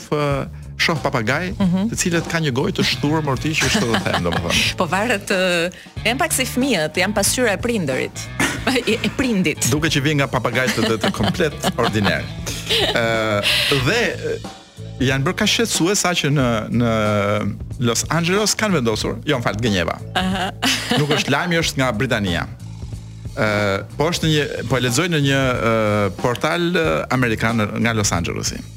shoh 0.77 0.99
papagaj, 1.03 1.51
mm 1.51 1.57
-hmm. 1.66 1.91
të 1.91 1.97
cilët 2.01 2.29
kanë 2.31 2.49
një 2.49 2.53
gojë 2.59 2.74
të 2.79 2.85
shturë 2.91 3.22
morti 3.24 3.53
që 3.57 3.68
është 3.68 3.83
të 3.85 4.03
them, 4.05 4.24
domethënë. 4.27 4.74
po 4.81 4.87
varet, 4.87 5.33
uh, 5.33 5.81
janë 6.05 6.18
pak 6.20 6.33
si 6.33 6.45
fëmijët, 6.47 7.01
janë 7.03 7.14
pasqyra 7.16 7.53
e 7.53 7.59
prindërit. 7.61 8.27
e 8.87 9.11
prindit. 9.16 9.70
Duke 9.70 9.89
që 9.89 10.01
vjen 10.03 10.16
nga 10.20 10.27
papagaj 10.29 10.66
të, 10.68 10.81
të, 10.89 10.97
të 11.05 11.12
komplet 11.12 11.55
ordinar. 11.79 12.20
Ë 12.20 13.01
uh, 13.01 13.89
dhe 13.89 14.03
janë 15.09 15.24
bërë 15.24 15.35
kaq 15.39 15.47
shqetësue 15.49 15.95
sa 15.97 16.11
që 16.11 16.31
në 16.35 16.49
në 16.81 16.91
Los 17.81 18.05
Angeles 18.11 18.55
kanë 18.57 18.72
vendosur, 18.81 19.18
jo, 19.24 19.39
fal, 19.43 19.57
Gjeneva. 19.62 19.97
Aha. 20.14 20.51
Nuk 21.01 21.11
është 21.11 21.31
lajmi, 21.33 21.59
është 21.64 21.79
nga 21.81 21.93
Britania. 21.93 22.47
Ë, 23.37 23.45
uh, 23.45 23.79
po 23.97 24.11
është 24.11 24.27
një 24.33 24.45
po 24.68 24.77
e 24.77 24.81
lexoj 24.81 25.09
në 25.14 25.20
një 25.29 25.41
uh, 25.55 26.07
portal 26.22 26.72
uh, 26.77 27.14
amerikan 27.14 27.61
nga 27.83 27.93
Los 27.93 28.12
Angelesi. 28.12 28.57
Mhm. 28.59 28.76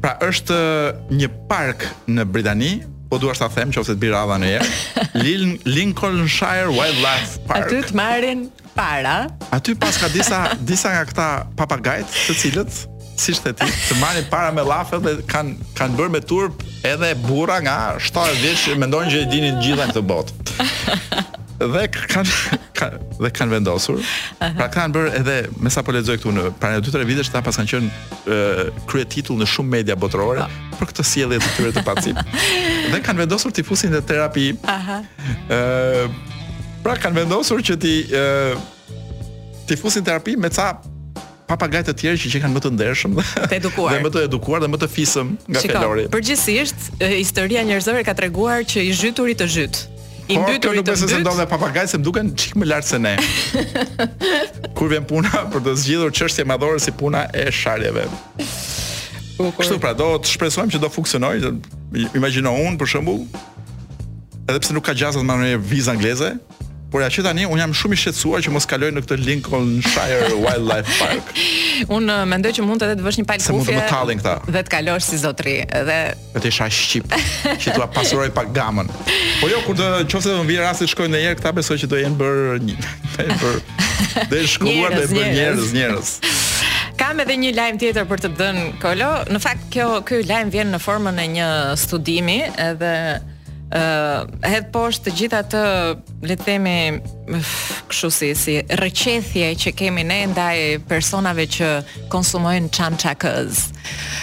Pra 0.00 0.14
është 0.24 0.56
uh, 0.56 1.06
një 1.12 1.28
park 1.48 1.82
në 2.08 2.24
Britani, 2.32 2.70
po 3.10 3.18
duash 3.20 3.40
ta 3.42 3.48
them 3.52 3.68
nëse 3.74 3.92
të 3.96 4.00
birava 4.00 4.36
në 4.40 4.54
jetë, 4.54 5.02
Lincolnshire 5.74 6.70
Wildlife 6.72 7.40
Park. 7.44 7.68
Aty 7.68 7.82
të 7.90 7.98
marrin 7.98 8.46
para. 8.76 9.18
Aty 9.52 9.74
pas 9.76 9.98
ka 10.00 10.08
disa 10.14 10.42
disa 10.72 10.94
nga 10.96 11.02
këta 11.10 11.28
papagajt, 11.58 12.08
të 12.28 12.38
cilët 12.44 12.78
siç 13.20 13.42
the 13.44 13.52
ti, 13.52 13.66
të 13.90 13.98
marrin 14.00 14.24
para 14.32 14.48
me 14.56 14.62
llafe 14.64 14.96
dhe 15.04 15.18
kanë 15.28 15.68
kanë 15.76 15.98
bërë 15.98 16.14
me 16.16 16.22
turp 16.24 16.64
edhe 16.88 17.12
burra 17.26 17.58
nga 17.66 17.76
70 18.00 18.40
vjeç 18.40 18.66
mendojnë 18.80 19.12
që 19.12 19.20
e 19.26 19.28
dinin 19.34 19.60
gjithë 19.60 19.90
këtë 19.90 20.06
botë. 20.08 21.36
dhe 21.68 21.84
kanë 21.92 22.58
kanë 22.78 22.98
dhe 23.20 23.30
kanë 23.36 23.52
vendosur. 23.58 24.00
Pra 24.40 24.66
kanë 24.72 24.94
bërë 24.96 25.10
edhe 25.20 25.34
me 25.60 25.72
sa 25.72 25.82
po 25.84 25.92
lexoj 25.94 26.16
këtu 26.20 26.32
në 26.34 26.44
pranë 26.60 26.80
2-3 26.86 27.08
vitesh 27.08 27.32
ata 27.32 27.42
pas 27.44 27.58
kanë 27.60 27.72
qenë 27.74 28.84
krye 28.88 29.06
titull 29.12 29.40
në 29.42 29.48
shumë 29.52 29.74
media 29.76 29.96
botërore 30.00 30.46
për 30.78 30.90
këtë 30.92 31.06
sjellje 31.10 31.40
të 31.44 31.52
tyre 31.58 31.72
të 31.76 31.84
pacit. 31.86 32.20
Dhe 32.90 33.02
kanë 33.04 33.24
vendosur 33.26 33.52
të 33.54 33.64
fusin 33.68 33.92
në 33.92 34.00
terapi. 34.08 34.48
Aha. 34.72 35.00
Ë 35.50 36.06
pra 36.84 36.96
kanë 36.96 37.22
vendosur 37.24 37.60
që 37.68 37.76
ti 37.84 37.94
ë 38.08 38.54
ti 39.68 39.76
fusin 39.78 40.02
terapi 40.06 40.38
me 40.40 40.50
ca 40.50 40.72
papagaj 41.50 41.82
të 41.90 41.96
tjerë 42.00 42.20
që 42.22 42.30
që 42.32 42.40
kanë 42.46 42.56
më 42.56 42.60
të 42.64 42.70
ndershëm 42.76 43.16
dhe 43.20 43.24
të 43.52 43.58
edukuar. 43.60 43.92
Dhe 43.98 44.02
më 44.06 44.14
të 44.16 44.24
edukuar 44.30 44.64
dhe 44.64 44.70
më 44.72 44.80
të 44.86 44.92
fisëm 44.96 45.34
nga 45.50 45.64
Shiko, 45.66 45.74
felori. 45.78 46.08
Përgjithsisht, 46.14 46.86
historia 47.18 47.66
njerëzore 47.68 48.04
ka 48.08 48.14
treguar 48.18 48.62
që 48.70 48.86
i 48.88 48.94
zhyturi 48.96 49.34
të 49.36 49.48
zhyt 49.58 49.80
I 50.30 50.38
mbytur 50.38 50.76
i 50.78 50.82
të 50.82 50.84
dytë. 50.84 50.96
Po, 51.00 51.08
kjo 51.10 51.20
ndonë 51.24 51.46
papagaj 51.50 51.82
se 51.90 51.98
më 51.98 52.06
duken 52.06 52.28
çik 52.38 52.54
më 52.60 52.68
lart 52.70 52.86
se 52.86 53.00
ne. 53.02 53.16
Kur 54.78 54.90
vjen 54.92 55.06
puna 55.08 55.46
për 55.52 55.64
të 55.66 55.74
zgjidhur 55.82 56.14
çështje 56.16 56.46
madhore 56.48 56.80
si 56.82 56.94
puna 56.94 57.24
e 57.34 57.48
sharjeve. 57.54 58.06
kështu 59.58 59.80
pra, 59.82 59.94
do 59.96 60.10
të 60.20 60.34
shpresojmë 60.34 60.74
që 60.76 60.82
do 60.84 60.90
funksionojë. 60.92 61.50
Imagjino 62.18 62.52
unë 62.54 62.78
për 62.82 62.92
shembull, 62.94 63.24
edhe 64.46 64.60
pse 64.60 64.76
nuk 64.76 64.86
ka 64.86 64.94
gjasa 64.94 65.18
të 65.18 65.24
marrë 65.26 65.56
vizë 65.58 65.94
angleze, 65.94 66.34
Por 66.90 67.02
ja 67.04 67.08
që 67.12 67.22
tani 67.22 67.44
un 67.46 67.58
jam 67.60 67.70
shumë 67.76 67.94
i 67.94 67.98
shqetësuar 68.02 68.42
që 68.42 68.50
mos 68.54 68.66
kaloj 68.70 68.88
në 68.96 69.02
këtë 69.04 69.18
Lincoln 69.22 69.76
Shire 69.86 70.32
Wildlife 70.32 70.96
Park. 70.98 71.28
un 71.96 72.10
uh, 72.10 72.24
mendoj 72.28 72.50
që 72.58 72.64
mund 72.66 72.82
të 72.82 72.88
edhe 72.88 72.96
të 72.98 73.04
vësh 73.06 73.20
një 73.20 73.26
palë 73.28 73.42
kufje. 73.44 73.50
Se 73.50 73.54
mund 73.54 73.70
të 73.70 74.16
këta. 74.20 74.34
Dhe 74.56 74.62
të 74.66 74.72
kalosh 74.74 75.06
si 75.12 75.20
zotri, 75.22 75.54
edhe 75.78 75.98
do 76.34 76.42
të 76.42 76.50
isha 76.50 76.66
shqip 76.74 77.06
që 77.46 77.76
t'ua 77.78 77.86
pasuroj 77.94 78.26
pak 78.34 78.50
gamën. 78.56 78.90
Po 79.38 79.52
jo, 79.52 79.62
kur 79.68 79.78
të 79.78 79.90
qoftë 80.10 80.34
në 80.34 80.46
vir 80.50 80.62
rasti 80.64 80.90
shkojnë 80.90 81.14
ndonjëherë 81.14 81.38
këta 81.40 81.54
besoj 81.60 81.78
që 81.84 81.92
do 81.94 82.02
jenë 82.02 82.22
bër 82.24 82.62
një 82.66 82.78
për 83.14 83.62
të 84.34 84.42
shkuar 84.56 84.98
dhe 84.98 85.06
për 85.14 85.32
njerëz, 85.38 85.66
njerëz. 85.78 86.12
Kam 87.00 87.20
edhe 87.22 87.38
një 87.40 87.54
lajm 87.56 87.78
tjetër 87.80 88.06
për 88.10 88.26
të 88.26 88.34
dhënë 88.36 88.66
Kolo. 88.82 89.12
Në 89.30 89.40
fakt 89.40 89.70
kjo 89.72 89.92
ky 90.10 90.24
lajm 90.26 90.50
vjen 90.52 90.74
në 90.74 90.80
formën 90.82 91.22
e 91.22 91.26
një 91.38 91.50
studimi, 91.80 92.40
edhe 92.60 92.88
uh, 93.70 94.26
hedh 94.46 94.70
poshtë 94.74 95.06
të 95.08 95.12
gjitha 95.18 95.40
të 95.52 95.60
le 96.26 96.36
të 96.38 96.44
themi 96.46 97.40
kështu 97.90 98.10
si 98.14 98.30
si 98.38 98.56
rrëqethje 98.62 99.50
që 99.64 99.72
kemi 99.78 100.04
ne 100.08 100.20
ndaj 100.34 100.58
personave 100.90 101.46
që 101.56 101.70
konsumojnë 102.12 102.72
çamçakëz. 102.76 103.60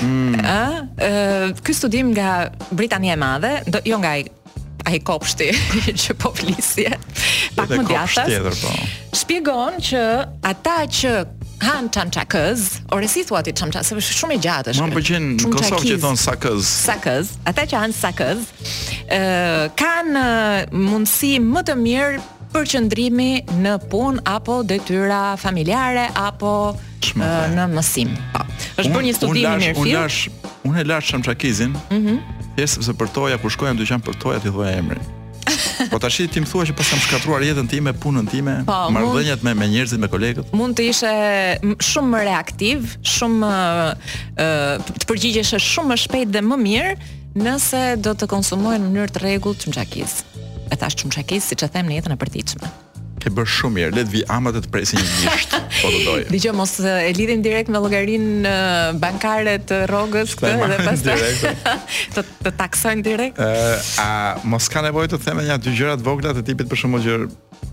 Mm. 0.06 0.40
Ë, 0.40 0.40
mm. 0.40 1.06
uh, 1.10 1.62
ky 1.64 1.76
studim 1.78 2.12
nga 2.14 2.34
Britania 2.72 3.16
e 3.16 3.22
Madhe, 3.24 3.54
do, 3.68 3.84
jo 3.88 4.00
nga 4.04 4.18
ai 4.18 4.26
ai 4.88 5.02
kopshti 5.04 5.50
që 6.02 6.14
po 6.16 6.30
flisje. 6.32 6.88
Jo 6.94 7.56
pak 7.58 7.74
më 7.76 7.84
djathtas. 7.90 8.62
Po. 8.64 8.76
Shpjegon 9.20 9.82
që 9.84 10.04
ata 10.48 10.78
që 10.96 11.12
Han 11.66 11.90
Chanchakës, 11.90 12.60
ore 12.94 13.08
si 13.10 13.24
thuati 13.26 13.52
Chamcha, 13.52 13.82
se 13.84 13.96
është 13.98 14.14
shumë 14.14 14.36
e 14.36 14.42
gjatë 14.44 14.74
është. 14.74 14.86
Më 14.86 14.96
pëlqen 14.96 15.28
Kosovë 15.52 15.90
që 15.90 15.96
thon 16.04 16.18
Sakëz. 16.22 16.64
Sakëz, 16.84 17.32
ata 17.50 17.64
që 17.68 17.80
han 17.82 17.96
Sakëz, 17.98 18.44
ë 19.10 19.22
kanë 19.80 20.24
mundësi 20.78 21.32
më 21.50 21.64
të 21.68 21.76
mirë 21.82 22.22
për 22.54 22.70
qëndrimi 22.72 23.30
në 23.64 23.74
punë 23.92 24.24
apo 24.38 24.60
detyra 24.70 25.24
familjare 25.42 26.06
apo 26.28 26.54
në 27.24 27.68
mësim. 27.74 28.14
Pa. 28.36 28.46
Po, 28.46 28.82
është 28.84 28.94
bërë 28.94 29.08
një 29.10 29.18
studim 29.18 29.50
i 29.50 29.60
mirë 29.66 29.78
fill. 29.82 29.90
Unë 29.90 29.98
lash, 29.98 30.50
unë 30.70 30.88
lash 30.94 31.14
Chamchakizin. 31.14 31.78
Mhm. 31.92 32.04
Mm 32.12 32.34
Pse 32.58 32.74
sepse 32.74 32.90
për 32.98 33.10
toja 33.14 33.36
ku 33.38 33.52
shkojmë 33.54 33.78
dyqan 33.84 34.02
për 34.02 34.16
toja 34.22 34.40
ti 34.42 34.50
thua 34.50 34.72
emrin. 34.74 35.17
Po 35.98 36.02
tash 36.06 36.20
ti 36.30 36.42
më 36.44 36.46
thua 36.46 36.62
që 36.62 36.74
pas 36.78 36.90
kam 36.92 37.00
shkatruar 37.02 37.42
jetën 37.42 37.66
time, 37.72 37.90
punën 37.98 38.28
time, 38.30 38.52
po, 38.68 38.76
marrëdhëniet 38.94 39.42
me 39.48 39.56
me 39.58 39.66
njerëzit, 39.72 39.98
me 39.98 40.06
kolegët. 40.14 40.52
Mund 40.60 40.78
të 40.78 40.86
ishe 40.92 41.14
shumë 41.90 42.12
më 42.14 42.20
reaktiv, 42.28 42.86
shumë 43.16 43.50
ë 43.50 44.46
të 44.94 45.10
përgjigjesh 45.10 45.58
shumë 45.58 45.96
më 45.96 46.02
shpejt 46.06 46.36
dhe 46.38 46.44
më 46.52 46.60
mirë 46.68 46.94
nëse 47.42 47.82
do 48.06 48.14
të 48.14 48.30
konsumojë 48.30 48.84
në 48.84 48.92
mënyrë 48.92 49.16
të 49.18 49.24
rregullt 49.26 49.66
çmçakis. 49.66 50.20
E 50.70 50.78
thash 50.78 51.02
çmçakis 51.02 51.50
siç 51.50 51.66
e 51.66 51.72
them 51.74 51.90
në 51.90 51.98
jetën 52.04 52.14
e 52.14 52.22
përditshme 52.28 52.76
ke 53.22 53.30
bërë 53.34 53.50
shumë 53.58 53.76
mirë. 53.78 53.92
Le 53.98 54.04
të 54.08 54.14
vi 54.14 54.22
amat 54.34 54.58
të 54.62 54.72
presin 54.74 55.02
një 55.02 55.14
gisht. 55.18 55.56
Po 55.82 55.92
doje. 55.96 56.26
Dgjoj 56.34 56.54
mos 56.58 56.76
e 56.82 56.94
lidhim 57.18 57.42
direkt 57.46 57.72
me 57.74 57.82
llogarinë 57.82 58.54
bankare 59.02 59.58
të 59.68 59.84
rrogës 59.90 60.36
këtë 60.38 60.70
dhe 60.74 60.80
pastaj 60.88 61.18
të 62.16 62.26
të 62.46 62.54
taksojnë 62.62 63.06
direkt. 63.10 63.42
a 63.42 64.08
mos 64.48 64.70
ka 64.70 64.86
nevojë 64.86 65.16
të 65.16 65.22
theme 65.26 65.48
një 65.50 65.60
dy 65.66 65.76
gjëra 65.80 65.98
të 66.02 66.08
vogla 66.08 66.36
të 66.38 66.46
tipit 66.52 66.70
për 66.72 66.84
shembull 66.86 67.06
gjë 67.06 67.22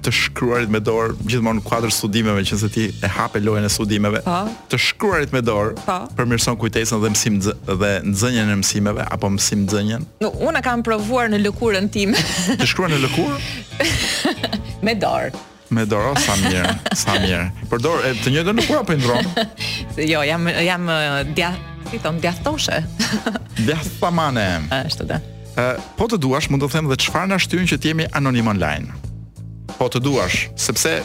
të 0.04 0.12
shkruarit 0.12 0.68
me 0.72 0.78
dorë 0.84 1.14
gjithmonë 1.28 1.62
kuadër 1.64 1.92
studimeve 1.94 2.42
që 2.44 2.56
nëse 2.56 2.68
ti 2.74 2.84
e 3.04 3.08
hape 3.14 3.40
lojën 3.40 3.64
e 3.66 3.70
studimeve 3.72 4.20
pa? 4.24 4.42
Po. 4.44 4.56
të 4.74 4.78
shkruarit 4.88 5.32
me 5.32 5.40
dorë 5.44 5.74
po. 5.80 5.96
përmirëson 6.18 6.58
kujtesën 6.60 7.00
dhe 7.02 7.10
mësim 7.14 7.38
dhe, 7.44 7.90
nxënjen 8.10 8.52
e 8.54 8.58
mësimeve 8.60 9.06
apo 9.16 9.30
mësim 9.34 9.64
nxënjen 9.64 10.04
no, 10.24 10.32
unë 10.48 10.62
kam 10.66 10.84
provuar 10.86 11.30
në 11.32 11.40
lëkurën 11.46 11.88
tim 11.94 12.12
të 12.60 12.68
shkruar 12.68 12.92
në 12.94 13.02
lëkurë? 13.06 14.84
me 14.84 14.96
dorë 15.00 15.32
me 15.74 15.86
dorë 15.88 16.12
sa 16.22 16.36
mirë 16.42 16.74
sa 17.04 17.16
mirë 17.22 17.68
por 17.70 17.80
dorë 17.84 18.10
e 18.10 18.20
të 18.20 18.34
njëjtën 18.34 18.60
lëkurë 18.60 18.82
apo 18.84 18.92
i 18.92 19.00
ndron 19.00 19.32
jo 20.14 20.24
jam 20.28 20.48
jam 20.68 20.92
dia 21.32 21.54
si 21.88 22.00
thon 22.04 22.20
diaftoshe 22.24 22.82
diaftamane 23.66 24.48
ashtu 24.84 25.08
da 25.08 25.22
po 25.96 26.10
të 26.10 26.18
duash 26.20 26.50
mund 26.52 26.66
të 26.66 26.72
them 26.76 26.90
dhe 26.92 27.00
çfarë 27.04 27.30
na 27.32 27.38
shtyn 27.40 27.66
që 27.70 27.78
të 27.78 27.86
jemi 27.92 28.06
anonim 28.18 28.48
online 28.50 28.90
po 29.78 29.90
të 29.90 30.00
duash, 30.04 30.46
sepse 30.60 30.98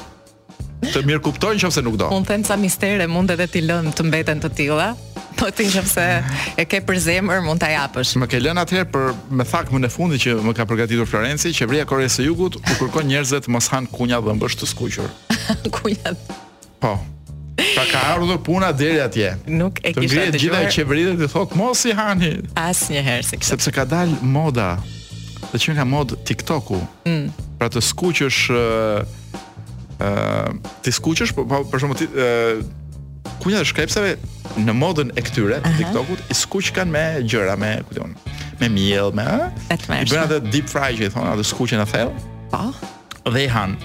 të 0.90 1.02
mirë 1.06 1.22
kuptojnë 1.26 1.60
qofse 1.66 1.84
nuk 1.84 1.98
do. 2.00 2.08
Unë 2.16 2.28
them 2.30 2.44
sa 2.48 2.56
mistere 2.60 3.08
mund 3.12 3.32
edhe 3.34 3.48
ti 3.52 3.64
lënë 3.66 3.94
të 3.98 4.06
mbeten 4.08 4.42
të 4.46 4.52
tilla, 4.58 4.88
po 5.40 5.50
ti 5.56 5.68
qofse 5.72 6.06
e 6.60 6.66
ke 6.70 6.82
për 6.86 7.00
zemër 7.08 7.44
mund 7.46 7.62
ta 7.64 7.70
japësh. 7.74 8.14
Më 8.22 8.30
ke 8.32 8.40
lën 8.44 8.60
atëherë 8.64 8.90
për 8.94 9.14
me 9.40 9.46
Më 9.80 9.86
e 9.86 9.92
fundit 9.94 10.22
që 10.24 10.38
më 10.46 10.54
ka 10.58 10.66
përgatitur 10.70 11.08
Florenci, 11.10 11.54
qeveria 11.54 11.86
Korese 11.88 12.20
së 12.20 12.26
Jugut 12.30 12.58
u 12.60 12.64
kërkon 12.80 13.08
njerëzve 13.12 13.40
të 13.46 13.52
mos 13.52 13.68
hanë 13.72 13.92
kunja 13.92 14.20
dhëmbësh 14.24 14.58
të 14.60 14.68
skuqër 14.74 15.10
kunja. 15.76 16.14
Po. 16.80 16.94
Ka 17.60 17.84
ka 17.92 18.02
ardhur 18.14 18.38
puna 18.44 18.72
deri 18.72 19.02
atje. 19.04 19.34
Nuk 19.52 19.80
e 19.84 19.92
kisha 19.96 20.28
dëgjuar. 20.30 20.30
Të 20.32 20.40
gjitha 20.40 20.62
qeveritë 20.78 21.16
të 21.24 21.30
thotë 21.34 21.60
mos 21.60 21.82
i 21.92 21.96
hani. 21.98 22.32
Asnjëherë 22.60 23.26
sikur. 23.30 23.48
Sepse 23.52 23.72
ka 23.76 23.84
dal 23.88 24.12
moda 24.24 24.76
dhe 25.52 25.58
që 25.60 25.74
nga 25.78 25.86
mod 25.88 26.16
TikToku. 26.28 26.78
Mm. 27.10 27.30
Pra 27.60 27.70
të 27.72 27.82
skuqësh 27.90 28.42
ë 28.52 28.60
uh, 28.60 29.14
uh, 29.98 30.76
ti 30.86 30.94
skuqësh 30.96 31.36
për 31.38 31.68
për 31.74 31.86
shkak 31.86 32.76
Kunja 33.40 33.60
dhe 33.62 33.68
shkrepseve 33.70 34.14
në 34.66 34.74
modën 34.76 35.12
e 35.16 35.22
këtyre 35.24 35.60
të 35.64 35.70
TikTokut 35.78 36.32
i 36.32 36.36
skuq 36.36 36.72
kanë 36.76 36.92
me 36.92 37.04
gjëra 37.30 37.54
me, 37.60 37.70
ku 37.88 38.08
me 38.60 38.68
miell, 38.74 39.14
me 39.16 39.24
ë. 39.24 39.50
I 39.76 40.40
deep 40.52 40.68
fry 40.72 40.90
që 40.98 41.08
i 41.08 41.12
thonë, 41.14 41.38
atë 41.38 41.46
skuqën 41.48 41.80
e 41.80 41.86
thellë. 41.88 42.26
Po. 42.52 42.66
Dhe 43.32 43.46
i 43.46 43.48
han. 43.54 43.78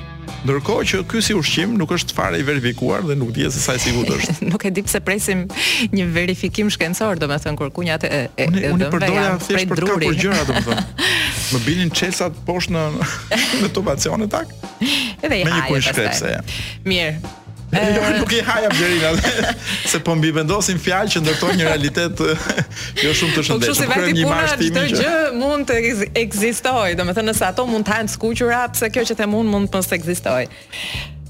Ndërkohë 0.44 0.84
që 0.90 1.00
ky 1.08 1.20
si 1.24 1.34
ushqim 1.36 1.74
nuk 1.80 1.92
është 1.96 2.16
fare 2.16 2.38
i 2.40 2.44
verifikuar 2.46 3.04
dhe 3.08 3.16
nuk 3.18 3.32
dihet 3.36 3.54
se 3.54 3.62
sa 3.64 3.74
i 3.78 3.82
sigurt 3.82 4.10
është. 4.16 4.36
nuk 4.52 4.64
e 4.68 4.72
di 4.76 4.84
pse 4.84 5.00
presim 5.04 5.44
një 5.94 6.06
verifikim 6.14 6.70
shkencor, 6.72 7.20
domethënë 7.22 7.60
kur 7.60 7.72
kunjat 7.76 8.06
e 8.08 8.22
e 8.38 8.48
unë 8.74 8.90
përdorja 8.94 9.28
thjesht 9.46 9.70
për 9.72 9.82
të 9.84 9.90
kapur 9.92 10.18
gjëra 10.24 10.46
domethënë. 10.50 10.88
Më 11.54 11.62
binin 11.68 11.92
çesat 11.94 12.36
poshtë 12.48 12.76
në 12.76 12.84
në 13.64 13.72
tubacione 13.76 14.28
tak. 14.32 14.52
Edhe 15.22 15.40
i 15.40 15.40
hajë. 15.40 15.48
Me 15.48 15.56
një 15.56 15.64
kuin 15.70 15.86
shkrepse. 15.88 16.34
Mirë, 16.88 17.32
Jo, 17.74 18.02
nuk 18.20 18.32
i 18.32 18.40
haja 18.40 18.68
Bjerina. 18.78 19.10
se 19.90 19.98
po 20.04 20.14
mbi 20.16 20.30
vendosin 20.34 20.78
fjalë 20.82 21.14
që 21.14 21.22
ndërtojnë 21.24 21.60
një 21.60 21.68
realitet 21.70 22.22
jo 23.04 23.14
shumë 23.16 23.38
të 23.38 23.44
shëndetshëm. 23.48 23.48
Po 23.54 23.56
kështu 23.66 23.78
se 23.78 23.88
vetë 23.94 24.20
puna 24.20 24.44
çdo 24.56 24.84
gjë 24.92 25.16
mund 25.38 25.66
të 25.68 25.80
ekzistojë, 26.24 26.96
domethënë 27.00 27.36
se 27.38 27.48
ato 27.48 27.66
mund 27.70 27.88
të 27.88 27.98
hanë 27.98 28.14
skuqura, 28.14 28.64
pse 28.74 28.92
kjo 28.94 29.06
që 29.10 29.18
them 29.22 29.34
unë 29.40 29.56
mund 29.56 29.72
të 29.72 29.80
mos 29.82 29.90
ekzistojë. 29.98 30.52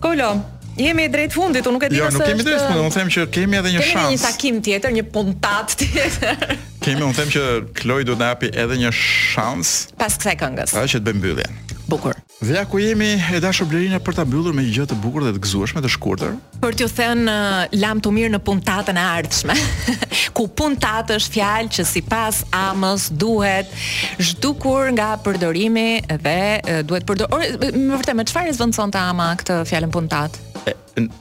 Kolo, 0.04 0.34
Jemi 0.74 1.04
i 1.06 1.08
drejt 1.08 1.36
fundit, 1.36 1.62
unë 1.70 1.76
nuk 1.76 1.84
e 1.86 1.90
di 1.92 2.00
jo, 2.00 2.08
Jo, 2.08 2.14
nuk 2.16 2.24
kemi 2.26 2.42
drejt 2.42 2.64
fundit, 2.64 2.80
unë 2.82 2.96
them 2.96 3.10
që 3.14 3.26
kemi 3.36 3.58
edhe 3.60 3.70
një 3.76 3.84
shans. 3.84 3.92
Kemi 3.94 4.16
një 4.18 4.24
takim 4.24 4.58
tjetër, 4.66 4.94
një 4.96 5.04
puntat 5.14 5.76
tjetër. 5.84 6.42
kemi, 6.82 6.98
unë 7.06 7.18
them 7.20 7.30
që 7.36 7.44
Kloj 7.78 8.00
duhet 8.10 8.18
të 8.18 8.24
na 8.24 8.32
japi 8.34 8.50
edhe 8.66 8.80
një 8.82 8.90
shans. 8.90 9.76
Pas 10.02 10.18
kësaj 10.18 10.34
këngës. 10.42 10.74
Ata 10.74 10.82
pra 10.82 10.90
që 10.90 10.98
të 11.04 11.06
bëjmë 11.06 11.22
mbylljen. 11.22 11.62
Bukur. 11.86 12.23
Dhe 12.42 12.64
ku 12.66 12.78
jemi 12.78 13.14
e 13.30 13.38
dashur 13.40 13.66
Blerina 13.70 14.00
për 14.02 14.16
ta 14.18 14.24
mbyllur 14.26 14.54
me 14.58 14.64
një 14.66 14.72
gjë 14.74 14.84
të 14.90 14.96
bukur 15.00 15.22
dhe 15.24 15.30
të 15.36 15.40
gëzueshme 15.44 15.80
të 15.84 15.90
shkurtër. 15.94 16.32
Për 16.64 16.74
t'ju 16.80 16.88
thënë 16.90 17.36
lam 17.78 18.00
të 18.02 18.10
mirë 18.12 18.32
në 18.34 18.40
puntatën 18.44 18.98
e 18.98 19.04
ardhshme. 19.06 19.54
ku 20.36 20.48
puntatë 20.58 21.16
është 21.20 21.34
fjalë 21.36 21.72
që 21.78 21.86
sipas 21.88 22.40
amës 22.58 23.06
duhet 23.22 23.70
zhdukur 24.18 24.90
nga 24.96 25.12
përdorimi 25.24 25.86
dhe 26.10 26.82
duhet 26.90 27.06
përdor. 27.08 27.30
Më 27.70 27.92
vërtet 27.94 28.18
më 28.18 28.26
çfarë 28.32 28.56
zvendçon 28.58 28.92
ta 28.98 29.06
ama 29.14 29.30
këtë 29.40 29.62
fjalën 29.70 29.94
puntat? 29.94 30.40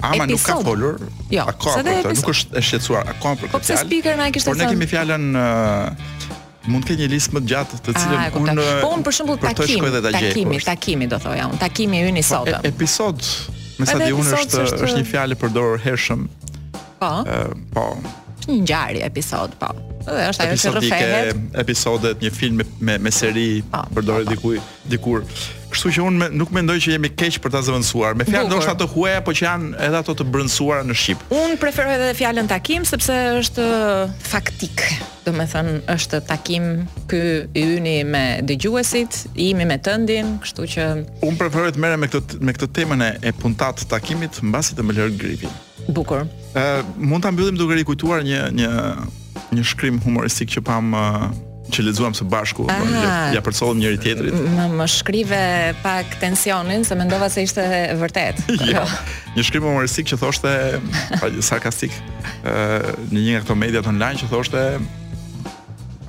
Ama 0.06 0.26
nuk 0.30 0.42
ka 0.46 0.56
folur. 0.66 0.98
Jo, 1.34 1.46
ka, 1.60 1.78
për 1.86 2.10
nuk 2.16 2.30
është 2.34 2.58
e 2.60 2.66
shqetësuar 2.66 3.08
akoma 3.14 3.38
për 3.40 3.50
po 3.52 3.60
këtë. 3.62 3.62
Po 3.62 3.64
pse 3.66 3.80
speaker 3.86 4.18
na 4.20 4.28
kishte 4.34 4.50
thënë? 4.50 4.66
Por 4.66 4.66
ne 4.66 4.74
kemi 4.74 4.90
fjalën 4.90 6.23
mund 6.72 6.86
të 6.86 6.94
ketë 6.94 7.04
një 7.04 7.10
listë 7.14 7.36
më 7.38 7.42
të 7.44 7.50
gjatë 7.52 7.80
të 7.86 7.96
cilën 7.98 8.18
ah, 8.18 8.38
unë 8.40 8.66
po 8.84 8.92
un 8.96 9.04
për 9.04 9.16
shembull 9.20 9.40
takimi, 9.42 9.92
takimi, 10.08 10.60
po. 10.60 10.66
takimi 10.70 11.08
do 11.14 11.20
thoja 11.24 11.48
unë, 11.52 11.60
takimi 11.62 12.04
ynë 12.08 12.22
i 12.24 12.28
sotëm. 12.28 12.68
Episod, 12.70 13.24
me 13.82 13.88
sa 13.90 13.98
di 14.00 14.12
unë 14.16 14.38
është 14.44 14.64
është 14.80 15.00
një 15.02 15.08
fjalë 15.12 15.36
e 15.36 15.40
përdorur 15.44 15.82
hershëm. 15.84 16.28
Po. 17.02 17.10
Po. 17.76 17.88
Një 18.48 18.62
ngjarje 18.64 19.06
episod, 19.10 19.56
po. 19.62 19.74
Dhe 20.08 20.30
është 20.34 20.46
ajo 20.50 20.56
që 20.62 20.72
rrëfehet. 20.76 21.38
Episodet, 21.64 22.24
një 22.24 22.32
film 22.36 22.64
me 22.84 22.98
me 23.00 23.12
seri 23.16 23.50
po. 23.74 23.84
përdorë 23.98 24.30
dikuj 24.34 24.58
dikur. 24.96 25.26
Kështu 25.74 25.92
që 25.98 26.04
unë 26.06 26.20
me, 26.22 26.28
nuk 26.38 26.52
mendoj 26.54 26.76
që 26.86 26.92
jemi 26.94 27.10
keq 27.18 27.40
për 27.42 27.54
ta 27.56 27.62
zëvendësuar. 27.66 28.16
Me 28.20 28.26
fjalë 28.28 28.50
ndoshta 28.52 28.76
të 28.78 28.86
huaja, 28.94 29.22
por 29.26 29.38
që 29.38 29.46
janë 29.46 29.70
edhe 29.88 30.02
ato 30.04 30.14
të 30.20 30.28
brëndsuara 30.34 30.86
në 30.86 30.96
shqip. 31.00 31.24
Unë 31.34 31.58
preferoj 31.62 31.96
edhe 31.98 32.12
fjalën 32.20 32.50
takim 32.52 32.86
sepse 32.86 33.16
është 33.40 33.66
faktik. 34.30 34.84
Do 35.26 35.32
të 35.34 35.48
thënë 35.50 35.76
është 35.96 36.20
takim 36.30 36.68
ky 37.10 37.22
i 37.58 37.64
yni 37.78 37.96
me 38.06 38.24
dëgjuesit, 38.46 39.22
i 39.34 39.50
imi 39.54 39.66
me 39.70 39.78
tëndin, 39.82 40.36
kështu 40.44 40.68
që 40.76 40.88
Unë 41.26 41.40
preferoj 41.42 41.72
të 41.78 41.82
merrem 41.84 42.04
me 42.06 42.10
këtë 42.12 42.42
me 42.50 42.54
këtë 42.58 42.70
temën 42.78 43.06
e, 43.08 43.10
e 43.24 43.34
puntat 43.42 43.86
takimit 43.92 44.42
mbasi 44.52 44.76
të 44.78 44.86
më 44.86 44.98
lër 45.00 45.16
gripi. 45.24 45.50
Bukur. 45.96 46.28
Ë, 46.54 46.84
mund 47.02 47.24
ta 47.26 47.32
mbyllim 47.34 47.58
duke 47.60 47.80
rikujtuar 47.80 48.22
një 48.30 48.46
një 48.62 48.70
një 49.54 49.64
shkrim 49.70 50.00
humoristik 50.04 50.50
që 50.52 50.62
pam 50.68 50.92
që 51.72 51.84
lexuam 51.88 52.14
së 52.16 52.26
bashku, 52.28 52.66
po, 52.68 52.88
ja, 52.92 53.32
ja 53.38 53.42
përcollëm 53.46 53.80
njëri 53.80 54.00
tjetrit. 54.04 54.36
Më 54.58 54.66
më 54.76 54.88
shkrive 54.92 55.40
pak 55.84 56.18
tensionin, 56.20 56.84
se 56.88 56.98
mendova 57.00 57.30
se 57.34 57.46
ishte 57.48 57.64
vërtet. 58.02 58.42
Jo, 58.74 58.84
një 59.38 59.46
shkrim 59.48 59.64
humoristik 59.68 60.10
që 60.12 60.20
thoshte 60.20 60.52
sarkastik 61.44 61.96
ë 62.44 62.58
në 63.12 63.16
një 63.16 63.26
nga 63.38 63.42
këto 63.46 63.58
mediat 63.60 63.88
online 63.90 64.20
që 64.20 64.30
thoshte 64.32 64.66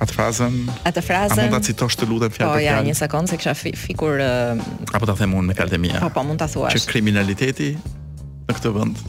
atë 0.03 0.11
frazën. 0.17 0.55
Atë 0.89 1.03
frazën. 1.05 1.39
A 1.39 1.47
mund 1.47 1.55
ta 1.55 1.63
citosh 1.69 1.97
të 2.01 2.09
lutem 2.11 2.33
fjalën? 2.35 2.57
Po, 2.59 2.63
ja, 2.65 2.81
një 2.83 2.97
sekond 2.99 3.31
se 3.31 3.39
kisha 3.39 3.55
fikur 3.57 4.19
apo 4.21 5.07
ta 5.07 5.15
them 5.19 5.37
unë 5.39 5.53
me 5.53 5.57
kalte 5.57 5.79
mia. 5.81 6.03
Po, 6.03 6.11
po, 6.19 6.25
mund 6.27 6.41
ta 6.43 6.51
thuash. 6.51 6.75
Që 6.81 6.91
kriminaliteti 6.95 7.71
në 7.79 8.57
këtë 8.59 8.75
vend 8.75 9.03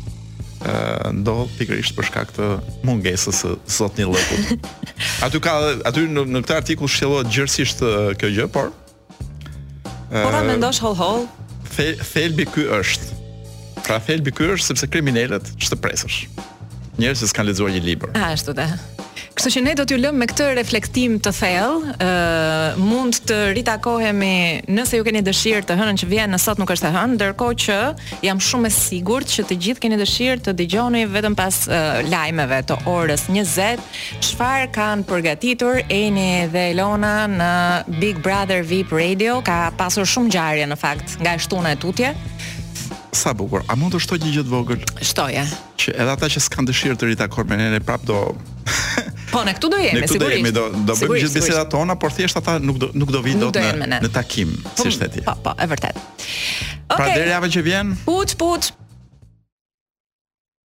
ë 0.67 1.13
ndodh 1.21 1.51
pikërisht 1.59 1.95
për 1.97 2.07
shkak 2.11 2.33
të 2.37 2.49
mungesës 2.87 3.43
së 3.71 3.89
një 3.99 4.09
lëkut. 4.15 4.69
Aty 5.27 5.41
ka 5.45 5.55
aty 5.91 6.07
në, 6.11 6.25
në 6.33 6.43
këtë 6.45 6.57
artikull 6.61 6.91
shëllohet 6.91 7.31
gjërsisht 7.35 7.85
kjo 8.23 8.33
gjë, 8.41 8.49
por 8.57 8.73
Po 10.07 10.29
ta 10.31 10.39
mendosh 10.47 10.79
hol 10.85 10.95
hol. 11.01 11.25
Fe, 11.67 11.89
thelbi 12.13 12.45
ky 12.47 12.69
është. 12.77 13.17
Pra 13.83 13.99
thelbi 14.03 14.31
ky 14.35 14.47
është 14.55 14.69
sepse 14.73 14.89
kriminalet 14.91 15.51
ç'të 15.59 15.81
presësh. 15.83 16.21
Njerëz 16.99 17.25
që 17.25 17.33
s'kan 17.33 17.49
lexuar 17.51 17.75
një 17.75 17.83
libër. 17.83 18.15
Ashtu 18.31 18.55
të. 18.57 18.71
Kështu 19.37 19.51
që 19.53 19.61
ne 19.67 19.73
do 19.77 19.85
t'ju 19.85 19.97
lëmë 20.01 20.17
me 20.17 20.27
këtë 20.31 20.45
reflektim 20.57 21.19
të 21.21 21.31
thellë, 21.37 21.95
ë 22.01 22.07
uh, 22.07 22.79
mund 22.81 23.19
të 23.29 23.37
ritakohemi 23.59 24.65
nëse 24.73 24.97
ju 24.97 25.05
keni 25.05 25.21
dëshirë 25.27 25.67
të 25.69 25.77
hënën 25.77 25.99
që 26.01 26.09
vjen, 26.09 26.37
sot 26.41 26.57
nuk 26.63 26.73
është 26.73 26.89
e 26.89 26.93
hënë, 26.95 27.15
ndërkohë 27.19 27.59
që 27.67 27.77
jam 28.25 28.41
shumë 28.47 28.71
e 28.71 28.73
sigurt 28.73 29.35
që 29.35 29.45
të 29.51 29.59
gjithë 29.67 29.83
keni 29.85 29.99
dëshirë 30.01 30.41
të 30.47 30.55
dëgjoni 30.63 31.03
vetëm 31.13 31.37
pas 31.37 31.59
uh, 31.69 32.01
lajmeve 32.09 32.63
të 32.71 32.79
orës 32.89 33.27
20, 33.29 33.85
çfarë 34.25 34.71
kanë 34.73 35.05
përgatitur 35.11 35.83
Eni 35.85 36.47
dhe 36.55 36.71
Elona 36.73 37.13
në 37.35 37.53
Big 38.01 38.23
Brother 38.25 38.65
VIP 38.71 38.97
Radio, 38.97 39.43
ka 39.45 39.67
pasur 39.77 40.09
shumë 40.17 40.31
ngjarje 40.33 40.71
në 40.73 40.81
fakt 40.81 41.19
nga 41.21 41.37
shtuna 41.45 41.77
e 41.77 41.83
tutje. 41.85 42.15
Sa 43.17 43.33
bukur. 43.37 43.63
A 43.73 43.77
mund 43.81 43.93
të 43.97 44.01
shtoj 44.05 44.17
një 44.23 44.33
gjë 44.35 44.43
të 44.45 44.51
vogël? 44.53 44.83
Shtoja. 45.09 45.45
Që 45.81 45.95
edhe 46.03 46.17
ata 46.19 46.29
që 46.29 46.41
s'kan 46.45 46.67
dëshirë 46.69 46.99
të 47.01 47.13
ritakohen 47.15 47.49
me 47.53 47.61
ne 47.73 47.81
prap 47.85 48.03
do 48.09 48.19
Po, 49.37 49.45
ne 49.45 49.53
këtu 49.55 49.69
do 49.69 49.77
jemi, 49.81 50.09
sigurisht. 50.09 50.15
Ne 50.15 50.15
këtu 50.15 50.25
do 50.25 50.31
jemi, 50.33 50.53
do 50.57 50.65
do 50.89 50.95
bëjmë 50.97 51.19
gjithë 51.23 51.41
bisedat 51.41 51.71
tona, 51.75 51.97
por 52.01 52.15
thjesht 52.17 52.39
ata 52.41 52.55
nuk 52.63 52.79
do 52.81 52.89
nuk 52.97 53.13
do 53.17 53.21
vi 53.25 53.35
dot 53.43 53.59
në 53.85 53.91
në 54.07 54.11
takim, 54.15 54.55
si 54.79 54.87
po, 54.87 54.95
shteti. 54.97 55.27
Po, 55.29 55.35
po, 55.45 55.53
e 55.53 55.69
vërtet. 55.75 56.01
Okej. 56.01 56.09
Pra, 56.17 56.81
okay. 56.89 57.05
Pra 57.05 57.13
deri 57.19 57.35
javën 57.35 57.57
që 57.59 57.67
vjen. 57.71 57.95
Puç, 58.09 58.37
puç. 58.41 58.75